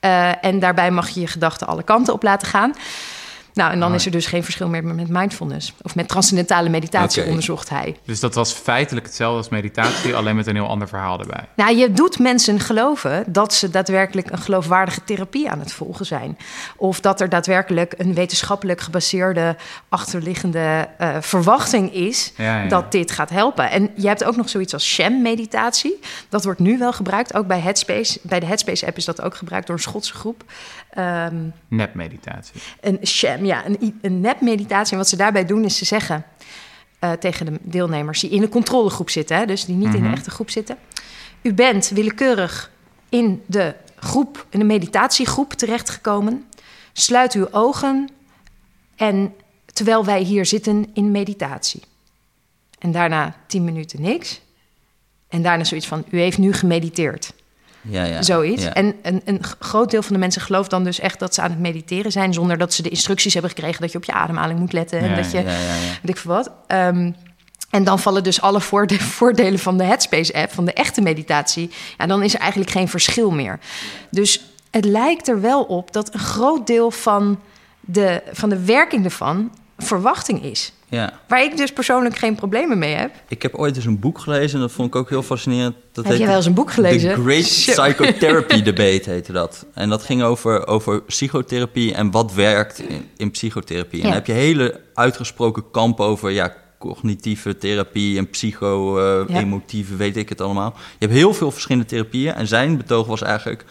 Eh, 0.01 0.45
en 0.45 0.59
daarbij 0.59 0.91
mag 0.91 1.09
je 1.09 1.21
je 1.21 1.27
gedachten 1.27 1.67
alle 1.67 1.83
kanten 1.83 2.13
op 2.13 2.23
laten 2.23 2.49
gaan. 2.49 2.73
Nou, 3.55 3.73
en 3.73 3.81
dan 3.81 3.95
is 3.95 4.05
er 4.05 4.11
dus 4.11 4.27
geen 4.27 4.45
verschil 4.45 4.69
meer 4.69 4.85
met 4.85 5.09
mindfulness. 5.09 5.75
Of 5.83 5.95
met 5.95 6.09
transcendentale 6.09 6.69
meditatie, 6.69 7.25
onderzocht 7.25 7.69
hij. 7.69 7.97
Dus 8.05 8.21
dat 8.21 8.35
was 8.35 8.53
feitelijk 8.53 9.07
hetzelfde 9.07 9.37
als 9.37 9.49
meditatie, 9.49 10.15
alleen 10.17 10.37
met 10.37 10.47
een 10.47 10.55
heel 10.55 10.69
ander 10.69 10.89
verhaal 10.89 11.21
erbij. 11.21 11.49
Nou, 11.57 11.77
je 11.77 11.93
doet 11.93 12.19
mensen 12.19 12.61
geloven 12.61 13.25
dat 13.27 13.55
ze 13.55 13.71
daadwerkelijk 13.71 14.31
een 14.31 14.39
geloofwaardige 14.39 15.05
therapie 15.05 15.51
aan 15.51 15.59
het 15.59 15.73
volgen 15.73 16.07
zijn. 16.07 16.39
Of 16.77 17.01
dat 17.01 17.21
er 17.21 17.29
daadwerkelijk 17.29 17.95
een 17.97 18.15
wetenschappelijk 18.15 18.81
gebaseerde 18.81 19.57
achterliggende 19.89 20.89
eh, 20.99 21.17
verwachting 21.21 21.95
is 21.95 22.33
Ja, 22.37 22.63
ja. 22.63 22.69
dat 22.69 22.93
dit 22.93 23.11
gaat 23.11 23.31
helpen. 23.31 23.71
En 23.71 23.91
je 23.95 24.07
hebt 24.07 24.25
ook 24.25 24.37
nog 24.37 24.49
zoiets 24.49 24.73
als 24.73 24.87
sham-meditatie. 24.87 25.99
Dat 26.29 26.45
wordt 26.45 26.61
nu 26.61 26.79
wel 26.79 26.93
gebruikt, 26.93 27.35
ook 27.35 27.47
bij 27.47 27.61
Headspace. 27.61 28.19
Bij 28.23 28.41
de 28.41 28.47
Headspace-app 28.47 28.97
is 28.97 29.05
dat 29.05 29.21
ook 29.21 29.35
gebruikt 29.35 29.67
door 29.67 29.77
een 29.77 29.83
Schotse 29.83 30.15
groep. 30.15 30.45
Ehm, 30.91 31.49
Nepmeditatie. 31.69 32.61
een 32.81 32.99
sham, 33.07 33.45
ja, 33.45 33.67
een, 33.67 33.99
een 34.03 34.21
nep-meditatie. 34.21 34.93
En 34.93 34.99
wat 34.99 35.09
ze 35.09 35.17
daarbij 35.17 35.45
doen 35.45 35.65
is 35.65 35.77
ze 35.79 35.85
zeggen 35.85 36.25
eh, 36.99 37.13
tegen 37.13 37.47
de 37.47 37.59
deelnemers 37.63 38.21
die 38.21 38.31
in 38.31 38.41
de 38.41 38.49
controlegroep 38.49 39.11
zitten, 39.11 39.37
hè, 39.37 39.47
dus 39.47 39.65
die 39.65 39.77
niet 39.77 39.87
in 39.87 39.93
de 39.93 39.99
Mhm. 39.99 40.13
echte 40.13 40.31
groep 40.31 40.51
zitten. 40.51 40.77
U 41.43 41.55
bent 41.55 41.89
willekeurig 41.89 42.71
in 43.09 43.43
de 43.47 43.75
groep, 43.97 44.47
in 44.51 44.59
de 44.59 44.65
meditatiegroep 44.65 45.53
terechtgekomen. 45.53 46.45
Sluit 46.93 47.33
uw 47.33 47.49
ogen 47.51 48.09
en 48.97 49.35
terwijl 49.73 50.05
wij 50.05 50.23
hier 50.23 50.47
zitten 50.47 50.87
in 50.95 51.11
meditatie. 51.11 51.83
En 52.79 52.93
daarna 52.93 53.35
tien 53.47 53.65
minuten 53.65 54.03
niks. 54.03 54.41
En 55.29 55.43
daarna 55.43 55.65
zoiets 55.65 55.87
van, 55.87 56.05
u 56.11 56.19
heeft 56.21 56.39
nu 56.39 56.53
gemediteerd. 56.53 57.33
Ja, 57.83 58.05
ja. 58.05 58.23
Zoiets. 58.23 58.63
Ja. 58.63 58.75
En 58.75 58.95
een, 59.03 59.23
een 59.25 59.41
groot 59.59 59.91
deel 59.91 60.03
van 60.03 60.13
de 60.13 60.19
mensen 60.19 60.43
gelooft 60.43 60.71
dan 60.71 60.85
dus 60.85 61.01
echt 61.01 61.19
dat 61.19 61.35
ze 61.35 61.43
aan 61.43 61.51
het 61.51 61.59
mediteren 61.59 62.13
zijn, 62.13 62.33
zonder 62.33 62.59
dat 62.59 62.75
ze 62.75 62.83
de 62.83 62.89
instructies 62.89 63.33
hebben 63.33 63.51
gekregen 63.51 63.81
dat 63.81 63.93
je 63.93 63.99
op 63.99 64.05
je 64.05 64.13
ademhaling 64.13 64.59
moet 64.59 64.73
letten 64.73 64.99
en 64.99 65.09
ja, 65.11 65.17
dat 65.17 65.31
je, 65.31 65.39
ja, 65.39 65.45
ja, 65.51 65.59
ja. 65.59 65.81
weet 66.03 66.11
ik 66.11 66.17
veel 66.17 66.33
wat. 66.33 66.51
Ehm, 66.67 67.11
En 67.71 67.85
dan 67.85 67.99
vallen 67.99 68.23
dus 68.23 68.41
alle 68.41 68.61
voorde- 68.61 68.99
voordelen 69.19 69.59
van 69.59 69.77
de 69.79 69.85
Headspace-app, 69.85 70.53
van 70.53 70.65
de 70.65 70.73
echte 70.73 71.01
meditatie. 71.01 71.71
Ja, 71.99 72.07
dan 72.07 72.23
is 72.23 72.35
er 72.35 72.41
eigenlijk 72.41 72.71
geen 72.71 72.89
verschil 72.89 73.31
meer. 73.31 73.59
Dus 74.11 74.41
het 74.71 74.85
lijkt 74.85 75.29
er 75.29 75.41
wel 75.41 75.63
op 75.63 75.93
dat 75.93 76.15
een 76.15 76.21
groot 76.21 76.67
deel 76.67 76.91
van 76.91 77.41
de, 77.81 78.23
van 78.33 78.49
de 78.49 78.65
werking 78.65 79.05
ervan 79.05 79.53
verwachting 79.79 80.43
is. 80.43 80.73
Ja. 80.91 81.13
Waar 81.29 81.43
ik 81.43 81.57
dus 81.57 81.73
persoonlijk 81.73 82.17
geen 82.17 82.35
problemen 82.35 82.79
mee 82.79 82.95
heb. 82.95 83.11
Ik 83.29 83.43
heb 83.43 83.55
ooit 83.55 83.77
eens 83.77 83.85
een 83.85 83.99
boek 83.99 84.19
gelezen 84.19 84.55
en 84.55 84.61
dat 84.61 84.73
vond 84.73 84.89
ik 84.89 84.97
ook 84.97 85.09
heel 85.09 85.23
fascinerend. 85.23 85.75
Dat 85.93 86.05
Heb 86.05 86.17
je 86.17 86.27
wel 86.27 86.37
eens 86.37 86.47
een 86.47 86.55
boek 86.55 86.73
gelezen? 86.73 87.15
The 87.15 87.23
Great. 87.23 87.43
Psychotherapy 87.43 88.63
Debate 88.73 89.11
heette 89.11 89.33
dat. 89.33 89.67
En 89.75 89.89
dat 89.89 90.03
ging 90.03 90.23
over, 90.23 90.67
over 90.67 91.03
psychotherapie 91.03 91.95
en 91.95 92.11
wat 92.11 92.35
werkt 92.35 92.79
in, 92.79 93.05
in 93.17 93.31
psychotherapie. 93.31 94.01
En 94.01 94.07
dan 94.07 94.15
heb 94.15 94.27
je 94.27 94.33
hele 94.33 94.81
uitgesproken 94.95 95.71
kampen 95.71 96.05
over 96.05 96.31
ja, 96.31 96.55
cognitieve 96.79 97.59
therapie 97.59 98.19
en 98.19 98.31
psycho-emotieve, 98.31 99.97
weet 99.97 100.17
ik 100.17 100.29
het 100.29 100.41
allemaal. 100.41 100.75
Je 100.77 101.07
hebt 101.07 101.19
heel 101.19 101.35
veel 101.35 101.51
verschillende 101.51 101.89
therapieën. 101.89 102.35
En 102.35 102.47
zijn 102.47 102.77
betoog 102.77 103.07
was 103.07 103.23
eigenlijk 103.23 103.65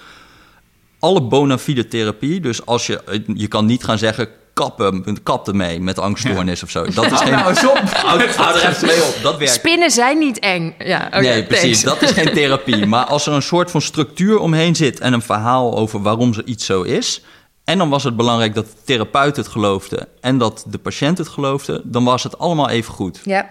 alle 0.99 1.21
bona 1.21 1.57
fide 1.57 1.87
therapie. 1.87 2.39
Dus 2.39 2.65
als 2.65 2.87
je, 2.87 3.23
je 3.33 3.47
kan 3.47 3.65
niet 3.65 3.83
gaan 3.83 3.97
zeggen, 3.97 4.29
kappen, 4.59 5.23
kap 5.23 5.47
ermee 5.47 5.79
met 5.79 5.99
angststoornis 5.99 6.63
of 6.63 6.69
zo. 6.69 6.85
Dat 6.85 7.11
is 7.11 7.19
geen... 7.19 7.31
Nou, 7.31 7.49
eens 7.49 7.67
op. 7.67 7.81
Houd, 7.91 8.35
houd 8.35 8.55
er 8.55 8.69
even 8.69 8.87
mee 8.87 9.03
op, 9.03 9.19
dat 9.21 9.37
werkt 9.37 9.53
Spinnen 9.53 9.91
zijn 9.91 10.17
niet 10.17 10.39
eng. 10.39 10.75
Ja, 10.79 11.05
oké, 11.07 11.19
nee, 11.19 11.43
precies. 11.43 11.81
thanks. 11.81 11.99
Dat 11.99 12.09
is 12.09 12.15
geen 12.15 12.33
therapie. 12.33 12.85
Maar 12.85 13.05
als 13.05 13.27
er 13.27 13.33
een 13.33 13.41
soort 13.41 13.71
van 13.71 13.81
structuur 13.81 14.39
omheen 14.39 14.75
zit 14.75 14.99
en 14.99 15.13
een 15.13 15.21
verhaal 15.21 15.77
over 15.77 16.01
waarom 16.01 16.33
ze 16.33 16.43
iets 16.43 16.65
zo 16.65 16.81
is. 16.81 17.21
En 17.63 17.77
dan 17.77 17.89
was 17.89 18.03
het 18.03 18.15
belangrijk 18.15 18.55
dat 18.55 18.65
de 18.65 18.83
therapeut 18.85 19.35
het 19.35 19.47
geloofde 19.47 20.07
en 20.21 20.37
dat 20.37 20.65
de 20.67 20.77
patiënt 20.77 21.17
het 21.17 21.27
geloofde, 21.27 21.81
dan 21.83 22.03
was 22.03 22.23
het 22.23 22.37
allemaal 22.37 22.69
even 22.69 22.93
goed. 22.93 23.19
Ja, 23.23 23.49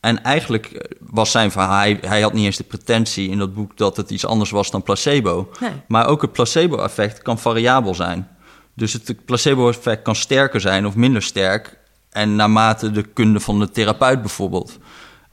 En 0.00 0.22
eigenlijk 0.22 0.66
eh, 0.66 0.98
was 1.00 1.30
zijn 1.30 1.50
verhaal, 1.50 1.78
hij, 1.78 1.98
hij 2.00 2.20
had 2.20 2.32
niet 2.32 2.44
eens 2.44 2.56
de 2.56 2.64
pretentie 2.64 3.30
in 3.30 3.38
dat 3.38 3.54
boek 3.54 3.76
dat 3.76 3.96
het 3.96 4.10
iets 4.10 4.26
anders 4.26 4.50
was 4.50 4.70
dan 4.70 4.82
placebo. 4.82 5.48
Nee. 5.60 5.70
Maar 5.88 6.06
ook 6.06 6.22
het 6.22 6.32
placebo-effect 6.32 7.22
kan 7.22 7.38
variabel 7.38 7.94
zijn. 7.94 8.28
Dus 8.74 8.92
het 8.92 9.24
placebo-effect 9.24 10.02
kan 10.02 10.16
sterker 10.16 10.60
zijn 10.60 10.86
of 10.86 10.94
minder 10.94 11.22
sterk. 11.22 11.78
En 12.10 12.36
naarmate 12.36 12.90
de 12.90 13.02
kunde 13.02 13.40
van 13.40 13.58
de 13.58 13.70
therapeut 13.70 14.20
bijvoorbeeld. 14.20 14.78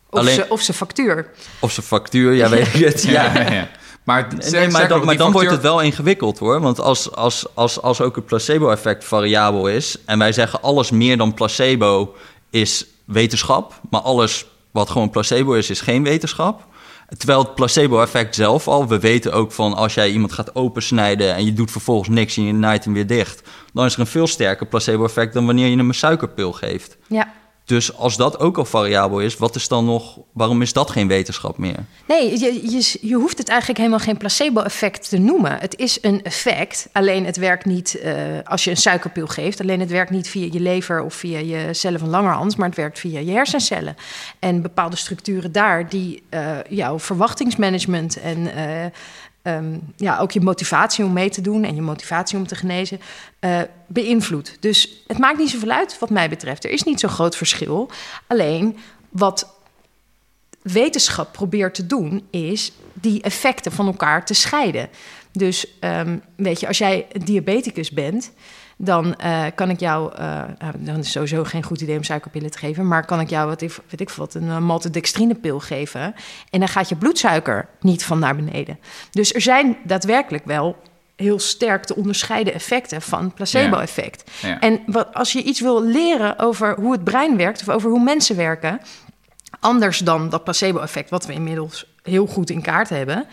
of, 0.10 0.20
Alleen, 0.20 0.36
ze, 0.36 0.46
of 0.50 0.62
ze 0.62 0.74
factuur. 0.74 1.32
of 1.60 1.72
zijn 1.72 1.86
factuur, 1.86 2.34
ja, 2.34 2.50
weet 2.50 2.68
ik 2.68 2.86
het. 2.86 3.04
Ja, 3.04 3.34
ja, 3.34 3.52
ja. 3.52 3.68
Maar, 4.04 4.28
Nee, 4.52 4.68
maar 4.68 4.88
dan, 4.88 5.06
maar 5.06 5.18
dan 5.18 5.32
wordt 5.32 5.50
het 5.50 5.62
wel 5.62 5.82
ingewikkeld 5.82 6.40
hoor. 6.40 6.62
Want 6.62 6.80
als, 6.80 7.12
als, 7.12 7.46
als, 7.54 7.82
als 7.82 8.02
ook 8.02 8.16
het 8.16 8.26
placebo-effect 8.26 9.04
variabel 9.06 9.68
is. 9.68 9.98
en 10.06 10.20
wij 10.20 10.32
zeggen 10.32 10.62
alles 10.62 10.92
meer 10.92 11.18
dan 11.18 11.34
placebo 11.34 12.16
is 12.50 12.86
wetenschap. 13.06 13.82
maar 13.90 14.02
alles 14.02 14.46
wat 14.72 14.90
gewoon 14.90 15.10
placebo 15.10 15.54
is, 15.54 15.70
is 15.70 15.82
geen 15.82 16.04
wetenschap. 16.04 16.68
Terwijl 17.18 17.40
het 17.40 17.56
placebo-effect 17.56 18.36
zelf 18.36 18.68
al, 18.68 18.88
we 18.88 19.00
weten 19.00 19.34
ook 19.34 19.52
van 19.52 19.74
als 19.74 19.94
jij 19.94 20.12
iemand 20.12 20.34
gaat 20.34 20.56
opensnijden. 20.56 21.36
en 21.36 21.46
je 21.46 21.54
doet 21.54 21.72
vervolgens 21.72 22.10
niks 22.10 22.38
en 22.38 22.44
je 22.44 22.54
naait 22.54 22.84
hem 22.84 22.94
weer 22.94 23.08
dicht. 23.08 23.50
dan 23.74 23.86
is 23.86 23.94
er 23.94 24.00
een 24.00 24.08
veel 24.08 24.28
sterker 24.28 24.68
placebo-effect 24.68 25.34
dan 25.34 25.46
wanneer 25.46 25.68
je 25.68 25.78
hem 25.78 25.88
een 25.88 25.94
suikerpil 25.94 26.52
geeft. 26.52 26.98
Ja. 27.08 27.34
Dus 27.70 27.98
als 27.98 28.18
dat 28.18 28.40
ook 28.40 28.58
al 28.58 28.66
variabel 28.66 29.20
is, 29.20 29.38
wat 29.38 29.56
is 29.56 29.68
dan 29.68 29.86
nog, 29.86 30.18
waarom 30.34 30.62
is 30.62 30.74
dat 30.74 30.90
geen 30.90 31.08
wetenschap 31.08 31.58
meer? 31.58 31.86
Nee, 32.08 32.40
je, 32.40 32.72
je, 32.72 32.98
je 33.02 33.16
hoeft 33.16 33.38
het 33.38 33.50
eigenlijk 33.50 33.80
helemaal 33.80 34.00
geen 34.00 34.18
placebo-effect 34.18 35.10
te 35.10 35.18
noemen. 35.18 35.58
Het 35.60 35.78
is 35.78 35.98
een 36.02 36.24
effect, 36.24 36.90
alleen 36.92 37.26
het 37.26 37.38
werkt 37.38 37.66
niet 37.66 38.00
eh, 38.00 38.14
als 38.44 38.64
je 38.64 38.70
een 38.70 38.78
suikerpil 38.78 39.28
geeft. 39.28 39.62
Alleen 39.62 39.80
het 39.80 39.90
werkt 39.90 40.12
niet 40.12 40.30
via 40.30 40.48
je 40.52 40.60
lever 40.60 41.02
of 41.02 41.14
via 41.14 41.40
je 41.40 41.74
cellen 41.74 42.00
van 42.00 42.10
Langerhans, 42.10 42.56
maar 42.56 42.68
het 42.68 42.78
werkt 42.78 43.00
via 43.00 43.20
je 43.20 43.32
hersencellen. 43.32 43.96
En 44.40 44.62
bepaalde 44.62 44.96
structuren 44.96 45.52
daar 45.52 45.90
die 45.90 46.24
eh, 46.30 46.58
jouw 46.70 47.00
verwachtingsmanagement 47.00 48.22
en 48.22 48.48
eh, 49.50 49.56
ehm, 49.56 49.78
ja, 49.96 50.20
ook 50.20 50.32
je 50.32 50.42
motivatie 50.42 51.06
om 51.06 51.14
mee 51.14 51.30
te 51.30 51.42
doen 51.42 51.64
en 51.64 51.76
je 51.76 51.82
motivatie 51.82 52.38
om 52.38 52.48
te 52.48 52.56
genezen 52.56 53.00
eh 53.40 53.62
beïnvloedt. 53.88 54.58
Dus 54.60 55.04
het 55.08 55.18
maakt 55.18 55.38
niet 55.38 55.50
zoveel 55.50 55.72
uit 55.72 56.00
wat 56.00 56.10
mij 56.10 56.30
betreft. 56.30 56.64
Er 56.64 56.72
is 56.72 56.84
niet 56.84 57.00
zo'n 57.00 57.10
groot 57.10 57.36
verschil. 57.36 57.90
Alleen 58.28 58.78
wat 59.10 59.56
wetenschap 60.62 61.32
probeert 61.32 61.74
te 61.74 61.86
doen, 61.86 62.28
is 62.30 62.72
die 62.94 63.22
effecten 63.22 63.72
van 63.72 63.88
elkaar 63.88 64.26
te 64.26 64.34
scheiden. 64.34 64.90
Dus 65.32 65.68
ehm, 65.80 66.18
weet 66.36 66.60
je, 66.60 66.68
als 66.68 66.78
jij 66.78 67.08
een 67.12 67.26
diabeticus 67.26 67.92
bent, 67.92 68.32
dan 68.82 69.16
eh, 69.16 69.44
kan 69.56 69.70
ik 69.70 69.80
jou, 69.80 70.14
eh, 70.16 70.26
nou, 70.60 70.74
dan 70.78 70.98
is 70.98 71.12
sowieso 71.12 71.44
geen 71.44 71.64
goed 71.64 71.82
idee 71.82 71.98
om 71.98 72.04
suikerpillen 72.04 72.52
te 72.52 72.58
geven, 72.58 72.88
maar 72.88 73.06
kan 73.06 73.20
ik 73.20 73.30
jou, 73.30 73.48
wat, 73.48 73.62
ik- 73.62 73.78
weet 73.90 74.02
ik 74.02 74.10
wat, 74.10 74.34
een 74.34 74.44
uh, 74.44 74.58
maltodextrinepil 74.58 75.60
geven 75.60 76.16
en 76.50 76.60
dan 76.60 76.68
gaat 76.68 76.90
je 76.90 76.96
bloedsuiker 76.96 77.68
niet 77.80 78.04
van 78.06 78.20
naar 78.20 78.36
beneden. 78.36 78.80
Dus 79.12 79.34
er 79.34 79.42
zijn 79.42 79.78
daadwerkelijk 79.84 80.46
wel 80.46 80.76
heel 81.16 81.40
sterk 81.40 81.84
te 81.86 81.96
onderscheiden 81.96 82.54
effecten 82.54 83.02
van 83.02 83.34
placebo-effect. 83.34 84.32
Ja. 84.42 84.60
En 84.60 84.80
wat, 84.86 85.14
als 85.14 85.32
je 85.32 85.44
iets 85.44 85.60
wil 85.60 85.84
leren 85.84 86.40
over 86.40 86.76
hoe 86.76 86.92
het 86.92 87.04
brein 87.04 87.38
werkt 87.38 87.62
of 87.62 87.70
over 87.70 87.90
hoe 87.90 88.04
mensen 88.04 88.36
werken, 88.36 88.80
anders 89.60 89.98
dan 89.98 90.30
dat 90.30 90.44
placebo-effect, 90.44 91.10
wat 91.10 91.26
we 91.26 91.34
inmiddels 91.34 91.86
heel 92.04 92.26
goed 92.28 92.50
in 92.50 92.62
kaart 92.62 92.90
hebben, 92.90 93.26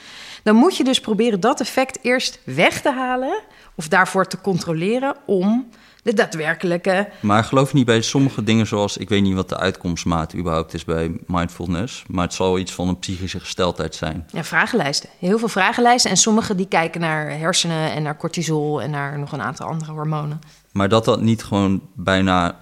dan 0.43 0.55
moet 0.57 0.77
je 0.77 0.85
dus 0.85 1.01
proberen 1.01 1.41
dat 1.41 1.61
effect 1.61 1.99
eerst 2.03 2.39
weg 2.45 2.81
te 2.81 2.93
halen 2.93 3.39
of 3.77 3.89
daarvoor 3.89 4.27
te 4.27 4.41
controleren 4.41 5.17
om 5.27 5.69
de 6.07 6.15
daadwerkelijke. 6.15 7.09
Maar 7.21 7.45
geloof 7.45 7.73
niet 7.73 7.87
bij 7.87 8.03
sommige 8.03 8.43
dingen 8.43 8.67
zoals... 8.67 8.97
ik 8.97 9.09
weet 9.09 9.23
niet 9.23 9.35
wat 9.35 9.49
de 9.49 9.57
uitkomstmaat 9.57 10.35
überhaupt 10.35 10.75
is 10.75 10.85
bij 10.85 11.17
mindfulness... 11.27 12.05
maar 12.07 12.25
het 12.25 12.35
zal 12.35 12.59
iets 12.59 12.73
van 12.73 12.89
een 12.89 12.99
psychische 12.99 13.41
gesteldheid 13.41 13.95
zijn. 13.95 14.27
Ja, 14.33 14.45
vragenlijsten. 14.45 15.09
Heel 15.19 15.39
veel 15.39 15.49
vragenlijsten. 15.49 16.11
En 16.11 16.17
sommige 16.17 16.55
die 16.55 16.69
kijken 16.69 17.01
naar 17.01 17.31
hersenen 17.31 17.93
en 17.93 18.03
naar 18.03 18.17
cortisol 18.17 18.83
en 18.83 18.91
naar 18.91 19.19
nog 19.19 19.33
een 19.33 19.43
aantal 19.43 19.67
andere 19.67 19.93
hormonen. 19.93 20.41
Maar 20.73 20.89
dat 20.89 21.05
dat 21.05 21.21
niet 21.21 21.45
gewoon 21.45 21.81
bijna 21.95 22.59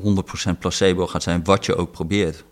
placebo 0.58 1.06
gaat 1.06 1.22
zijn... 1.22 1.44
wat 1.44 1.66
je 1.66 1.76
ook 1.76 1.92
probeert. 1.92 2.44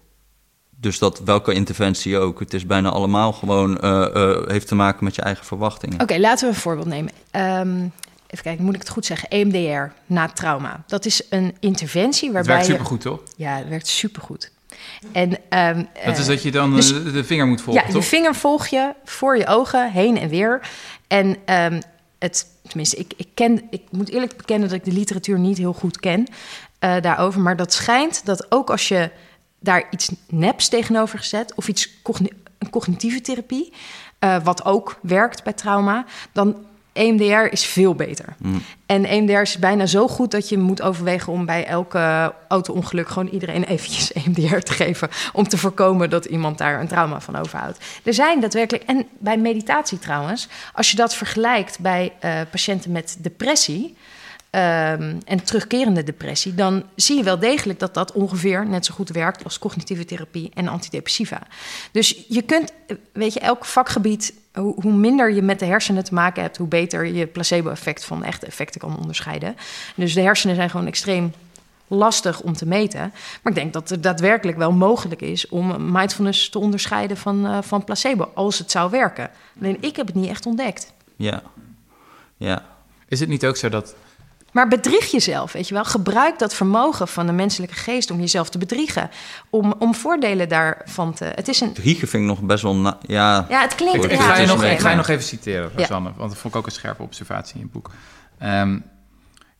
Dus 0.83 0.99
dat 0.99 1.21
welke 1.25 1.53
interventie 1.53 2.19
ook... 2.19 2.41
het 2.41 2.55
is 2.55 2.67
bijna 2.67 2.89
allemaal 2.89 3.33
gewoon... 3.33 3.81
eh, 3.81 4.15
eh, 4.15 4.49
heeft 4.49 4.69
te 4.69 4.75
maken 4.75 5.05
met 5.05 5.15
je 5.15 5.23
eigen 5.23 5.45
verwachtingen. 5.45 6.01
Oké, 6.01 6.19
laten 6.19 6.49
we 6.49 6.55
een 6.55 6.61
voorbeeld 6.61 6.87
nemen. 6.87 7.13
Ehm, 7.31 7.79
even 8.27 8.45
kijken, 8.45 8.65
moet 8.65 8.75
ik 8.75 8.81
het 8.81 8.91
goed 8.91 9.07
zeggen? 9.07 9.29
EMDR 9.29 9.95
na 10.07 10.29
trauma. 10.29 10.83
Dat 10.87 11.05
is 11.05 11.23
een 11.31 11.57
interventie 11.61 12.25
Het 12.25 12.33
waarbij 12.35 12.55
werkt 12.55 12.67
je... 12.67 12.73
supergoed, 12.73 13.01
toch? 13.01 13.21
Ja, 13.37 13.57
het 13.57 13.69
werkt 13.69 13.87
supergoed. 13.87 14.51
En, 15.13 15.39
ehm, 15.49 15.85
Dat 16.05 16.19
is 16.19 16.23
eh, 16.23 16.27
dat 16.27 16.43
je 16.43 16.51
dan 16.51 16.75
dus- 16.75 16.93
de 16.93 17.25
vinger 17.25 17.47
moet 17.47 17.61
volgen, 17.61 17.85
ja, 17.87 17.95
je 17.95 18.03
vinger 18.03 18.35
volg 18.35 18.67
je 18.67 18.93
voor 19.05 19.39
je 19.39 19.47
ogen 19.47 19.93
heen 19.93 20.19
en 20.19 20.29
weer. 20.29 20.61
En 21.07 21.37
ehm, 21.45 21.81
het, 22.19 22.47
tenminste, 22.69 22.97
ik, 22.97 23.13
ik, 23.17 23.29
ken, 23.35 23.63
ik 23.71 23.83
moet 23.91 24.11
eerlijk 24.11 24.37
bekennen 24.37 24.69
dat 24.69 24.79
ik 24.79 24.85
de 24.85 24.93
literatuur 24.93 25.39
niet 25.39 25.59
heel 25.59 25.73
goed 25.73 26.01
ken 26.01 26.27
eh, 26.79 26.95
daarover. 27.01 27.41
Maar 27.41 27.57
dat 27.57 27.73
schijnt 27.73 28.25
dat 28.25 28.47
ook 28.51 28.71
als 28.71 28.89
je 28.89 29.11
daar 29.63 29.87
iets 29.91 30.11
neps 30.29 30.69
tegenover 30.69 31.19
gezet 31.19 31.55
of 31.55 31.69
iets 31.69 31.89
een 32.59 32.71
cognitieve 32.71 33.21
therapie, 33.21 33.73
eh, 34.19 34.37
wat 34.45 34.65
ook 34.65 34.99
werkt 35.03 35.45
bij 35.45 35.53
trauma, 35.53 36.05
dan 36.33 36.57
EMDR 36.93 37.53
is 37.53 37.65
veel 37.65 37.95
beter. 37.95 38.37
En 38.87 39.05
EMDR 39.05 39.41
is 39.41 39.59
bijna 39.59 39.87
zo 39.87 40.09
goed 40.09 40.31
dat 40.31 40.49
je 40.49 40.59
moet 40.59 40.83
overwegen 40.83 41.33
om 41.33 41.47
bij 41.47 41.67
elke 41.67 42.35
auto-ongeluk 42.49 43.09
gewoon 43.09 43.29
iedereen 43.29 43.65
eventjes 43.65 44.13
EMDR 44.25 44.57
te 44.59 44.73
geven. 44.73 45.09
Om 45.33 45.49
te 45.49 45.59
voorkomen 45.59 46.11
dat 46.11 46.25
iemand 46.25 46.59
daar 46.59 46.81
een 46.81 46.89
trauma 46.89 47.21
van 47.21 47.37
overhoudt. 47.37 47.85
Er 48.05 48.15
zijn 48.15 48.41
daadwerkelijk, 48.41 48.85
en 48.85 49.07
bij 49.19 49.37
meditatie 49.37 49.99
trouwens, 49.99 50.49
als 50.73 50.91
je 50.91 50.97
dat 50.97 51.15
vergelijkt 51.15 51.79
bij 51.79 52.13
eh, 52.21 52.41
patiënten 52.51 52.93
met 52.93 53.17
depressie. 53.21 53.97
Ehm, 54.53 55.17
en 55.25 55.45
terugkerende 55.45 56.03
depressie, 56.03 56.55
dan 56.55 56.83
zie 56.95 57.17
je 57.17 57.23
wel 57.23 57.39
degelijk 57.39 57.79
dat 57.79 57.95
dat 57.95 58.13
ongeveer 58.13 58.67
net 58.67 58.87
zo 58.87 58.95
goed 58.95 59.09
werkt 59.09 59.45
als 59.45 59.59
cognitieve 59.59 60.05
therapie 60.05 60.51
en 60.55 60.69
antidepressiva. 60.69 61.43
Dus 61.93 62.25
je 62.29 62.43
kunt, 62.43 62.73
weet 63.13 63.33
je, 63.33 63.41
elk 63.41 63.65
vakgebied, 63.65 64.35
hoe, 64.53 64.75
hoe 64.81 64.93
minder 64.93 65.33
je 65.33 65.43
met 65.43 65.59
de 65.59 65.67
hersenen 65.67 66.05
te 66.05 66.15
maken 66.15 66.43
hebt, 66.43 66.57
hoe 66.57 66.67
beter 66.67 67.07
je 67.07 67.27
placebo-effect 67.27 68.05
van 68.05 68.25
echte 68.25 68.47
effecten 68.47 68.81
kan 68.81 68.99
onderscheiden. 68.99 69.57
Dus 69.95 70.15
de 70.15 70.21
hersenen 70.21 70.57
zijn 70.57 70.71
gewoon 70.71 70.87
extreem 70.87 71.33
lastig 71.87 72.41
om 72.41 72.53
te 72.53 72.67
meten. 72.67 73.01
Maar 73.43 73.53
ik 73.53 73.55
denk 73.55 73.73
dat 73.73 73.89
het 73.89 74.03
daadwerkelijk 74.03 74.59
wel 74.59 74.73
mogelijk 74.73 75.21
is 75.21 75.49
om 75.49 75.93
mindfulness 75.93 76.49
te 76.49 76.59
onderscheiden 76.59 77.17
van, 77.17 77.47
eh, 77.47 77.59
van 77.63 77.85
placebo, 77.85 78.31
als 78.35 78.59
het 78.59 78.71
zou 78.71 78.91
werken. 78.91 79.31
Alleen 79.61 79.77
ik 79.81 79.97
heb 79.97 80.07
het 80.07 80.15
niet 80.15 80.29
echt 80.29 80.47
ontdekt. 80.47 80.93
Ja, 81.17 81.43
ja. 82.37 82.71
Is 83.09 83.21
het 83.21 83.29
niet 83.29 83.47
ook 83.47 83.57
zo 83.57 83.69
dat... 83.69 83.95
Maar 84.53 84.69
bedrieg 84.69 85.11
jezelf, 85.11 85.53
weet 85.53 85.69
je 85.69 85.75
wel. 85.75 85.85
Gebruik 85.85 86.39
dat 86.39 86.55
vermogen 86.55 87.09
van 87.09 87.27
de 87.27 87.33
menselijke 87.33 87.75
geest 87.75 88.11
om 88.11 88.21
jezelf 88.21 88.49
te 88.51 88.59
bedriegen. 88.59 89.11
Om, 89.51 89.75
om 89.79 89.95
voordelen 89.95 90.49
daarvan 90.49 91.13
te... 91.15 91.25
Het 91.25 91.49
is 91.49 91.61
een... 91.61 91.73
Driegen 91.73 92.09
vind 92.09 92.23
ik 92.23 92.29
nog 92.29 92.41
best 92.43 92.63
wel... 92.63 92.77
na- 92.77 92.99
ja, 93.03 93.47
Ja, 93.49 93.61
het 93.61 93.75
klinkt... 93.75 94.05
Ik, 94.05 94.21
ga, 94.21 94.37
je 94.39 94.47
nog, 94.47 94.65
ik 94.65 94.79
ga 94.79 94.91
je 94.91 94.97
nog 94.97 95.09
even 95.09 95.25
citeren, 95.25 95.71
Ja. 95.71 95.79
Rosanne, 95.79 96.13
want 96.17 96.31
dat 96.31 96.39
vond 96.39 96.55
ik 96.55 96.61
ook 96.61 96.67
een 96.67 96.73
scherpe 96.73 97.03
observatie 97.03 97.55
in 97.57 97.63
het 97.63 97.73
boek. 97.73 97.91
Ehm, 98.39 98.79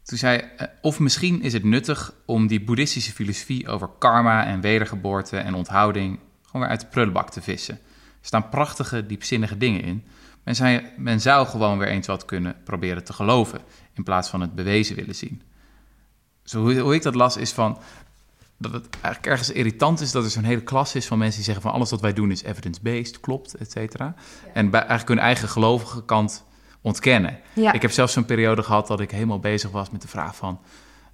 Toen 0.03 0.19
zei 0.19 0.37
uh, 0.39 0.67
of 0.81 0.99
misschien 0.99 1.43
is 1.43 1.53
het 1.53 1.65
nuttig 1.65 2.13
om 2.27 2.47
die 2.47 2.65
boeddhistische 2.65 3.13
filosofie 3.13 3.69
over 3.69 3.89
karma 3.99 4.47
en 4.47 4.61
wedergeboorte 4.61 5.37
en 5.37 5.55
onthouding 5.55 6.19
gewoon 6.47 6.61
weer 6.63 6.71
uit 6.71 6.81
de 6.81 6.87
prullenbak 6.87 7.31
te 7.31 7.43
vissen. 7.43 7.75
Er 7.75 8.29
staan 8.29 8.49
prachtige, 8.49 9.07
diepzinnige 9.07 9.57
dingen 9.59 9.83
in. 9.83 10.05
Men, 10.45 10.55
zei, 10.55 10.87
men 10.97 11.21
zou 11.21 11.47
gewoon 11.47 11.79
weer 11.79 11.89
eens 11.89 12.07
wat 12.07 12.25
kunnen 12.25 12.57
proberen 12.65 13.05
te 13.05 13.13
geloven 13.13 13.61
in 13.93 14.03
plaats 14.03 14.29
van 14.29 14.41
het 14.41 14.55
bewezen 14.55 14.97
willen 14.97 15.15
zien. 15.15 15.43
Zo 16.45 16.61
hoe, 16.61 16.79
hoe 16.79 16.95
ik 16.95 17.03
dat 17.03 17.15
las 17.15 17.37
is 17.37 17.53
van 17.53 17.79
dat 18.59 18.73
het 18.73 18.87
eigenlijk 18.91 19.27
ergens 19.27 19.51
irritant 19.51 20.01
is 20.01 20.13
dat 20.13 20.25
er 20.25 20.31
zo'n 20.31 20.45
hele 20.45 20.63
klas 20.63 20.95
is 20.95 21.07
van 21.07 21.19
mensen 21.19 21.37
die 21.37 21.45
zeggen 21.45 21.63
van 21.63 21.73
alles 21.73 21.91
wat 21.91 22.01
wij 22.01 22.13
doen 22.13 22.31
is 22.31 22.43
evidence-based, 22.43 23.21
klopt, 23.21 23.55
et 23.55 23.71
cetera. 23.71 24.15
En 24.55 24.71
bij 24.71 24.81
eigenlijk 24.81 25.09
hun 25.09 25.19
eigen 25.19 25.49
gelovige 25.49 26.05
kant 26.05 26.45
ontkennen. 26.81 27.39
Ja. 27.53 27.73
Ik 27.73 27.83
heb 27.83 27.91
zelfs 27.91 28.13
zo'n 28.13 28.25
periode 28.25 28.63
gehad 28.63 28.87
dat 28.87 29.01
ik 29.01 29.11
helemaal 29.11 29.41
bezig 29.41 29.71
was 29.71 29.91
met 29.91 30.03
de 30.03 30.09
vraag 30.09 30.37
van... 30.37 30.61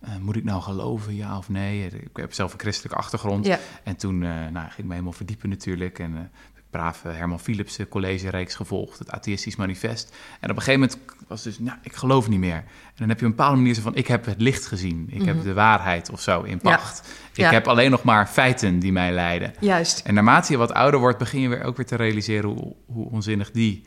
uh, 0.05 0.17
moet 0.17 0.37
ik 0.37 0.45
nou 0.45 0.63
geloven, 0.63 1.15
ja 1.15 1.39
of 1.39 1.49
nee? 1.49 1.87
Ik 1.87 2.17
heb 2.17 2.33
zelf 2.33 2.53
een 2.53 2.59
christelijke 2.59 2.99
achtergrond. 2.99 3.47
Ja. 3.47 3.59
En 3.85 3.97
toen 3.97 4.23
uh, 4.23 4.29
nou, 4.29 4.67
ging 4.67 4.79
ik 4.79 4.85
me 4.85 4.93
helemaal 4.93 5.13
verdiepen 5.13 5.49
natuurlijk. 5.49 5.99
En 5.99 6.13
uh, 6.13 6.21
braaf 6.71 7.03
Herman 7.03 7.41
Philipsen 7.41 7.89
college-reeks 7.89 8.55
gevolgd, 8.55 8.99
het 8.99 9.11
Atheïstisch 9.11 9.57
Manifest. 9.57 10.17
En 10.41 10.51
op 10.51 10.57
een 10.57 10.63
gegeven 10.63 10.81
moment 10.81 10.99
was 11.29 11.43
dus, 11.43 11.59
nou, 11.59 11.79
ik 11.83 11.95
geloof 11.95 12.29
niet 12.29 12.39
meer. 12.39 12.57
En 12.57 12.95
dan 12.97 13.09
heb 13.09 13.19
je 13.19 13.25
een 13.25 13.31
bepaalde 13.31 13.57
manier 13.57 13.77
van, 13.81 13.95
ik 13.95 14.07
heb 14.07 14.25
het 14.25 14.41
licht 14.41 14.67
gezien. 14.67 15.07
Ik 15.09 15.15
mm 15.15 15.19
-hmm. 15.19 15.29
heb 15.29 15.43
de 15.43 15.55
waarheid 15.55 16.11
of 16.11 16.21
zo 16.21 16.43
in 16.43 16.59
pacht. 16.59 17.03
Ja. 17.07 17.13
Ik 17.33 17.37
Ja. 17.37 17.51
heb 17.51 17.69
alleen 17.69 17.91
nog 17.91 18.03
maar 18.03 18.27
feiten 18.27 18.79
die 18.79 18.93
mij 18.93 19.13
leiden. 19.13 19.55
Juist. 19.61 20.01
En 20.07 20.15
naarmate 20.15 20.53
je 20.53 20.59
wat 20.59 20.73
ouder 20.73 21.01
wordt, 21.01 21.19
begin 21.19 21.41
je 21.41 21.49
weer 21.49 21.63
ook 21.63 21.77
weer 21.77 21.87
te 21.87 21.97
realiseren 21.97 22.51
hoe, 22.51 22.75
hoe 22.87 23.11
onzinnig 23.11 23.51
die 23.51 23.83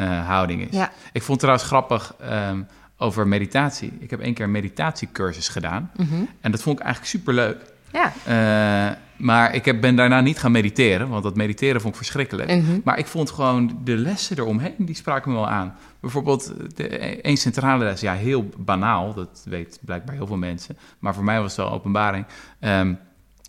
uh, 0.00 0.26
houding 0.26 0.62
is. 0.68 0.76
Ja. 0.76 0.92
Ik 1.12 1.22
vond 1.22 1.38
trouwens 1.38 1.66
grappig 1.66 2.14
um, 2.22 2.66
over 2.96 3.28
meditatie. 3.28 3.92
Ik 4.00 4.10
heb 4.10 4.20
één 4.20 4.34
keer 4.34 4.44
een 4.44 4.50
meditatiecursus 4.50 5.48
gedaan. 5.48 5.90
Mm 5.96 6.08
-hmm. 6.08 6.28
En 6.40 6.50
dat 6.50 6.62
vond 6.62 6.78
ik 6.78 6.84
eigenlijk 6.84 7.14
superleuk. 7.14 7.76
Ja. 7.92 8.12
Uh, 8.28 8.96
maar 9.16 9.54
ik 9.54 9.64
heb, 9.64 9.80
ben 9.80 9.96
daarna 9.96 10.20
niet 10.20 10.38
gaan 10.38 10.52
mediteren, 10.52 11.08
want 11.08 11.22
dat 11.22 11.36
mediteren 11.36 11.80
vond 11.80 11.92
ik 11.92 12.00
verschrikkelijk. 12.00 12.50
Mm 12.50 12.64
-hmm. 12.64 12.80
Maar 12.84 12.98
ik 12.98 13.06
vond 13.06 13.30
gewoon 13.30 13.78
de 13.84 13.96
lessen 13.96 14.38
eromheen, 14.38 14.74
die 14.78 14.94
spraken 14.94 15.30
me 15.30 15.36
wel 15.36 15.48
aan. 15.48 15.74
Bijvoorbeeld 16.00 16.52
de, 16.74 17.26
een 17.26 17.36
centrale 17.36 17.84
les, 17.84 18.00
ja, 18.00 18.14
heel 18.14 18.48
banaal, 18.56 19.14
dat 19.14 19.42
weet 19.44 19.78
blijkbaar 19.80 20.14
heel 20.14 20.26
veel 20.26 20.36
mensen. 20.36 20.76
Maar 20.98 21.14
voor 21.14 21.24
mij 21.24 21.40
was 21.40 21.56
het 21.56 21.66
wel 21.66 21.74
openbaring. 21.74 22.26
Um, 22.60 22.98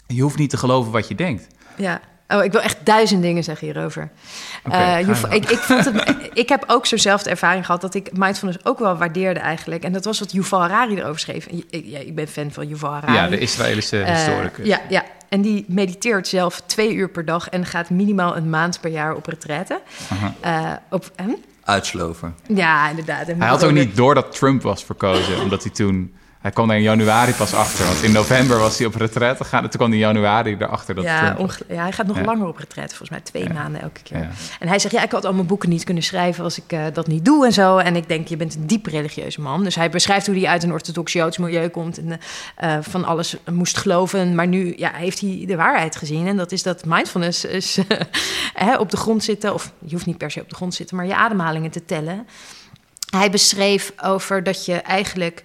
je 0.07 0.21
hoeft 0.21 0.37
niet 0.37 0.49
te 0.49 0.57
geloven 0.57 0.91
wat 0.91 1.07
je 1.07 1.15
denkt. 1.15 1.47
Ja. 1.77 2.01
Oh, 2.33 2.43
ik 2.43 2.51
wil 2.51 2.61
echt 2.61 2.77
duizend 2.83 3.21
dingen 3.21 3.43
zeggen 3.43 3.67
hierover. 3.67 4.09
Okay, 4.65 5.03
uh, 5.03 5.09
ik, 5.29 5.49
ik, 5.49 5.57
vond 5.57 5.85
het, 5.85 6.29
ik 6.33 6.49
heb 6.49 6.63
ook 6.67 6.85
zo'nzelfde 6.85 7.29
ervaring 7.29 7.65
gehad 7.65 7.81
dat 7.81 7.93
ik 7.93 8.17
mindfulness 8.17 8.65
ook 8.65 8.79
wel 8.79 8.97
waardeerde 8.97 9.39
eigenlijk. 9.39 9.83
En 9.83 9.91
dat 9.91 10.05
was 10.05 10.19
wat 10.19 10.31
Yuval 10.31 10.59
Harari 10.59 10.95
erover 10.95 11.19
schreef. 11.19 11.45
Ik, 11.45 11.65
ik, 11.69 11.85
ik 11.85 12.15
ben 12.15 12.27
fan 12.27 12.51
van 12.51 12.67
Yuval 12.67 12.91
Harari. 12.91 13.13
Ja, 13.13 13.27
de 13.27 13.39
Israëlische 13.39 13.97
uh, 13.97 14.07
historicus. 14.07 14.67
Ja, 14.67 14.81
ja, 14.89 15.03
en 15.29 15.41
die 15.41 15.65
mediteert 15.67 16.27
zelf 16.27 16.61
twee 16.65 16.93
uur 16.93 17.09
per 17.09 17.25
dag 17.25 17.49
en 17.49 17.65
gaat 17.65 17.89
minimaal 17.89 18.37
een 18.37 18.49
maand 18.49 18.79
per 18.81 18.91
jaar 18.91 19.15
op 19.15 19.25
retraite. 19.25 19.81
Uh, 20.45 20.71
op, 20.89 21.11
hm? 21.15 21.29
Uitsloven. 21.63 22.35
Ja, 22.47 22.89
inderdaad. 22.89 23.27
Hij 23.27 23.47
had 23.47 23.63
ook 23.63 23.71
niet 23.71 23.95
door 23.95 24.15
dat 24.15 24.35
Trump 24.35 24.61
was 24.61 24.83
verkozen, 24.83 25.41
omdat 25.41 25.63
hij 25.63 25.71
toen... 25.71 26.13
Hij 26.39 26.51
kwam 26.51 26.67
daar 26.67 26.77
in 26.77 26.83
januari 26.83 27.33
pas 27.33 27.53
achter. 27.53 27.85
Want 27.85 28.03
in 28.03 28.11
november 28.11 28.59
was 28.59 28.77
hij 28.77 28.87
op 28.87 28.95
retraite 28.95 29.43
gegaan. 29.43 29.63
En 29.63 29.69
toen 29.69 29.79
kwam 29.79 29.91
in 29.93 29.97
januari 29.97 30.55
erachter 30.59 30.95
dat 30.95 31.03
ja, 31.03 31.33
Trump... 31.33 31.57
ja, 31.67 31.81
hij 31.81 31.91
gaat 31.91 32.07
nog 32.07 32.17
Ja. 32.17 32.23
langer 32.23 32.47
op 32.47 32.57
retraite. 32.57 32.95
Volgens 32.95 33.09
mij 33.09 33.19
twee 33.19 33.43
Ja. 33.43 33.53
maanden 33.53 33.81
elke 33.81 34.01
keer. 34.03 34.17
Ja. 34.17 34.29
En 34.59 34.67
hij 34.67 34.79
zegt, 34.79 34.93
ja, 34.93 35.03
ik 35.03 35.11
had 35.11 35.25
al 35.25 35.33
mijn 35.33 35.47
boeken 35.47 35.69
niet 35.69 35.83
kunnen 35.83 36.03
schrijven... 36.03 36.43
als 36.43 36.57
ik 36.57 36.71
eh, 36.71 36.83
dat 36.93 37.07
niet 37.07 37.25
doe 37.25 37.45
en 37.45 37.53
zo. 37.53 37.77
En 37.77 37.95
ik 37.95 38.07
denk, 38.07 38.27
je 38.27 38.37
bent 38.37 38.55
een 38.55 38.67
diep 38.67 38.85
religieuze 38.85 39.41
man. 39.41 39.63
Dus 39.63 39.75
hij 39.75 39.89
beschrijft 39.89 40.25
hoe 40.25 40.35
hij 40.35 40.47
uit 40.47 40.63
een 40.63 40.71
orthodox 40.71 41.13
Joods 41.13 41.37
milieu 41.37 41.67
komt... 41.69 41.97
en 41.97 42.19
eh, 42.55 42.75
eh, 42.75 42.83
van 42.83 43.05
alles 43.05 43.35
moest 43.51 43.77
geloven. 43.77 44.35
Maar 44.35 44.47
nu 44.47 44.73
ja, 44.77 44.91
heeft 44.93 45.19
hij 45.19 45.43
de 45.47 45.55
waarheid 45.55 45.95
gezien. 45.95 46.27
En 46.27 46.37
dat 46.37 46.51
is 46.51 46.63
dat 46.63 46.85
mindfulness 46.85 47.45
is 47.45 47.77
hè, 48.53 48.77
op 48.77 48.89
de 48.89 48.97
grond 48.97 49.23
zitten... 49.23 49.53
of 49.53 49.71
je 49.85 49.93
hoeft 49.93 50.05
niet 50.05 50.17
per 50.17 50.31
se 50.31 50.41
op 50.41 50.49
de 50.49 50.55
grond 50.55 50.71
te 50.71 50.77
zitten... 50.77 50.95
maar 50.97 51.05
je 51.05 51.15
ademhalingen 51.15 51.71
te 51.71 51.85
tellen. 51.85 52.27
Hij 53.09 53.29
beschreef 53.29 53.93
over 54.03 54.43
dat 54.43 54.65
je 54.65 54.75
eigenlijk... 54.75 55.43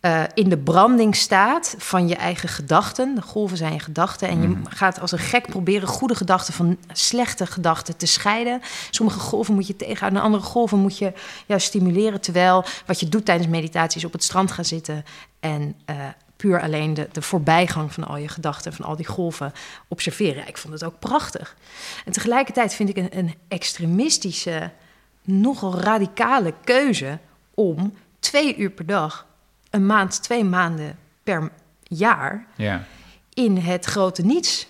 Uh, 0.00 0.22
in 0.34 0.48
de 0.48 0.58
branding 0.58 1.16
staat 1.16 1.74
van 1.78 2.08
je 2.08 2.14
eigen 2.14 2.48
gedachten. 2.48 3.14
De 3.14 3.22
golven 3.22 3.56
zijn 3.56 3.72
je 3.72 3.78
gedachten. 3.78 4.28
En 4.28 4.42
je 4.42 4.48
Mhm. 4.48 4.64
gaat 4.68 5.00
als 5.00 5.12
een 5.12 5.18
gek 5.18 5.46
proberen 5.46 5.88
goede 5.88 6.14
gedachten 6.14 6.54
van 6.54 6.78
slechte 6.92 7.46
gedachten 7.46 7.96
te 7.96 8.06
scheiden. 8.06 8.60
Sommige 8.90 9.18
golven 9.18 9.54
moet 9.54 9.66
je 9.66 9.76
tegenhouden, 9.76 10.18
en 10.18 10.24
andere 10.24 10.42
golven 10.42 10.78
moet 10.78 10.98
je 10.98 11.12
juist 11.46 11.66
stimuleren. 11.66 12.20
Terwijl 12.20 12.64
wat 12.86 13.00
je 13.00 13.08
doet 13.08 13.24
tijdens 13.24 13.48
meditatie 13.48 13.98
is 13.98 14.04
op 14.04 14.12
het 14.12 14.22
strand 14.24 14.52
gaan 14.52 14.64
zitten 14.64 15.04
en 15.40 15.74
uh, 15.90 15.96
puur 16.36 16.60
alleen 16.62 16.94
de, 16.94 17.08
de 17.12 17.22
voorbijgang 17.22 17.92
van 17.92 18.04
al 18.06 18.16
je 18.16 18.28
gedachten, 18.28 18.72
van 18.72 18.84
al 18.84 18.96
die 18.96 19.06
golven 19.06 19.52
observeren. 19.88 20.48
Ik 20.48 20.58
vond 20.58 20.72
het 20.74 20.84
ook 20.84 20.98
prachtig. 20.98 21.56
En 22.04 22.12
tegelijkertijd 22.12 22.74
vind 22.74 22.88
ik 22.88 22.96
een, 22.96 23.18
een 23.18 23.34
extremistische, 23.48 24.70
nogal 25.24 25.80
radicale 25.80 26.54
keuze 26.64 27.18
om 27.54 27.94
twee 28.20 28.56
uur 28.56 28.70
per 28.70 28.86
dag 28.86 29.28
een 29.70 29.86
maand, 29.86 30.22
twee 30.22 30.44
maanden 30.44 30.98
per 31.22 31.50
jaar 31.82 32.46
Ja. 32.56 32.84
in 33.34 33.56
het 33.56 33.84
grote 33.84 34.22
niets 34.22 34.68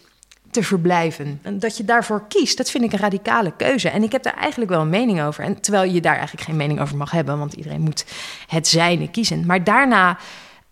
te 0.50 0.62
verblijven. 0.62 1.38
En 1.42 1.58
dat 1.58 1.76
je 1.76 1.84
daarvoor 1.84 2.24
kiest, 2.28 2.56
dat 2.56 2.70
vind 2.70 2.84
ik 2.84 2.92
een 2.92 2.98
radicale 2.98 3.52
keuze. 3.56 3.88
En 3.88 4.02
ik 4.02 4.12
heb 4.12 4.22
daar 4.22 4.36
eigenlijk 4.36 4.70
wel 4.70 4.80
een 4.80 4.88
mening 4.88 5.22
over. 5.22 5.44
En 5.44 5.60
terwijl 5.60 5.92
je 5.92 6.00
daar 6.00 6.16
eigenlijk 6.16 6.46
geen 6.46 6.56
mening 6.56 6.80
over 6.80 6.96
mag 6.96 7.10
hebben, 7.10 7.38
want 7.38 7.52
iedereen 7.52 7.80
moet 7.80 8.04
het 8.46 8.68
zijne 8.68 9.10
kiezen. 9.10 9.46
Maar 9.46 9.64
daarna 9.64 10.18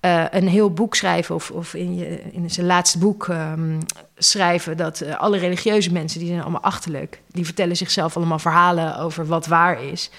uh, 0.00 0.24
een 0.30 0.48
heel 0.48 0.72
boek 0.72 0.94
schrijven, 0.94 1.34
of, 1.34 1.50
of 1.50 1.74
in, 1.74 1.96
je, 1.96 2.22
in 2.32 2.50
zijn 2.50 2.66
laatste 2.66 2.98
boek 2.98 3.26
um, 3.26 3.78
schrijven 4.16 4.76
dat 4.76 5.00
uh, 5.02 5.16
alle 5.16 5.38
religieuze 5.38 5.92
mensen, 5.92 6.18
die 6.18 6.28
zijn 6.28 6.42
allemaal 6.42 6.62
achterlijk. 6.62 7.20
Die 7.30 7.44
vertellen 7.44 7.76
zichzelf 7.76 8.16
allemaal 8.16 8.38
verhalen 8.38 8.98
over 8.98 9.26
wat 9.26 9.46
waar 9.46 9.82
is. 9.82 10.10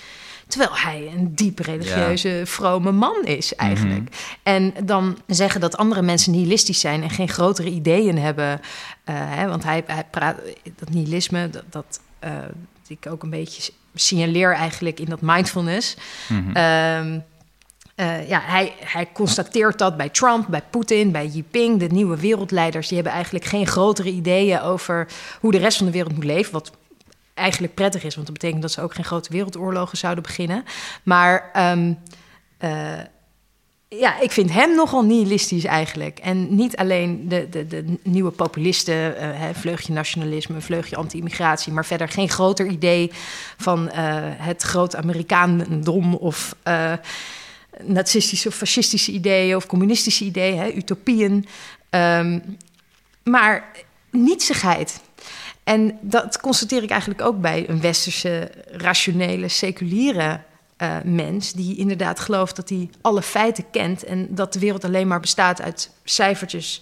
Terwijl 0.50 0.78
hij 0.78 1.12
een 1.16 1.36
diep 1.36 1.60
religieuze, 1.60 2.30
ja. 2.30 2.46
vrome 2.46 2.92
man 2.92 3.24
is 3.24 3.56
eigenlijk. 3.56 4.00
Mm 4.00 4.08
-hmm. 4.44 4.74
En 4.76 4.86
dan 4.86 5.18
zeggen 5.28 5.62
dat 5.62 5.78
andere 5.78 6.02
mensen 6.02 6.32
nihilistisch 6.32 6.80
zijn 6.80 7.04
en 7.04 7.10
geen 7.10 7.30
grotere 7.30 7.70
ideeën 7.70 8.18
hebben. 8.18 8.50
Uh, 8.50 9.16
hè, 9.16 9.48
want 9.48 9.64
hij, 9.64 9.84
hij 9.86 10.06
praat, 10.12 10.38
dat 10.76 10.90
nihilisme, 10.90 11.50
dat, 11.50 11.64
dat 11.70 12.00
uh, 12.24 12.32
ik 12.88 13.08
ook 13.10 13.24
een 13.24 13.30
beetje 13.30 13.72
signaleer 13.96 14.54
eigenlijk 14.54 15.00
in 15.00 15.06
dat 15.06 15.22
mindfulness. 15.22 15.96
Mm 16.28 16.52
-hmm. 16.54 16.58
um, 17.06 17.24
uh, 17.96 18.30
ja, 18.30 18.42
hij, 18.44 18.74
hij 18.84 19.10
constateert 19.14 19.78
dat 19.78 19.98
bij 19.98 20.10
Trump, 20.10 20.48
bij 20.48 20.64
Poetin, 20.70 21.12
bij 21.12 21.28
Jinping, 21.28 21.80
de 21.80 21.88
nieuwe 21.88 22.18
wereldleiders. 22.18 22.88
Die 22.88 22.96
hebben 22.96 23.14
eigenlijk 23.14 23.46
geen 23.46 23.68
grotere 23.68 24.10
ideeën 24.10 24.62
over 24.62 25.08
hoe 25.40 25.52
de 25.52 25.58
rest 25.58 25.78
van 25.78 25.86
de 25.86 25.92
wereld 25.92 26.14
moet 26.14 26.24
leven. 26.24 26.54
Wat 26.54 26.72
eigenlijk 27.39 27.73
prettig 27.73 28.04
is, 28.04 28.15
want 28.15 28.28
dat 28.28 28.36
betekent 28.36 28.62
dat 28.62 28.71
ze 28.71 28.82
ook 28.82 28.93
geen 28.93 29.06
grote 29.06 29.32
wereldoorlogen 29.32 29.97
zouden 29.97 30.23
beginnen. 30.23 30.63
Maar 31.04 31.52
um, 31.71 31.97
uh, 32.63 32.99
ja, 33.88 34.19
ik 34.19 34.32
vind 34.32 34.52
hem 34.52 34.75
nogal 34.75 35.04
nihilistisch 35.04 35.63
eigenlijk. 35.63 36.19
En 36.19 36.56
niet 36.56 36.78
alleen 36.78 37.30
de, 37.30 37.49
de, 37.49 37.67
de 37.67 37.97
nieuwe 38.04 38.32
populisten, 38.32 38.95
hè, 39.38 39.54
vleugje 39.54 39.93
nationalisme, 39.93 40.62
vleugje 40.62 40.95
anti-immigratie, 40.95 41.73
maar 41.73 41.86
verder 41.86 42.10
geen 42.10 42.30
groter 42.30 42.67
idee 42.67 43.12
van 43.58 43.86
uh, 43.86 43.91
het 44.21 44.62
groot 44.62 44.95
Amerikaandom 44.95 46.15
of 46.15 46.56
nazistische 47.84 48.47
of 48.47 48.56
fascistische 48.56 49.12
ideeën 49.12 49.56
of 49.56 49.65
communistische 49.65 50.25
ideeën, 50.25 50.78
utopieën. 50.78 51.45
Um, 51.89 52.58
maar 53.23 53.71
nietsigheid. 54.12 55.02
En 55.63 55.98
dat 56.02 56.39
constateer 56.39 56.84
ik 56.84 56.89
eigenlijk 56.89 57.22
ook 57.22 57.41
bij 57.41 57.69
een 57.69 57.82
westerse, 57.82 58.52
rationele, 58.72 59.48
seculiere 59.48 60.39
uh, 60.82 60.98
mens. 61.04 61.54
Die 61.54 61.78
inderdaad 61.78 62.19
gelooft 62.19 62.56
dat 62.56 62.69
hij 62.69 62.89
alle 63.02 63.22
feiten 63.22 63.65
kent. 63.72 64.04
En 64.04 64.28
dat 64.30 64.54
de 64.54 64.60
wereld 64.60 64.84
alleen 64.84 65.08
maar 65.08 65.19
bestaat 65.19 65.62
uit 65.62 65.91
cijfertjes. 66.04 66.82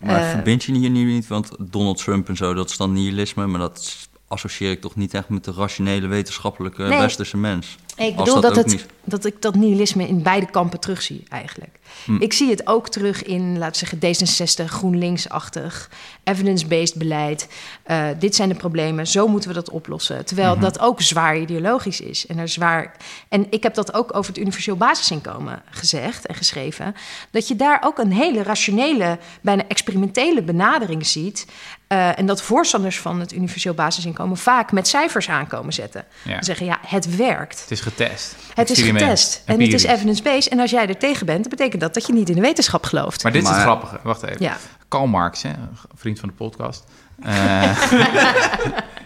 Maar 0.00 0.20
uh, 0.20 0.30
verbind 0.30 0.64
je 0.64 0.72
hier 0.72 0.90
nu 0.90 1.04
niet? 1.04 1.26
Want 1.26 1.50
Donald 1.58 1.98
Trump 1.98 2.28
en 2.28 2.36
zo, 2.36 2.54
dat 2.54 2.70
is 2.70 2.76
dan 2.76 2.92
nihilisme. 2.92 3.46
Maar 3.46 3.60
dat 3.60 4.07
associeer 4.28 4.70
ik 4.70 4.80
toch 4.80 4.96
niet 4.96 5.14
echt 5.14 5.28
met 5.28 5.44
de 5.44 5.52
rationele, 5.52 6.06
wetenschappelijke 6.06 6.82
nee. 6.82 6.98
westerse 6.98 7.36
mens. 7.36 7.76
Ik 7.96 8.16
bedoel 8.16 8.40
dat, 8.40 8.54
dat, 8.54 8.72
het, 8.72 8.86
dat 9.04 9.24
ik 9.24 9.42
dat 9.42 9.54
nihilisme 9.54 10.08
in 10.08 10.22
beide 10.22 10.50
kampen 10.50 10.80
terugzie 10.80 11.22
eigenlijk. 11.28 11.78
Hm. 12.04 12.16
Ik 12.22 12.32
zie 12.32 12.50
het 12.50 12.66
ook 12.66 12.88
terug 12.88 13.22
in, 13.22 13.58
laten 13.58 13.86
we 13.86 13.98
zeggen, 14.00 14.66
D66, 14.68 14.70
GroenLinks-achtig, 14.70 15.90
evidence-based 16.24 16.94
beleid. 16.94 17.48
Uh, 17.86 18.06
dit 18.18 18.34
zijn 18.34 18.48
de 18.48 18.54
problemen, 18.54 19.06
zo 19.06 19.28
moeten 19.28 19.48
we 19.48 19.54
dat 19.54 19.70
oplossen. 19.70 20.24
Terwijl 20.24 20.48
mm 20.48 20.54
-hmm. 20.54 20.62
dat 20.62 20.78
ook 20.78 21.00
zwaar 21.02 21.38
ideologisch 21.38 22.00
is. 22.00 22.26
En, 22.26 22.38
er 22.38 22.48
zwaar... 22.48 22.96
en 23.28 23.46
ik 23.50 23.62
heb 23.62 23.74
dat 23.74 23.94
ook 23.94 24.16
over 24.16 24.32
het 24.32 24.40
universeel 24.40 24.76
basisinkomen 24.76 25.62
gezegd 25.70 26.26
en 26.26 26.34
geschreven. 26.34 26.94
Dat 27.30 27.48
je 27.48 27.56
daar 27.56 27.82
ook 27.84 27.98
een 27.98 28.12
hele 28.12 28.42
rationele, 28.42 29.18
bijna 29.40 29.64
experimentele 29.68 30.42
benadering 30.42 31.06
ziet. 31.06 31.46
Uh, 31.92 32.18
en 32.18 32.26
dat 32.26 32.42
voorstanders 32.42 32.98
van 32.98 33.20
het 33.20 33.32
universeel 33.32 33.74
basisinkomen 33.74 34.36
vaak 34.36 34.72
met 34.72 34.88
cijfers 34.88 35.28
aankomen 35.28 35.72
zetten. 35.72 36.04
Ja. 36.22 36.42
Zeggen, 36.42 36.66
ja, 36.66 36.78
het 36.86 37.16
werkt. 37.16 37.60
Het 37.60 37.70
is 37.70 37.80
getest. 37.80 38.36
Het 38.54 38.70
is 38.70 38.82
getest 38.82 39.42
en 39.44 39.60
het 39.60 39.72
is 39.72 39.84
evidence-based. 39.84 40.48
En 40.52 40.58
als 40.60 40.70
jij 40.70 40.88
er 40.88 40.98
tegen 40.98 41.26
bent, 41.26 41.40
dan 41.40 41.50
betekent 41.50 41.80
dat 41.80 41.94
dat 41.94 42.06
je 42.06 42.12
niet 42.12 42.28
in 42.28 42.34
de 42.34 42.40
wetenschap 42.40 42.84
gelooft. 42.84 43.22
Maar 43.22 43.32
dit 43.32 43.42
is 43.42 43.48
het 43.48 43.58
grappige. 43.58 43.98
Wacht 44.02 44.22
even. 44.22 44.36
Ja. 44.42 44.56
Karl 44.88 45.06
Marx, 45.06 45.42
hè, 45.42 45.50
vriend 45.94 46.18
van 46.20 46.28
de 46.28 46.34
podcast. 46.34 46.84
eh, 47.22 47.82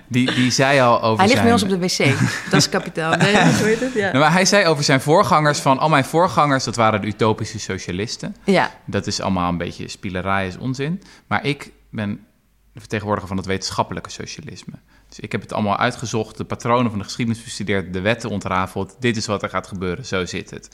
die, 0.09 0.33
die 0.35 0.51
zei 0.51 0.81
al 0.81 1.03
over 1.03 1.17
Hij 1.19 1.27
ligt 1.27 1.31
zijn... 1.31 1.43
bij 1.43 1.53
ons 1.53 1.63
op 1.63 1.69
de 1.69 1.79
wc. 1.79 2.19
Dat 2.51 2.61
is 2.61 2.69
kapitaal. 2.69 3.17
Nee, 3.17 3.37
hoe 3.37 3.67
heet 3.67 3.81
het? 3.81 3.95
Ja. 3.95 4.07
Nou, 4.07 4.19
maar 4.19 4.33
hij 4.33 4.45
zei 4.45 4.67
over 4.67 4.85
zijn 4.85 5.01
voorgangers 5.01 5.59
van... 5.59 5.79
al 5.79 5.89
mijn 5.89 6.05
voorgangers, 6.05 6.65
dat 6.65 6.77
waren 6.77 7.01
de 7.01 7.07
utopische 7.07 7.59
socialisten. 7.59 8.37
ja. 8.45 8.71
Dat 8.85 9.07
is 9.07 9.21
allemaal 9.21 9.49
een 9.49 9.59
beetje 9.59 9.89
spielerij, 9.89 10.47
is 10.47 10.57
onzin. 10.59 11.03
Maar 11.27 11.45
ik 11.45 11.71
ben 11.91 12.27
de 12.73 12.81
vertegenwoordiger 12.81 13.29
van 13.29 13.37
het 13.37 13.47
wetenschappelijke 13.47 14.11
socialisme. 14.11 14.75
Dus 15.09 15.21
ik 15.21 15.33
heb 15.33 15.41
het 15.41 15.53
allemaal 15.53 15.77
uitgezocht, 15.77 16.37
de 16.37 16.45
patronen 16.45 16.91
van 16.91 16.99
de 16.99 17.05
geschiedenis 17.05 17.45
bestudeerd... 17.45 17.93
de 17.93 18.01
wetten 18.01 18.31
ontrafeld. 18.31 18.97
Dit 18.99 19.17
is 19.17 19.27
wat 19.27 19.43
er 19.43 19.49
gaat 19.49 19.67
gebeuren, 19.67 20.07
zo 20.07 20.25
zit 20.25 20.51
het. 20.51 20.69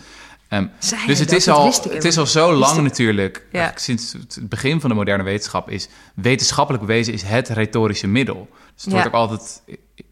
Ehm, 0.48 0.66
dus 1.06 1.18
het 1.18 1.28
dat? 1.28 1.38
is, 1.38 1.44
Dat 1.44 1.56
al, 1.56 1.72
het 1.90 2.04
is 2.04 2.18
al 2.18 2.26
zo 2.26 2.52
lang 2.52 2.76
ik- 2.76 2.82
natuurlijk, 2.82 3.46
Ja. 3.52 3.72
sinds 3.74 4.12
het 4.12 4.38
begin 4.48 4.80
van 4.80 4.90
de 4.90 4.96
moderne 4.96 5.22
wetenschap, 5.22 5.70
is 5.70 5.88
wetenschappelijk 6.14 6.86
bewezen 6.86 7.12
is 7.12 7.22
het 7.22 7.48
retorische 7.48 8.06
middel. 8.06 8.48
Dus 8.74 8.84
het 8.84 8.84
Ja. 8.84 8.90
wordt 8.92 9.06
ook 9.06 9.12
altijd 9.14 9.62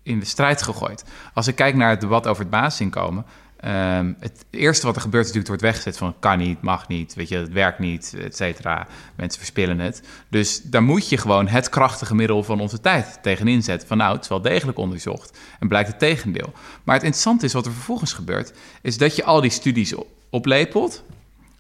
in 0.03 0.19
de 0.19 0.25
strijd 0.27 0.63
gegooid. 0.63 1.05
Als 1.35 1.47
ik 1.47 1.55
kijk 1.55 1.75
naar 1.75 1.91
het 1.91 2.01
debat 2.01 2.27
over 2.27 2.43
het 2.43 2.51
basisinkomen, 2.51 3.25
ehm, 3.61 4.13
het 4.21 4.45
eerste 4.51 4.87
wat 4.87 4.97
er 4.97 5.03
gebeurt 5.03 5.27
is 5.27 5.33
natuurlijk, 5.33 5.61
het 5.61 5.63
wordt 5.63 5.77
weggezet 5.77 5.99
van 5.99 6.15
kan 6.21 6.39
niet, 6.39 6.63
mag 6.63 6.89
niet, 6.89 7.15
weet 7.15 7.29
je, 7.29 7.37
het 7.37 7.53
werkt 7.53 7.79
niet, 7.79 8.15
et 8.21 8.37
cetera. 8.37 8.87
Mensen 9.15 9.39
verspillen 9.39 9.79
het. 9.79 10.03
Dus 10.29 10.63
daar 10.63 10.83
moet 10.83 11.09
je 11.09 11.17
gewoon 11.19 11.49
het 11.49 11.69
krachtige 11.69 12.15
middel 12.15 12.43
van 12.43 12.61
onze 12.61 12.81
tijd 12.81 13.19
tegenin 13.23 13.63
zetten. 13.63 13.89
Van 13.89 13.97
nou, 13.97 14.13
het 14.15 14.23
is 14.23 14.29
wel 14.29 14.41
degelijk 14.41 14.79
onderzocht 14.79 15.39
en 15.59 15.69
blijkt 15.69 15.89
het 15.89 15.99
tegendeel. 15.99 16.53
Maar 16.85 16.95
het 16.95 17.05
interessante 17.05 17.45
is 17.45 17.53
wat 17.53 17.67
er 17.67 17.73
vervolgens 17.73 18.13
gebeurt, 18.13 18.53
is 18.83 18.99
dat 18.99 19.17
je 19.17 19.25
al 19.25 19.41
die 19.41 19.51
studies 19.51 19.95
op- 19.95 20.09
oplepelt. 20.31 21.05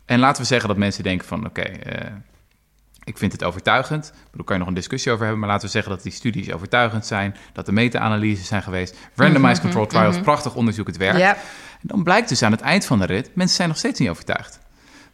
En 0.04 0.18
laten 0.18 0.42
we 0.42 0.48
zeggen 0.48 0.68
dat 0.68 0.76
mensen 0.76 1.02
denken 1.02 1.26
van 1.26 1.46
oké, 1.46 1.60
eh, 1.62 2.10
ik 3.04 3.18
vind 3.18 3.32
het 3.32 3.44
overtuigend. 3.44 4.12
Daar 4.32 4.44
kan 4.44 4.54
je 4.54 4.60
nog 4.60 4.68
een 4.68 4.74
discussie 4.74 5.10
over 5.12 5.22
hebben, 5.22 5.40
maar 5.40 5.50
laten 5.50 5.66
we 5.66 5.72
zeggen 5.72 5.92
dat 5.92 6.02
die 6.02 6.12
studies 6.12 6.52
overtuigend 6.52 7.06
zijn, 7.06 7.36
dat 7.52 7.66
de 7.66 7.72
meta-analyses 7.72 8.46
zijn 8.46 8.62
geweest, 8.62 8.96
randomized 9.14 9.60
control 9.60 9.86
trials, 9.86 10.20
prachtig 10.20 10.54
onderzoek, 10.54 10.86
het 10.86 10.96
werkt. 10.96 11.18
En 11.80 11.88
dan 11.88 12.02
blijkt 12.02 12.28
dus 12.28 12.42
aan 12.42 12.52
het 12.52 12.60
eind 12.60 12.84
van 12.84 12.98
de 12.98 13.04
rit, 13.06 13.30
mensen 13.34 13.56
zijn 13.56 13.68
nog 13.68 13.78
steeds 13.78 14.00
niet 14.00 14.08
overtuigd. 14.08 14.58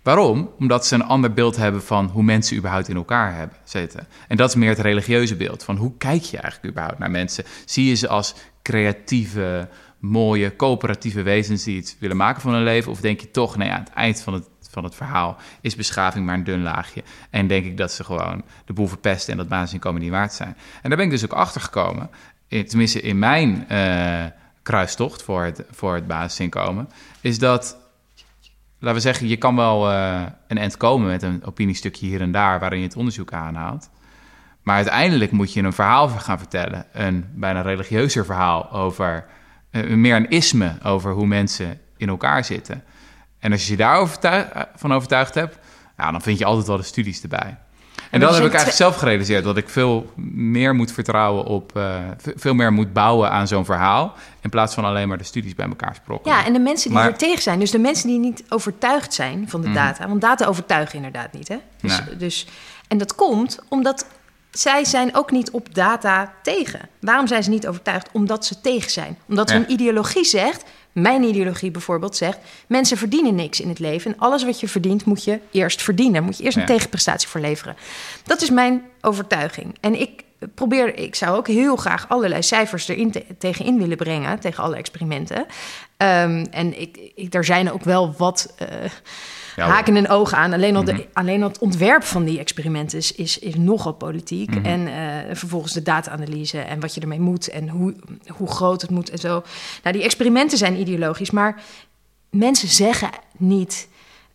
Waarom? 0.02 0.50
Omdat 0.58 0.86
ze 0.86 0.94
een 0.94 1.04
ander 1.04 1.32
beeld 1.32 1.56
hebben 1.56 1.82
van 1.82 2.06
hoe 2.06 2.22
mensen 2.22 2.56
überhaupt 2.56 2.88
in 2.88 2.96
elkaar 2.96 3.34
hebben 3.36 3.56
zitten. 3.64 4.06
En 4.28 4.36
dat 4.36 4.48
is 4.48 4.54
meer 4.54 4.68
het 4.68 4.78
religieuze 4.78 5.36
beeld 5.36 5.64
van 5.64 5.76
hoe 5.76 5.92
kijk 5.98 6.22
je 6.22 6.38
eigenlijk 6.38 6.72
überhaupt 6.72 6.98
naar 6.98 7.10
mensen? 7.10 7.44
Zie 7.64 7.86
je 7.88 7.94
ze 7.94 8.08
als 8.08 8.34
creatieve, 8.62 9.68
mooie, 9.98 10.56
coöperatieve 10.56 11.22
wezens 11.22 11.64
die 11.64 11.76
iets 11.76 11.96
willen 11.98 12.16
maken 12.16 12.42
van 12.42 12.52
hun 12.52 12.62
leven? 12.62 12.90
Of 12.90 13.00
denk 13.00 13.20
je 13.20 13.30
toch, 13.30 13.56
nee, 13.56 13.70
aan 13.70 13.80
het 13.84 13.92
eind 13.92 14.20
van 14.20 14.32
het, 14.34 14.48
van 14.70 14.84
het 14.84 14.94
verhaal 14.94 15.36
is 15.60 15.76
beschaving 15.76 16.26
maar 16.26 16.34
een 16.34 16.44
dun 16.44 16.62
laagje. 16.62 17.02
En 17.30 17.46
denk 17.46 17.64
ik 17.64 17.76
dat 17.76 17.92
ze 17.92 18.04
gewoon 18.04 18.42
de 18.64 18.72
boel 18.72 18.86
verpesten 18.88 19.32
en 19.32 19.38
dat 19.38 19.48
basisinkomen 19.48 20.00
niet 20.00 20.10
waard 20.10 20.32
zijn. 20.32 20.56
En 20.82 20.88
daar 20.88 20.96
ben 20.96 21.06
ik 21.06 21.10
dus 21.12 21.24
ook 21.24 21.32
achter 21.32 21.60
gekomen, 21.60 22.10
in- 22.48 22.66
tenminste 22.66 23.00
in 23.00 23.18
mijn 23.18 23.68
eh, 23.68 24.24
kruistocht 24.62 25.22
voor 25.22 25.44
het, 25.44 25.64
voor 25.70 25.94
het 25.94 26.06
basisinkomen, 26.06 26.88
is 27.20 27.38
dat 27.38 27.80
laten 28.82 28.96
we 28.96 29.00
zeggen, 29.00 29.28
je 29.28 29.36
kan 29.36 29.56
wel 29.56 29.90
eh, 29.90 30.22
een 30.48 30.58
end 30.58 30.76
komen 30.76 31.06
met 31.06 31.22
een 31.22 31.44
opiniestukje 31.44 32.06
hier 32.06 32.20
en 32.20 32.32
daar 32.32 32.60
waarin 32.60 32.78
je 32.78 32.84
het 32.84 32.96
onderzoek 32.96 33.32
aanhaalt. 33.32 33.90
Maar 34.62 34.76
uiteindelijk 34.76 35.30
moet 35.30 35.52
je 35.52 35.62
een 35.62 35.72
verhaal 35.72 36.08
gaan 36.08 36.38
vertellen, 36.38 36.86
een 36.92 37.26
bijna 37.34 37.60
religieuzer 37.60 38.24
verhaal 38.24 38.70
over, 38.70 39.26
eh, 39.70 39.88
meer 39.88 40.16
een 40.16 40.30
isme 40.30 40.78
over 40.82 41.12
hoe 41.12 41.26
mensen 41.26 41.80
in 41.96 42.08
elkaar 42.08 42.44
zitten. 42.44 42.84
En 43.38 43.52
als 43.52 43.64
je 43.64 43.70
je 43.70 43.76
daar 43.76 44.00
eh, 44.20 44.62
van 44.74 44.92
overtuigd 44.92 45.34
hebt, 45.34 45.58
ja, 45.96 46.10
dan 46.10 46.22
vind 46.22 46.38
je 46.38 46.44
altijd 46.44 46.66
wel 46.66 46.76
de 46.76 46.82
studies 46.82 47.22
erbij. 47.22 47.58
En 48.12 48.20
dat 48.20 48.28
heb 48.28 48.38
zijn 48.38 48.50
ik 48.50 48.54
eigenlijk 48.56 48.82
zelf 48.82 48.96
gerealiseerd, 48.96 49.44
dat 49.44 49.56
ik 49.56 49.68
veel 49.68 50.12
meer 50.34 50.74
moet 50.74 50.92
vertrouwen 50.92 51.44
op, 51.44 51.76
eh, 51.76 51.94
ve- 52.18 52.32
veel 52.36 52.54
meer 52.54 52.72
moet 52.72 52.92
bouwen 52.92 53.30
aan 53.30 53.48
zo'n 53.48 53.64
verhaal, 53.64 54.14
in 54.40 54.50
plaats 54.50 54.74
van 54.74 54.84
alleen 54.84 55.08
maar 55.08 55.18
de 55.18 55.24
studies 55.24 55.54
bij 55.54 55.66
elkaar 55.68 55.94
sprokkelen. 55.94 56.36
Ja, 56.36 56.44
en 56.46 56.52
de 56.52 56.58
mensen 56.58 56.88
die 56.90 56.98
Maar- 56.98 57.08
er 57.10 57.16
tegen 57.16 57.42
zijn, 57.42 57.58
dus 57.58 57.70
de 57.70 57.78
mensen 57.78 58.08
die 58.08 58.18
niet 58.18 58.42
overtuigd 58.48 59.14
zijn 59.14 59.48
van 59.48 59.60
de 59.60 59.66
Mhm. 59.68 59.76
data, 59.76 60.08
want 60.08 60.20
data 60.20 60.46
overtuigen 60.46 60.96
inderdaad 60.96 61.32
niet, 61.32 61.48
hè? 61.48 61.56
Dus, 61.80 62.00
Nee. 62.06 62.16
dus, 62.16 62.46
en 62.88 62.98
dat 62.98 63.14
komt 63.14 63.58
omdat 63.68 64.06
zij 64.50 64.84
zijn 64.84 65.14
ook 65.16 65.30
niet 65.30 65.50
op 65.50 65.74
data 65.74 66.32
tegen. 66.42 66.80
Waarom 67.00 67.26
zijn 67.26 67.42
ze 67.42 67.50
niet 67.50 67.66
overtuigd? 67.66 68.08
Omdat 68.12 68.44
ze 68.46 68.60
tegen 68.60 68.90
zijn. 68.90 69.18
Omdat 69.28 69.50
Ja. 69.50 69.56
hun 69.56 69.70
ideologie 69.70 70.24
zegt, 70.24 70.64
mijn 70.92 71.22
ideologie 71.22 71.70
bijvoorbeeld 71.70 72.16
zegt, 72.16 72.38
mensen 72.68 72.96
verdienen 72.96 73.34
niks 73.34 73.60
in 73.60 73.68
het 73.68 73.78
leven 73.78 74.12
en 74.12 74.18
alles 74.18 74.44
wat 74.44 74.60
je 74.60 74.68
verdient 74.68 75.04
moet 75.04 75.24
je 75.24 75.38
eerst 75.50 75.82
verdienen, 75.82 76.22
moet 76.24 76.36
je 76.38 76.44
eerst 76.44 76.56
een 76.56 76.62
Ja. 76.62 76.68
tegenprestatie 76.68 77.28
voor 77.28 77.40
leveren. 77.40 77.76
Dat 78.24 78.42
is 78.42 78.50
mijn 78.50 78.82
overtuiging. 79.00 79.76
En 79.80 80.00
ik 80.00 80.22
probeer, 80.54 80.98
ik 80.98 81.14
zou 81.14 81.36
ook 81.36 81.46
heel 81.48 81.76
graag 81.76 82.08
allerlei 82.08 82.42
cijfers 82.42 82.88
erin 82.88 83.10
te- 83.10 83.24
tegenin 83.38 83.78
willen 83.78 83.96
brengen, 83.96 84.40
tegen 84.40 84.62
alle 84.64 84.76
experimenten. 84.76 85.46
Ehm, 85.96 86.44
en 86.50 86.80
ik, 86.80 87.10
ik, 87.14 87.34
er 87.34 87.44
zijn 87.44 87.72
ook 87.72 87.84
wel 87.84 88.14
wat 88.18 88.54
eh, 88.58 88.66
Ja, 89.56 89.68
haken 89.68 89.96
en 89.96 90.08
ogen 90.08 90.38
aan. 90.38 90.52
Alleen 90.52 90.76
al, 90.76 90.84
de, 90.84 90.92
Mhm. 90.92 91.02
alleen 91.12 91.42
al 91.42 91.48
het 91.48 91.58
ontwerp 91.58 92.04
van 92.04 92.24
die 92.24 92.38
experimenten 92.38 92.98
is, 92.98 93.12
is, 93.12 93.38
is 93.38 93.54
nogal 93.54 93.92
politiek. 93.92 94.50
Mhm. 94.50 94.64
En 94.64 94.86
eh, 94.86 95.36
vervolgens 95.36 95.72
de 95.72 95.82
data-analyse 95.82 96.58
en 96.58 96.80
wat 96.80 96.94
je 96.94 97.00
ermee 97.00 97.20
moet 97.20 97.48
en 97.48 97.68
hoe, 97.68 97.94
hoe 98.26 98.48
groot 98.48 98.80
het 98.82 98.90
moet 98.90 99.10
en 99.10 99.18
zo. 99.18 99.42
Nou, 99.82 99.96
die 99.96 100.04
experimenten 100.04 100.58
zijn 100.58 100.80
ideologisch, 100.80 101.30
maar 101.30 101.62
mensen 102.30 102.68
zeggen 102.68 103.10
niet: 103.36 103.88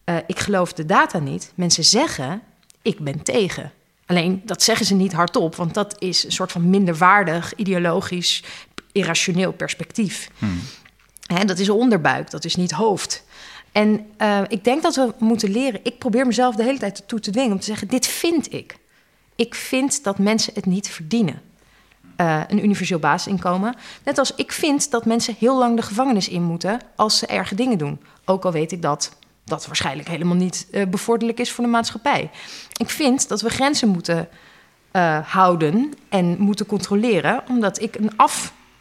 eh, 0.04 0.16
ik 0.28 0.40
geloof 0.40 0.74
de 0.74 0.86
data 0.86 1.20
niet. 1.20 1.52
Mensen 1.56 1.84
zeggen: 1.84 2.42
ik 2.82 3.00
ben 3.00 3.24
tegen. 3.24 3.72
Alleen 4.06 4.42
dat 4.46 4.64
zeggen 4.64 4.86
ze 4.86 4.94
niet 4.94 5.14
hardop, 5.14 5.56
want 5.56 5.74
dat 5.74 5.96
is 6.00 6.24
een 6.24 6.32
soort 6.32 6.52
van 6.52 6.70
minderwaardig, 6.70 7.56
ideologisch, 7.56 8.44
irrationeel 8.92 9.52
perspectief. 9.52 10.30
Hmm. 10.38 10.60
Hè, 11.26 11.46
dat 11.46 11.60
is 11.60 11.70
onderbuik, 11.70 12.32
dat 12.32 12.46
is 12.46 12.56
niet 12.56 12.72
hoofd. 12.72 13.24
En 13.72 14.08
eh, 14.18 14.42
ik 14.48 14.64
denk 14.64 14.82
dat 14.82 14.96
we 14.96 15.14
moeten 15.18 15.52
leren. 15.52 15.80
Ik 15.84 15.98
probeer 15.98 16.26
mezelf 16.26 16.56
de 16.56 16.64
hele 16.64 16.78
tijd 16.78 17.08
toe 17.08 17.20
te 17.20 17.32
dwingen 17.32 17.52
om 17.52 17.60
te 17.60 17.66
zeggen: 17.66 17.88
dit 17.88 18.08
vind 18.08 18.54
ik. 18.54 18.78
Ik 19.36 19.56
vind 19.56 20.04
dat 20.04 20.18
mensen 20.20 20.54
het 20.54 20.66
niet 20.66 20.90
verdienen. 20.90 21.42
Eh, 22.16 22.42
een 22.48 22.64
universeel 22.64 23.00
basisinkomen. 23.00 23.76
Net 24.04 24.18
als 24.18 24.36
ik 24.36 24.52
vind 24.52 24.92
dat 24.92 25.06
mensen 25.06 25.36
heel 25.40 25.58
lang 25.58 25.76
de 25.76 25.82
gevangenis 25.82 26.28
in 26.30 26.44
moeten 26.44 26.80
als 26.96 27.18
ze 27.18 27.26
erge 27.26 27.56
dingen 27.56 27.78
doen. 27.78 28.00
Ook 28.26 28.46
al 28.46 28.52
weet 28.52 28.72
ik 28.72 28.82
dat 28.82 29.12
dat 29.44 29.66
waarschijnlijk 29.66 30.08
helemaal 30.08 30.36
niet 30.36 30.68
eh, 30.72 30.88
bevorderlijk 30.88 31.40
is 31.40 31.52
voor 31.52 31.64
de 31.64 31.70
maatschappij. 31.70 32.30
Ik 32.78 32.90
vind 32.90 33.28
dat 33.28 33.42
we 33.42 33.50
grenzen 33.50 33.88
moeten 33.88 34.30
houden 35.24 35.94
en 36.10 36.36
moeten 36.40 36.66
controleren, 36.66 37.44
omdat 37.50 37.82
ik 37.82 37.96
een 37.96 38.12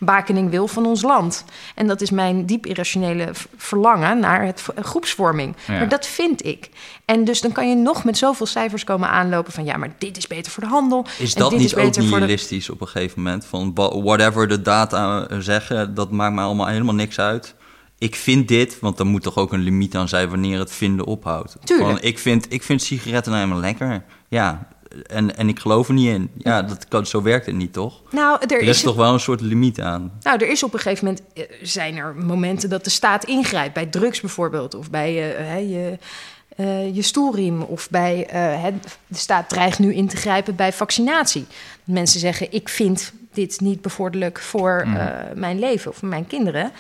afbakening 0.00 0.50
wil 0.50 0.68
van 0.68 0.86
ons 0.86 1.02
land. 1.02 1.44
En 1.74 1.86
dat 1.86 2.00
is 2.00 2.10
mijn 2.10 2.46
diep 2.46 2.66
irrationele 2.66 3.28
verlangen 3.56 4.18
naar 4.18 4.44
het 4.44 4.64
groepsvorming. 4.80 5.56
Ja. 5.66 5.78
Maar 5.78 5.88
dat 5.88 6.06
vind 6.06 6.44
ik. 6.44 6.68
En 7.04 7.24
dus 7.24 7.40
dan 7.40 7.52
kan 7.52 7.68
je 7.68 7.74
nog 7.74 8.04
met 8.04 8.18
zoveel 8.18 8.46
cijfers 8.46 8.84
komen 8.84 9.08
aanlopen 9.08 9.52
van 9.52 9.64
ja, 9.64 9.76
maar 9.76 9.94
dit 9.98 10.16
is 10.16 10.26
beter 10.26 10.52
voor 10.52 10.62
de 10.62 10.68
handel. 10.68 11.06
Is 11.18 11.34
en 11.34 11.40
dat 11.40 11.50
dit 11.50 11.58
niet 11.58 11.68
is 11.68 11.76
ook 11.76 11.94
voor 11.94 12.02
de- 12.02 12.10
nihilistisch 12.10 12.70
op 12.70 12.80
een 12.80 12.88
gegeven 12.88 13.22
moment? 13.22 13.44
Van 13.44 13.74
whatever 14.02 14.48
de 14.48 14.62
data 14.62 15.26
zeggen, 15.40 15.94
dat 15.94 16.10
maakt 16.10 16.34
mij 16.34 16.44
allemaal 16.44 16.66
helemaal 16.66 16.94
niks 16.94 17.18
uit. 17.18 17.54
Ik 17.98 18.14
vind 18.14 18.48
dit, 18.48 18.78
want 18.80 18.98
er 18.98 19.06
moet 19.06 19.22
toch 19.22 19.36
ook 19.36 19.52
een 19.52 19.60
limiet 19.60 19.96
aan 19.96 20.08
zijn 20.08 20.28
wanneer 20.28 20.58
het 20.58 20.72
vinden 20.72 21.06
ophoudt. 21.06 21.56
Tuurlijk. 21.64 21.90
Van, 21.90 22.00
ik, 22.00 22.18
vind, 22.18 22.52
ik 22.52 22.62
vind 22.62 22.82
sigaretten 22.82 23.32
nou 23.32 23.44
helemaal 23.44 23.64
lekker. 23.64 24.04
Ja, 24.28 24.66
en, 25.02 25.36
en 25.36 25.48
ik 25.48 25.58
geloof 25.58 25.88
er 25.88 25.94
niet 25.94 26.08
in. 26.08 26.30
Ja, 26.36 26.62
dat 26.62 26.88
kan, 26.88 27.06
zo 27.06 27.22
werkt 27.22 27.46
het 27.46 27.54
niet, 27.54 27.72
toch? 27.72 28.02
Nou, 28.10 28.38
er 28.40 28.52
Er 28.52 28.62
is, 28.62 28.68
is 28.68 28.82
toch 28.82 28.96
wel 28.96 29.12
een 29.12 29.20
soort 29.20 29.40
limiet 29.40 29.80
aan. 29.80 30.12
Nou, 30.20 30.38
er 30.38 30.48
is 30.48 30.62
op 30.62 30.74
een 30.74 30.80
gegeven 30.80 31.04
moment 31.04 31.24
eh, 31.34 31.44
zijn 31.62 31.96
er 31.96 32.14
momenten 32.14 32.68
dat 32.68 32.84
de 32.84 32.90
staat 32.90 33.24
ingrijpt 33.24 33.74
bij 33.74 33.86
drugs 33.86 34.20
bijvoorbeeld, 34.20 34.74
of 34.74 34.90
bij 34.90 35.36
eh, 35.36 35.70
je, 35.70 35.98
eh, 36.56 36.94
je 36.94 37.02
stoelriem, 37.02 37.62
of 37.62 37.90
bij 37.90 38.26
de 39.06 39.18
staat 39.18 39.48
dreigt 39.48 39.78
nu 39.78 39.94
in 39.94 40.08
te 40.08 40.16
grijpen 40.16 40.54
bij 40.54 40.72
vaccinatie. 40.72 41.46
Mensen 41.84 42.20
zeggen: 42.20 42.52
ik 42.52 42.68
vind 42.68 43.12
dit 43.36 43.60
niet 43.60 43.82
bevorderlijk 43.82 44.40
voor 44.40 44.80
eh, 44.80 45.06
mijn 45.34 45.58
leven 45.58 45.90
of 45.90 45.96
voor 45.96 46.08
mijn 46.08 46.26
kinderen. 46.26 46.72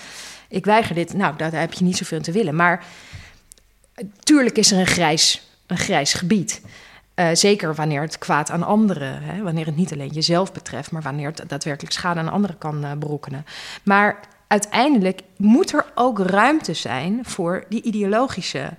Ik 0.48 0.64
weiger 0.64 0.94
dit. 0.94 1.14
Nou, 1.14 1.36
daar 1.36 1.52
heb 1.52 1.72
je 1.72 1.84
niet 1.84 1.96
zoveel 1.96 2.20
te 2.20 2.32
willen. 2.32 2.56
Maar 2.56 2.84
tuurlijk 4.22 4.58
is 4.58 4.72
er 4.72 4.78
een 4.78 4.86
grijs, 4.86 5.42
een 5.66 5.78
grijs 5.78 6.12
gebied. 6.12 6.60
Eh, 7.16 7.28
zeker 7.32 7.74
wanneer 7.74 8.00
het 8.00 8.18
kwaad 8.18 8.50
aan 8.50 8.62
anderen, 8.62 9.22
hè, 9.22 9.42
wanneer 9.42 9.66
het 9.66 9.76
niet 9.76 9.92
alleen 9.92 10.12
jezelf 10.12 10.52
betreft, 10.52 10.90
maar 10.90 11.02
wanneer 11.02 11.32
het 11.34 11.44
daadwerkelijk 11.48 11.94
schade 11.94 12.20
aan 12.20 12.28
anderen 12.28 12.58
kan 12.58 12.84
eh, 12.84 12.92
berokkenen. 12.92 13.44
Maar 13.82 14.20
uiteindelijk 14.46 15.20
moet 15.36 15.72
er 15.72 15.84
ook 15.94 16.18
ruimte 16.18 16.74
zijn 16.74 17.20
voor 17.22 17.64
die 17.68 17.82
ideologische. 17.82 18.70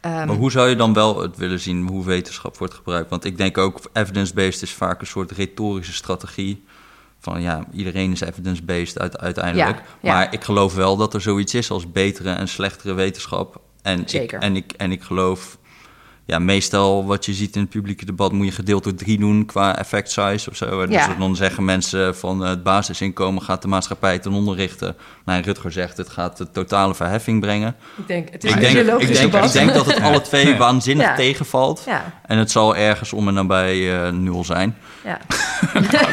ehm, 0.00 0.26
Maar 0.26 0.36
hoe 0.36 0.50
zou 0.50 0.68
je 0.68 0.76
dan 0.76 0.92
wel 0.92 1.20
het 1.22 1.36
willen 1.36 1.60
zien 1.60 1.88
hoe 1.88 2.04
wetenschap 2.04 2.56
wordt 2.58 2.74
gebruikt? 2.74 3.10
Want 3.10 3.24
ik 3.24 3.36
denk 3.36 3.58
ook, 3.58 3.80
evidence-based 3.92 4.62
is 4.62 4.72
vaak 4.72 5.00
een 5.00 5.06
soort 5.06 5.30
retorische 5.30 5.92
strategie. 5.92 6.64
van 7.18 7.42
ja, 7.42 7.64
iedereen 7.72 8.12
is 8.12 8.20
evidence-based 8.20 8.98
uit, 8.98 9.18
uiteindelijk. 9.18 9.76
Ja, 9.76 9.84
ja. 10.00 10.12
Maar 10.12 10.32
ik 10.32 10.44
geloof 10.44 10.74
wel 10.74 10.96
dat 10.96 11.14
er 11.14 11.20
zoiets 11.20 11.54
is 11.54 11.70
als 11.70 11.92
betere 11.92 12.30
en 12.30 12.48
slechtere 12.48 12.94
wetenschap. 12.94 13.60
En 13.82 14.02
Zeker. 14.06 14.36
Ik, 14.36 14.42
en, 14.44 14.56
ik, 14.56 14.72
en 14.72 14.92
ik 14.92 15.02
geloof, 15.02 15.58
ja, 16.24 16.38
meestal 16.38 17.06
wat 17.06 17.24
je 17.26 17.32
ziet 17.32 17.54
in 17.54 17.60
het 17.60 17.70
publieke 17.70 18.04
debat 18.04 18.32
moet 18.32 18.46
je 18.46 18.52
gedeeld 18.52 18.84
door 18.84 18.94
drie 18.94 19.18
doen 19.18 19.46
qua 19.46 19.78
effect 19.78 20.10
size 20.10 20.50
of 20.50 20.56
zo. 20.56 20.86
Dus 20.86 20.94
Ja. 20.94 21.14
dan 21.18 21.36
zeggen 21.36 21.64
mensen 21.64 22.16
van 22.16 22.42
eh, 22.42 22.48
het 22.48 22.62
basisinkomen 22.62 23.42
gaat 23.42 23.62
de 23.62 23.68
maatschappij 23.68 24.18
ten 24.18 24.32
onder 24.32 24.56
richten. 24.56 24.96
Nou, 25.24 25.42
Rutger 25.42 25.72
zegt 25.72 25.96
het 25.96 26.08
gaat 26.08 26.36
de 26.36 26.50
totale 26.50 26.94
verheffing 26.94 27.40
brengen. 27.40 27.74
Ik 27.98 28.06
denk, 28.06 28.28
het 28.32 28.44
Ik 28.44 28.60
denk, 28.60 28.76
ik, 28.76 28.86
denk, 28.86 29.34
ik 29.44 29.52
denk 29.52 29.72
dat 29.74 29.86
het 29.86 30.00
alle 30.00 30.20
twee 30.22 30.56
waanzinnig 30.66 31.06
Ja. 31.06 31.14
tegenvalt. 31.14 31.82
Ja, 31.86 32.20
En 32.26 32.38
het 32.38 32.50
zal 32.50 32.76
ergens 32.76 33.12
om 33.12 33.28
en 33.28 33.34
nabij 33.34 34.02
eh, 34.04 34.12
nul 34.12 34.44
zijn. 34.44 34.76
ja. 35.04 35.18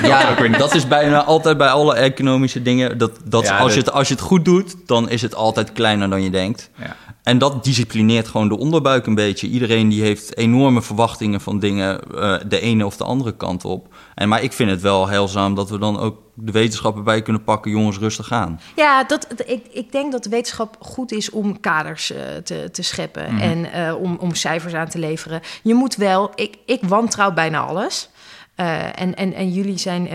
Ja, 0.03 0.35
dat 0.57 0.75
is 0.75 0.87
bijna 0.87 1.23
altijd 1.23 1.57
bij 1.57 1.67
alle 1.69 1.95
economische 1.95 2.61
dingen. 2.61 2.97
Dat, 2.97 3.11
dat 3.23 3.43
Ja, 3.43 3.57
als, 3.57 3.73
je 3.73 3.79
het, 3.79 3.91
als 3.91 4.07
je 4.07 4.13
het 4.13 4.23
goed 4.23 4.45
doet, 4.45 4.75
dan 4.85 5.09
is 5.09 5.21
het 5.21 5.35
altijd 5.35 5.71
kleiner 5.71 6.09
dan 6.09 6.23
je 6.23 6.29
denkt. 6.29 6.69
Ja. 6.75 6.95
En 7.23 7.37
dat 7.37 7.63
disciplineert 7.63 8.27
gewoon 8.27 8.47
de 8.49 8.57
onderbuik 8.57 9.05
een 9.05 9.15
beetje. 9.15 9.47
Iedereen 9.47 9.89
die 9.89 10.01
heeft 10.01 10.37
enorme 10.37 10.81
verwachtingen 10.81 11.41
van 11.41 11.59
dingen 11.59 12.01
eh, 12.15 12.35
de 12.47 12.59
ene 12.59 12.85
of 12.85 12.97
de 12.97 13.03
andere 13.03 13.35
kant 13.35 13.65
op. 13.65 13.93
En, 14.15 14.29
maar 14.29 14.43
ik 14.43 14.53
vind 14.53 14.69
het 14.69 14.81
wel 14.81 15.07
heilzaam 15.07 15.55
dat 15.55 15.69
we 15.69 15.77
dan 15.77 15.99
ook 15.99 16.17
de 16.33 16.51
wetenschappen 16.51 17.03
bij 17.03 17.21
kunnen 17.21 17.43
pakken. 17.43 17.71
Jongens, 17.71 17.97
rustig 17.97 18.31
aan. 18.31 18.59
Ja, 18.75 19.03
dat, 19.03 19.27
ik, 19.45 19.65
ik 19.71 19.91
denk 19.91 20.11
dat 20.11 20.23
de 20.23 20.29
wetenschap 20.29 20.77
goed 20.79 21.11
is 21.11 21.29
om 21.29 21.59
kaders 21.59 22.11
eh, 22.11 22.21
te, 22.43 22.69
te 22.71 22.81
scheppen 22.83 23.33
Mhm. 23.33 23.41
en 23.41 23.71
eh, 23.71 23.95
om, 24.01 24.17
om 24.19 24.35
cijfers 24.35 24.73
aan 24.73 24.89
te 24.89 24.99
leveren. 24.99 25.41
Je 25.63 25.73
moet 25.73 25.95
wel, 25.95 26.31
ik, 26.35 26.55
ik 26.65 26.79
wantrouw 26.83 27.31
bijna 27.33 27.59
alles. 27.59 28.09
En, 28.95 29.15
en, 29.15 29.33
en 29.33 29.51
jullie 29.51 29.77
zijn, 29.77 30.09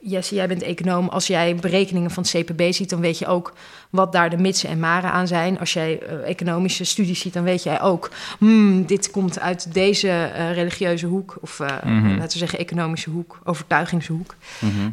Jesse, 0.00 0.34
jij 0.34 0.48
bent 0.48 0.62
econoom. 0.62 1.08
Als 1.08 1.26
jij 1.26 1.54
berekeningen 1.56 2.10
van 2.10 2.22
het 2.22 2.32
CPB 2.32 2.72
ziet, 2.72 2.90
dan 2.90 3.00
weet 3.00 3.18
je 3.18 3.26
ook 3.26 3.52
wat 3.90 4.12
daar 4.12 4.30
de 4.30 4.36
mitsen 4.36 4.68
en 4.68 4.78
maren 4.78 5.10
aan 5.12 5.26
zijn. 5.26 5.58
Als 5.58 5.72
jij 5.72 5.98
eh, 6.02 6.28
economische 6.30 6.84
studies 6.84 7.20
ziet, 7.20 7.32
dan 7.32 7.42
weet 7.44 7.62
jij 7.62 7.80
ook, 7.80 8.10
hmm, 8.38 8.86
dit 8.86 9.10
komt 9.10 9.40
uit 9.40 9.72
deze 9.74 10.08
eh, 10.08 10.52
religieuze 10.52 11.06
hoek, 11.06 11.36
of 11.40 11.60
eh, 11.60 11.68
Mhm. 11.84 12.08
laten 12.08 12.32
we 12.32 12.38
zeggen 12.38 12.58
economische 12.58 13.10
hoek, 13.10 13.38
overtuigingshoek. 13.44 14.34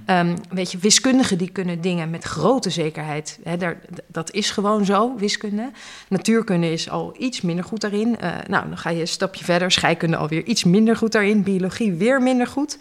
Ehm, 0.06 0.36
weet 0.50 0.72
je, 0.72 0.78
wiskundigen 0.78 1.38
die 1.38 1.50
kunnen 1.50 1.82
dingen 1.82 2.10
met 2.10 2.24
grote 2.24 2.70
zekerheid. 2.70 3.39
Hè, 3.44 3.58
daar, 3.58 3.80
dat 4.08 4.32
is 4.32 4.50
gewoon 4.52 4.86
zo, 4.86 5.16
wiskunde. 5.18 5.72
Natuurkunde 6.10 6.72
is 6.72 6.89
al 6.89 7.16
iets 7.18 7.42
minder 7.42 7.66
goed 7.66 7.82
daarin. 7.82 8.18
Nou, 8.48 8.68
dan 8.68 8.78
ga 8.78 8.89
je 8.89 9.02
een 9.02 9.08
stapje 9.08 9.44
verder. 9.46 9.72
Scheikunde 9.72 10.18
alweer 10.18 10.44
iets 10.44 10.64
minder 10.64 10.96
goed 10.96 11.12
daarin. 11.12 11.44
Biologie 11.44 11.94
weer 11.94 12.22
minder 12.22 12.48
goed. 12.48 12.78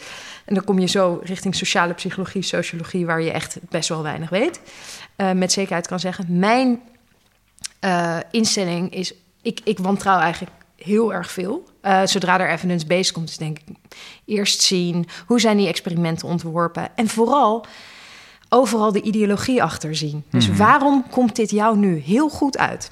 En 0.50 0.56
dan 0.56 0.64
kom 0.64 0.78
je 0.78 0.86
zo 0.86 1.20
richting 1.22 1.54
sociale 1.54 1.92
psychologie, 1.92 2.42
sociologie, 2.42 3.06
waar 3.06 3.22
je 3.22 3.30
echt 3.30 3.58
best 3.68 3.88
wel 3.88 4.02
weinig 4.02 4.30
weet. 4.30 4.60
Eh, 5.16 5.32
met 5.32 5.52
zekerheid 5.52 5.86
kan 5.86 6.00
zeggen. 6.00 6.26
Mijn 6.28 6.80
eh, 7.80 8.16
instelling 8.30 8.94
is. 8.94 9.14
Ik, 9.42 9.60
ik 9.64 9.78
wantrouw 9.78 10.18
eigenlijk 10.18 10.52
heel 10.76 11.12
erg 11.12 11.30
veel. 11.30 11.64
Eh, 11.80 12.00
zodra 12.04 12.40
er 12.40 12.50
evidence-based 12.50 13.12
komt, 13.12 13.28
is 13.28 13.36
denk 13.36 13.58
ik 13.58 13.76
eerst 14.24 14.60
zien 14.60 15.08
hoe 15.26 15.40
zijn 15.40 15.56
die 15.56 15.68
experimenten 15.68 16.28
ontworpen. 16.28 16.88
En 16.96 17.08
vooral 17.08 17.64
overal 18.48 18.92
de 18.92 19.02
ideologie 19.02 19.62
achter 19.62 19.96
zien. 19.96 20.24
Dus 20.30 20.56
waarom 20.56 21.04
komt 21.10 21.36
dit 21.36 21.50
jou 21.50 21.76
nu 21.76 21.98
heel 21.98 22.28
goed 22.28 22.58
uit? 22.58 22.90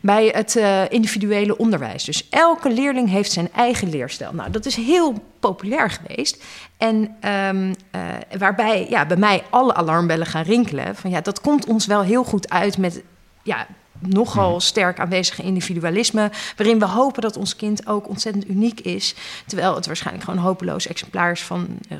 Bij 0.00 0.26
het 0.26 0.56
eh, 0.56 0.90
individuele 0.90 1.56
onderwijs. 1.56 2.04
Dus 2.04 2.28
elke 2.28 2.70
leerling 2.70 3.08
heeft 3.08 3.32
zijn 3.32 3.48
eigen 3.52 3.90
leerstijl. 3.90 4.32
Nou, 4.32 4.50
dat 4.50 4.66
is 4.66 4.76
heel 4.76 5.14
populair 5.40 5.90
geweest. 5.90 6.44
En 6.76 7.16
ehm, 7.20 7.74
eh, 7.90 8.00
waarbij 8.38 8.86
ja, 8.88 9.06
bij 9.06 9.16
mij 9.16 9.42
alle 9.50 9.74
alarmbellen 9.74 10.26
gaan 10.26 10.44
rinkelen. 10.44 10.96
Van 10.96 11.10
ja, 11.10 11.20
dat 11.20 11.40
komt 11.40 11.66
ons 11.66 11.86
wel 11.86 12.02
heel 12.02 12.24
goed 12.24 12.50
uit 12.50 12.78
met 12.78 13.02
ja, 13.42 13.66
nogal 13.98 14.60
sterk 14.60 14.98
aanwezige 14.98 15.42
individualisme. 15.42 16.30
Waarin 16.56 16.78
we 16.78 16.86
hopen 16.86 17.22
dat 17.22 17.36
ons 17.36 17.56
kind 17.56 17.86
ook 17.86 18.08
ontzettend 18.08 18.48
uniek 18.48 18.80
is. 18.80 19.14
Terwijl 19.46 19.74
het 19.74 19.86
waarschijnlijk 19.86 20.24
gewoon 20.24 20.40
hopeloos 20.40 20.86
exemplaar 20.86 21.30
is 21.30 21.42
van 21.42 21.68
eh, 21.88 21.98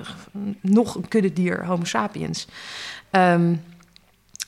nog 0.61 0.95
een 0.95 1.09
kuddedier, 1.09 1.67
Homo 1.67 1.85
sapiens. 1.85 2.47
Ehm, 3.11 3.55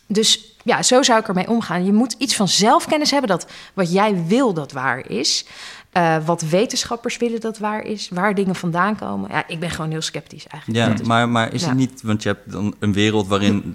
dus 0.06 0.51
ja, 0.64 0.82
zo 0.82 1.02
zou 1.02 1.20
ik 1.20 1.28
ermee 1.28 1.48
omgaan. 1.48 1.84
Je 1.84 1.92
moet 1.92 2.14
iets 2.18 2.36
van 2.36 2.48
zelfkennis 2.48 3.10
hebben 3.10 3.30
dat 3.30 3.46
wat 3.74 3.92
jij 3.92 4.26
wil 4.26 4.54
dat 4.54 4.72
waar 4.72 5.10
is. 5.10 5.44
Eh, 5.92 6.16
wat 6.24 6.42
wetenschappers 6.42 7.16
willen 7.16 7.40
dat 7.40 7.58
waar 7.58 7.82
is. 7.82 8.08
Waar 8.08 8.34
dingen 8.34 8.54
vandaan 8.54 8.96
komen. 8.96 9.30
Ja, 9.30 9.48
ik 9.48 9.60
ben 9.60 9.70
gewoon 9.70 9.90
heel 9.90 10.00
sceptisch 10.00 10.46
eigenlijk. 10.46 10.98
Ja, 10.98 11.06
maar, 11.06 11.28
maar 11.28 11.52
is 11.52 11.62
ja. 11.62 11.68
het 11.68 11.76
niet... 11.76 12.02
Want 12.02 12.22
je 12.22 12.28
hebt 12.28 12.52
dan 12.52 12.74
een 12.78 12.92
wereld 12.92 13.26
waarin... 13.26 13.74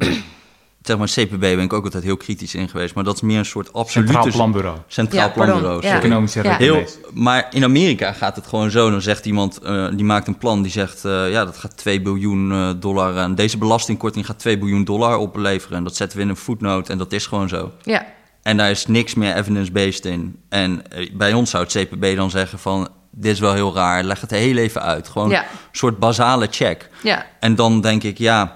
zeg 0.87 0.97
maar, 0.97 1.07
CPB 1.07 1.39
ben 1.39 1.59
ik 1.59 1.73
ook 1.73 1.83
altijd 1.83 2.03
heel 2.03 2.17
kritisch 2.17 2.55
in 2.55 2.69
geweest. 2.69 2.95
Maar 2.95 3.03
dat 3.03 3.15
is 3.15 3.21
meer 3.21 3.37
een 3.37 3.45
soort 3.45 3.73
absolute... 3.73 4.11
Centraal 4.11 4.31
Planbureau. 4.33 4.77
Centraal 4.87 5.27
Ja. 5.27 5.33
Planbureau. 5.33 5.81
Ja. 5.81 5.95
Economische 5.97 6.43
Ja. 6.43 6.57
Heel, 6.57 6.83
maar 7.13 7.47
in 7.51 7.63
Amerika 7.63 8.11
gaat 8.13 8.35
het 8.35 8.47
gewoon 8.47 8.71
zo. 8.71 8.89
Dan 8.91 9.01
zegt 9.01 9.25
iemand, 9.25 9.57
eh, 9.59 9.87
die 9.93 10.05
maakt 10.05 10.27
een 10.27 10.37
plan, 10.37 10.61
die 10.61 10.71
zegt... 10.71 11.05
eh, 11.05 11.31
ja, 11.31 11.45
dat 11.45 11.57
gaat 11.57 11.77
2 11.77 12.01
biljoen 12.01 12.51
eh, 12.51 12.69
dollar 12.79 13.17
aan. 13.17 13.35
Deze 13.35 13.57
belastingkorting 13.57 14.25
gaat 14.25 14.39
2 14.39 14.57
biljoen 14.57 14.83
dollar 14.83 15.17
opleveren. 15.17 15.77
En 15.77 15.83
dat 15.83 15.95
zetten 15.95 16.17
we 16.17 16.23
in 16.23 16.29
een 16.29 16.35
footnote 16.35 16.91
en 16.91 16.97
dat 16.97 17.11
is 17.11 17.25
gewoon 17.25 17.49
zo. 17.49 17.71
Ja, 17.81 18.05
En 18.41 18.57
daar 18.57 18.69
is 18.69 18.85
niks 18.87 19.13
meer 19.13 19.35
evidence-based 19.35 20.05
in. 20.05 20.39
En 20.49 20.81
bij 21.13 21.33
ons 21.33 21.49
zou 21.49 21.63
het 21.63 21.73
CPB 21.73 22.15
dan 22.15 22.29
zeggen 22.29 22.59
van... 22.59 22.87
dit 23.11 23.31
is 23.31 23.39
wel 23.39 23.53
heel 23.53 23.73
raar, 23.75 24.03
leg 24.03 24.21
het 24.21 24.31
heel 24.31 24.57
even 24.57 24.81
uit. 24.81 25.07
Gewoon 25.07 25.29
Ja. 25.29 25.41
een 25.41 25.47
soort 25.71 25.99
basale 25.99 26.47
check. 26.51 26.89
ja. 27.03 27.25
En 27.39 27.55
dan 27.55 27.81
denk 27.81 28.03
ik, 28.03 28.17
ja, 28.17 28.55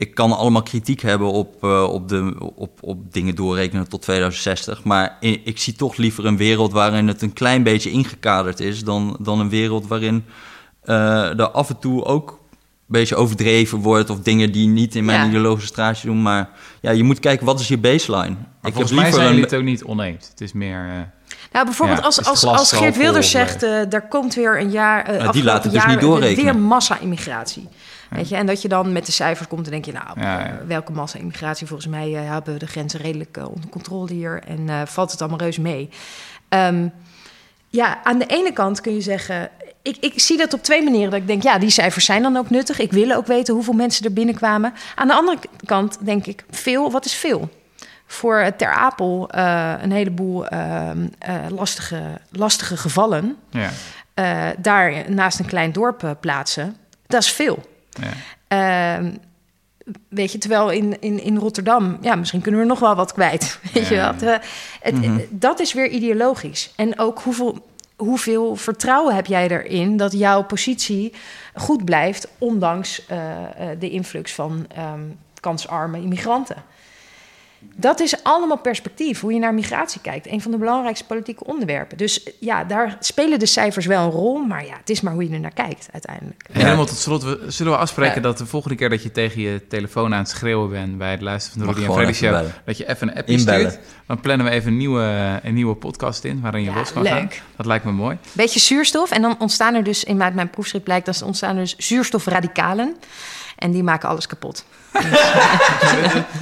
ik 0.00 0.14
kan 0.14 0.32
allemaal 0.36 0.62
kritiek 0.62 1.00
hebben 1.00 1.32
op, 1.32 1.64
eh, 1.64 1.82
op, 1.82 2.08
de, 2.08 2.34
op, 2.54 2.78
op 2.80 3.12
dingen 3.12 3.34
doorrekenen 3.34 3.88
tot 3.88 4.02
2060. 4.02 4.84
Maar 4.84 5.16
ik 5.20 5.58
zie 5.58 5.74
toch 5.74 5.96
liever 5.96 6.26
een 6.26 6.36
wereld 6.36 6.72
waarin 6.72 7.08
het 7.08 7.22
een 7.22 7.32
klein 7.32 7.62
beetje 7.62 7.90
ingekaderd 7.90 8.60
is... 8.60 8.84
dan, 8.84 9.16
dan 9.20 9.40
een 9.40 9.48
wereld 9.48 9.86
waarin 9.86 10.24
eh, 10.82 11.38
er 11.38 11.50
af 11.50 11.68
en 11.68 11.78
toe 11.78 12.04
ook 12.04 12.30
een 12.30 12.36
beetje 12.86 13.16
overdreven 13.16 13.78
wordt... 13.78 14.10
of 14.10 14.20
dingen 14.20 14.52
die 14.52 14.68
niet 14.68 14.94
in 14.94 15.04
mijn 15.04 15.20
Ja. 15.20 15.26
ideologische 15.28 15.68
straatje 15.68 16.06
doen. 16.06 16.22
Maar 16.22 16.48
ja, 16.80 16.90
je 16.90 17.02
moet 17.02 17.20
kijken, 17.20 17.46
wat 17.46 17.60
is 17.60 17.68
je 17.68 17.78
baseline? 17.78 18.36
Maar 18.60 18.72
volgens 18.72 18.92
mij 18.92 19.12
zijn 19.12 19.26
jullie 19.28 19.42
het 19.42 19.54
ook 19.54 19.62
niet 19.62 19.84
oneens. 19.84 20.28
Het 20.28 20.40
is 20.40 20.52
meer... 20.52 20.84
eh, 20.88 21.28
Nou, 21.52 21.64
bijvoorbeeld 21.64 21.98
Ja, 21.98 22.04
als, 22.04 22.24
als, 22.24 22.44
als 22.44 22.72
Geert 22.72 22.96
Wilders 22.96 23.30
zegt... 23.30 23.62
eh 23.62 23.80
daar 23.88 24.08
komt 24.08 24.34
weer 24.34 24.60
een 24.60 24.70
jaar... 24.70 25.04
eh, 25.04 25.32
die 25.32 25.42
het 25.50 25.62
dus 25.62 25.72
jaar, 25.72 25.88
niet 25.88 26.00
doorrekenen. 26.00 26.44
Weer 26.54 26.62
massa-immigratie. 26.62 27.68
Weet 28.10 28.28
je? 28.28 28.36
En 28.36 28.46
dat 28.46 28.62
je 28.62 28.68
dan 28.68 28.92
met 28.92 29.06
de 29.06 29.12
cijfers 29.12 29.48
komt 29.48 29.64
en 29.64 29.70
denk 29.70 29.84
je... 29.84 29.92
nou, 29.92 30.20
eh, 30.20 30.52
welke 30.66 30.92
massa-immigratie? 30.92 31.66
Volgens 31.66 31.88
mij 31.88 32.14
eh, 32.14 32.30
hebben 32.30 32.52
we 32.52 32.58
de 32.58 32.66
grenzen 32.66 33.00
redelijk 33.00 33.36
eh, 33.36 33.48
onder 33.48 33.70
controle 33.70 34.12
hier... 34.12 34.42
en 34.46 34.88
valt 34.88 35.10
het 35.10 35.20
allemaal 35.20 35.38
reus 35.38 35.58
mee. 35.58 35.88
Ehm, 36.48 36.88
ja, 37.68 38.04
aan 38.04 38.18
de 38.18 38.26
ene 38.26 38.52
kant 38.52 38.80
kun 38.80 38.94
je 38.94 39.00
zeggen... 39.00 39.50
Ik, 39.82 39.96
ik 40.00 40.20
zie 40.20 40.36
dat 40.36 40.52
op 40.52 40.62
twee 40.62 40.82
manieren. 40.82 41.10
Dat 41.10 41.20
ik 41.20 41.26
denk, 41.26 41.42
ja, 41.42 41.58
die 41.58 41.70
cijfers 41.70 42.04
zijn 42.04 42.22
dan 42.22 42.36
ook 42.36 42.50
nuttig. 42.50 42.78
Ik 42.78 42.92
wil 42.92 43.12
ook 43.12 43.26
weten 43.26 43.54
hoeveel 43.54 43.72
mensen 43.72 44.04
er 44.04 44.12
binnenkwamen. 44.12 44.72
Aan 44.94 45.08
de 45.08 45.14
andere 45.14 45.38
kant 45.64 45.98
denk 46.00 46.26
ik, 46.26 46.44
veel, 46.50 46.90
wat 46.90 47.04
is 47.04 47.14
veel? 47.14 47.48
Voor 48.06 48.52
Ter 48.56 48.72
Apel 48.72 49.28
een 49.82 49.92
heleboel 49.92 50.46
ehm, 50.46 51.06
eh, 51.18 51.34
lastige, 51.48 52.02
lastige 52.30 52.76
gevallen. 52.76 53.36
ja, 53.50 53.70
daar 54.58 55.10
naast 55.10 55.38
een 55.38 55.46
klein 55.46 55.72
dorp 55.72 56.16
plaatsen. 56.20 56.76
Dat 57.06 57.22
is 57.22 57.32
veel. 57.32 57.62
Ja. 58.00 58.12
Ehm, 58.48 59.12
weet 60.08 60.32
je, 60.32 60.38
terwijl 60.38 60.70
in, 60.70 61.00
in, 61.00 61.22
in 61.22 61.36
Rotterdam, 61.36 61.98
ja, 62.00 62.14
misschien 62.14 62.40
kunnen 62.40 62.60
we 62.60 62.66
nog 62.66 62.78
wel 62.78 62.94
wat 62.94 63.12
kwijt. 63.12 63.58
Weet 63.72 63.88
je 63.88 63.94
Ja. 63.94 64.12
wat? 64.12 64.22
Eh, 64.22 64.36
het, 64.80 65.26
Dat 65.30 65.60
is 65.60 65.72
weer 65.72 65.88
ideologisch. 65.88 66.72
En 66.76 66.98
ook 66.98 67.20
hoeveel, 67.20 67.66
hoeveel 67.96 68.56
vertrouwen 68.56 69.14
heb 69.14 69.26
jij 69.26 69.48
erin 69.48 69.96
dat 69.96 70.12
jouw 70.12 70.42
positie 70.42 71.12
goed 71.54 71.84
blijft, 71.84 72.28
ondanks 72.38 73.06
eh, 73.06 73.42
eh, 73.70 73.80
de 73.80 73.90
influx 73.90 74.32
van 74.32 74.66
ehm, 74.74 75.00
kansarme 75.40 76.00
immigranten? 76.00 76.56
Dat 77.76 78.00
is 78.00 78.22
allemaal 78.24 78.58
perspectief, 78.58 79.20
hoe 79.20 79.32
je 79.32 79.38
naar 79.38 79.54
migratie 79.54 80.00
kijkt. 80.00 80.26
Een 80.26 80.40
van 80.42 80.50
de 80.50 80.56
belangrijkste 80.56 81.04
politieke 81.04 81.44
onderwerpen. 81.44 81.96
Dus 81.96 82.22
eh, 82.22 82.32
ja, 82.38 82.64
daar 82.64 82.96
spelen 83.00 83.38
de 83.38 83.46
cijfers 83.46 83.86
wel 83.86 84.04
een 84.04 84.10
rol. 84.10 84.38
Maar 84.38 84.66
ja, 84.66 84.76
het 84.76 84.90
is 84.90 85.00
maar 85.00 85.12
hoe 85.12 85.28
je 85.28 85.34
er 85.34 85.40
naar 85.40 85.52
kijkt 85.52 85.88
uiteindelijk. 85.92 86.44
En 86.52 86.64
helemaal 86.64 86.86
tot 86.86 86.96
slot, 86.96 87.22
we, 87.22 87.44
zullen 87.48 87.72
we 87.72 87.78
afspreken 87.78 88.14
Ja. 88.14 88.20
dat 88.20 88.38
de 88.38 88.46
volgende 88.46 88.76
keer 88.76 88.88
dat 88.88 89.02
je 89.02 89.12
tegen 89.12 89.40
je 89.40 89.66
telefoon 89.68 90.12
aan 90.12 90.18
het 90.18 90.28
schreeuwen 90.28 90.70
bent 90.70 90.98
bij 90.98 91.10
het 91.10 91.20
luisteren 91.20 91.58
van 91.58 91.66
de 91.66 91.74
Rudy 91.80 91.86
en 91.88 91.94
Freddy 91.96 92.12
Show, 92.12 92.30
bellen. 92.30 92.52
dat 92.64 92.76
je 92.76 92.88
even 92.88 93.08
een 93.08 93.16
appje 93.16 93.32
Inbellen. 93.36 93.70
stuurt. 93.70 93.86
Dan 94.06 94.20
plannen 94.20 94.46
we 94.46 94.52
even 94.52 94.70
een 94.70 94.76
nieuwe, 94.76 95.40
een 95.42 95.54
nieuwe 95.54 95.74
podcast 95.74 96.24
in 96.24 96.40
waarin 96.40 96.62
je 96.62 96.70
Ja, 96.70 96.76
los 96.76 96.92
kan 96.92 97.06
gaan. 97.06 97.18
leuk. 97.18 97.42
Dat 97.56 97.66
lijkt 97.66 97.84
me 97.84 97.92
mooi. 97.92 98.18
Beetje 98.32 98.60
zuurstof. 98.60 99.10
En 99.10 99.22
dan 99.22 99.36
ontstaan 99.38 99.74
er 99.74 99.84
dus, 99.84 100.04
in 100.04 100.16
mijn, 100.16 100.34
mijn 100.34 100.50
proefschrift 100.50 100.84
blijkt, 100.84 101.06
dat 101.06 101.20
er 101.20 101.26
ontstaan 101.26 101.54
er 101.56 101.62
dus 101.62 101.76
zuurstofradicalen. 101.76 102.96
En 103.60 103.70
die 103.70 103.82
maken 103.82 104.08
alles 104.08 104.26
kapot. 104.26 104.64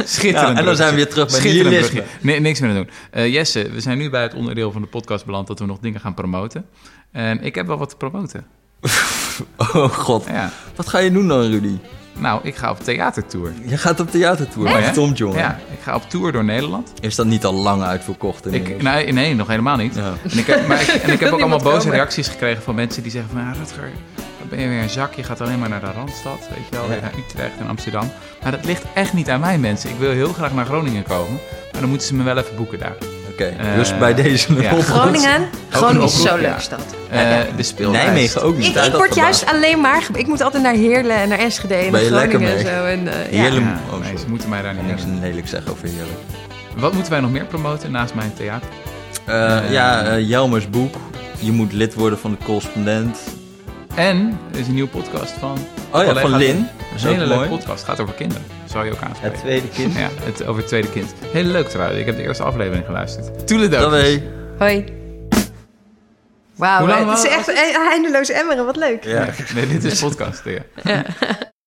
Schitterend. 0.05 0.53
Ja, 0.53 0.59
en 0.59 0.65
dan 0.65 0.77
zijn 0.77 0.91
we 0.91 0.97
weer 0.97 1.09
terug 1.09 1.31
bij 1.31 1.41
nihilisme. 1.41 2.03
Nee, 2.21 2.41
niks 2.41 2.61
meer 2.61 2.71
aan 2.71 2.77
doen. 2.77 2.91
Eh, 3.11 3.33
Jesse, 3.33 3.71
we 3.71 3.81
zijn 3.81 3.99
nu 3.99 4.11
bij 4.11 4.23
het 4.23 4.35
onderdeel 4.35 4.73
van 4.73 4.83
de 4.83 4.89
podcast 4.89 5.25
beland 5.25 5.47
dat 5.47 5.59
we 5.59 5.67
nog 5.67 5.79
dingen 5.79 6.01
gaan 6.01 6.15
promoten. 6.15 6.67
En 7.13 7.43
ik 7.43 7.55
heb 7.55 7.67
wel 7.67 7.79
wat 7.79 7.89
te 7.89 7.97
promoten. 7.97 8.47
Oh 9.59 9.89
god, 9.93 10.25
Ja. 10.27 10.51
wat 10.77 10.89
ga 10.89 10.99
je 10.99 11.13
doen 11.13 11.29
dan, 11.29 11.41
Rudy? 11.51 11.79
Nou, 12.19 12.41
ik 12.43 12.57
ga 12.57 12.71
op 12.71 12.81
theatertour. 12.81 13.53
Je 13.67 13.77
gaat 13.79 14.01
op 14.01 14.11
theatertour 14.11 14.71
met? 14.81 14.95
Tom 14.95 15.13
Jongen. 15.13 15.39
Ja, 15.39 15.59
ik 15.73 15.79
ga 15.83 15.95
op 15.95 16.11
tour 16.11 16.33
door 16.33 16.45
Nederland. 16.45 16.93
Is 17.01 17.15
dat 17.15 17.27
niet 17.27 17.45
al 17.45 17.55
lang 17.55 17.83
uitverkocht? 17.83 18.53
Ik, 18.53 18.83
nee, 18.83 19.13
nee, 19.13 19.35
nog 19.35 19.47
helemaal 19.49 19.77
niet. 19.77 19.95
Ja. 19.95 20.15
En 20.31 20.39
ik 20.39 20.47
heb, 20.47 20.67
maar 20.67 20.81
ik, 20.81 20.89
en 20.89 21.11
ik 21.13 21.21
heb 21.21 21.33
ook 21.33 21.41
allemaal 21.41 21.59
boze 21.63 21.79
komen. 21.79 21.93
reacties 21.95 22.29
gekregen 22.29 22.63
van 22.63 22.75
mensen 22.75 23.03
die 23.03 23.11
zeggen 23.13 23.31
van... 23.31 23.41
Ja, 23.41 23.53
Rutger, 23.53 23.91
ben 24.49 24.61
je 24.61 24.69
weer 24.69 24.83
een 24.83 24.91
zak. 24.91 25.15
Je 25.15 25.23
gaat 25.23 25.41
alleen 25.41 25.59
maar 25.59 25.69
naar 25.69 25.81
de 25.81 25.91
Randstad, 25.97 26.39
weet 26.55 26.69
je 26.71 26.77
wel. 26.77 26.89
Weer 26.89 27.01
naar 27.01 27.13
Utrecht 27.29 27.53
en 27.61 27.69
Amsterdam. 27.69 28.11
Maar 28.43 28.53
dat 28.53 28.65
ligt 28.65 28.83
echt 28.95 29.13
niet 29.13 29.31
aan 29.31 29.41
mij, 29.41 29.59
mensen. 29.59 29.91
Ik 29.91 29.97
wil 29.99 30.11
heel 30.11 30.33
graag 30.33 30.53
naar 30.53 30.65
Groningen 30.67 31.03
komen. 31.03 31.39
Maar 31.73 31.81
dan 31.81 31.89
moeten 31.91 32.07
ze 32.07 32.15
me 32.15 32.23
wel 32.23 32.37
even 32.39 32.57
boeken 32.57 32.79
daar. 32.79 32.95
Oké, 33.31 33.45
Eh, 33.45 33.75
dus 33.75 33.99
bij 33.99 34.15
deze 34.15 34.55
ja. 34.55 34.71
oproep. 34.71 34.85
Groningen? 34.85 35.49
Groningen 35.69 36.03
is 36.07 36.23
zo'n 36.23 36.41
ja. 36.41 36.47
leuke 36.47 36.61
stad. 36.61 36.81
Eh, 37.11 37.37
de 37.57 37.63
speellijst. 37.63 38.05
Nijmegen 38.05 38.43
ook 38.43 38.57
niet. 38.57 38.77
Ik, 38.77 38.93
word 38.93 39.15
juist 39.15 39.47
alleen 39.47 39.81
maar... 39.81 40.07
Ik 40.15 40.27
moet 40.27 40.41
altijd 40.41 40.63
naar 40.63 40.75
Heerlen 40.75 41.17
en 41.17 41.29
naar 41.29 41.39
Enschede 41.39 41.75
en 41.75 41.91
Ben 41.91 42.01
je 42.03 42.07
Groningen 42.09 42.49
en 42.49 42.55
mee? 42.55 42.65
zo. 42.65 42.85
En, 42.85 43.09
eh, 43.09 43.51
me. 43.51 43.61
ja. 43.61 43.79
Oh, 43.93 44.01
nee, 44.01 44.19
ze 44.19 44.25
moeten 44.29 44.49
mij 44.49 44.63
daar 44.63 44.75
niet 44.75 44.87
Niks 44.87 45.03
lelijk 45.21 45.49
zeggen 45.49 45.73
over 45.73 45.89
heerlijk. 45.89 46.19
Wat 46.77 46.93
moeten 46.93 47.13
wij 47.13 47.21
nog 47.21 47.31
meer 47.31 47.45
promoten 47.45 47.91
naast 47.91 48.15
mijn 48.15 48.33
theater? 48.35 48.69
Eh, 49.25 49.71
ja, 49.71 50.03
eh, 50.05 50.29
Jelmers 50.29 50.71
boek. 50.71 50.95
Je 51.39 51.53
moet 51.53 51.73
lid 51.73 51.95
worden 51.95 52.19
van 52.19 52.31
de 52.31 52.45
correspondent. 52.45 53.19
En 53.99 54.39
er 54.53 54.59
is 54.59 54.67
een 54.67 54.75
nieuwe 54.75 54.89
podcast 54.89 55.33
van... 55.33 55.59
Oh 55.93 56.05
ja, 56.05 56.15
van 56.15 56.37
Lin. 56.37 56.69
Dat 56.93 57.03
Een 57.03 57.09
hele 57.09 57.27
leuke 57.27 57.49
podcast. 57.49 57.85
gaat 57.85 58.01
over 58.01 58.15
kinderen. 58.15 58.45
Zal 58.65 58.85
je 58.85 58.93
ook 58.93 59.01
aanspreken. 59.01 59.31
Het 59.31 59.41
tweede 59.41 59.69
kind. 59.69 59.95
Ja, 59.95 60.09
het, 60.23 60.45
over 60.47 60.61
het 60.61 60.67
tweede 60.67 60.91
kind. 60.91 61.15
Heel 61.33 61.45
leuk 61.45 61.69
trouwens. 61.69 61.99
Ik 62.01 62.07
heb 62.07 62.17
de 62.17 62.23
eerste 62.23 62.43
aflevering 62.43 62.85
geluisterd. 62.87 63.47
Toeledoki. 63.47 63.83
Dat 63.83 63.91
weet 63.91 64.23
Hoi. 64.59 64.85
Wauw, 66.57 66.79
Hoe 66.79 66.89
lang 66.89 67.11
het 67.11 67.25
is 67.25 67.31
echt 67.31 67.53
eindeloos 67.93 68.29
emmeren. 68.29 68.65
Wat 68.65 68.77
leuk. 68.77 69.05
Ja. 69.05 69.29
Nee, 69.55 69.67
dit 69.67 69.85
is 69.85 70.01
podcast. 70.01 70.43
Ja. 70.45 71.05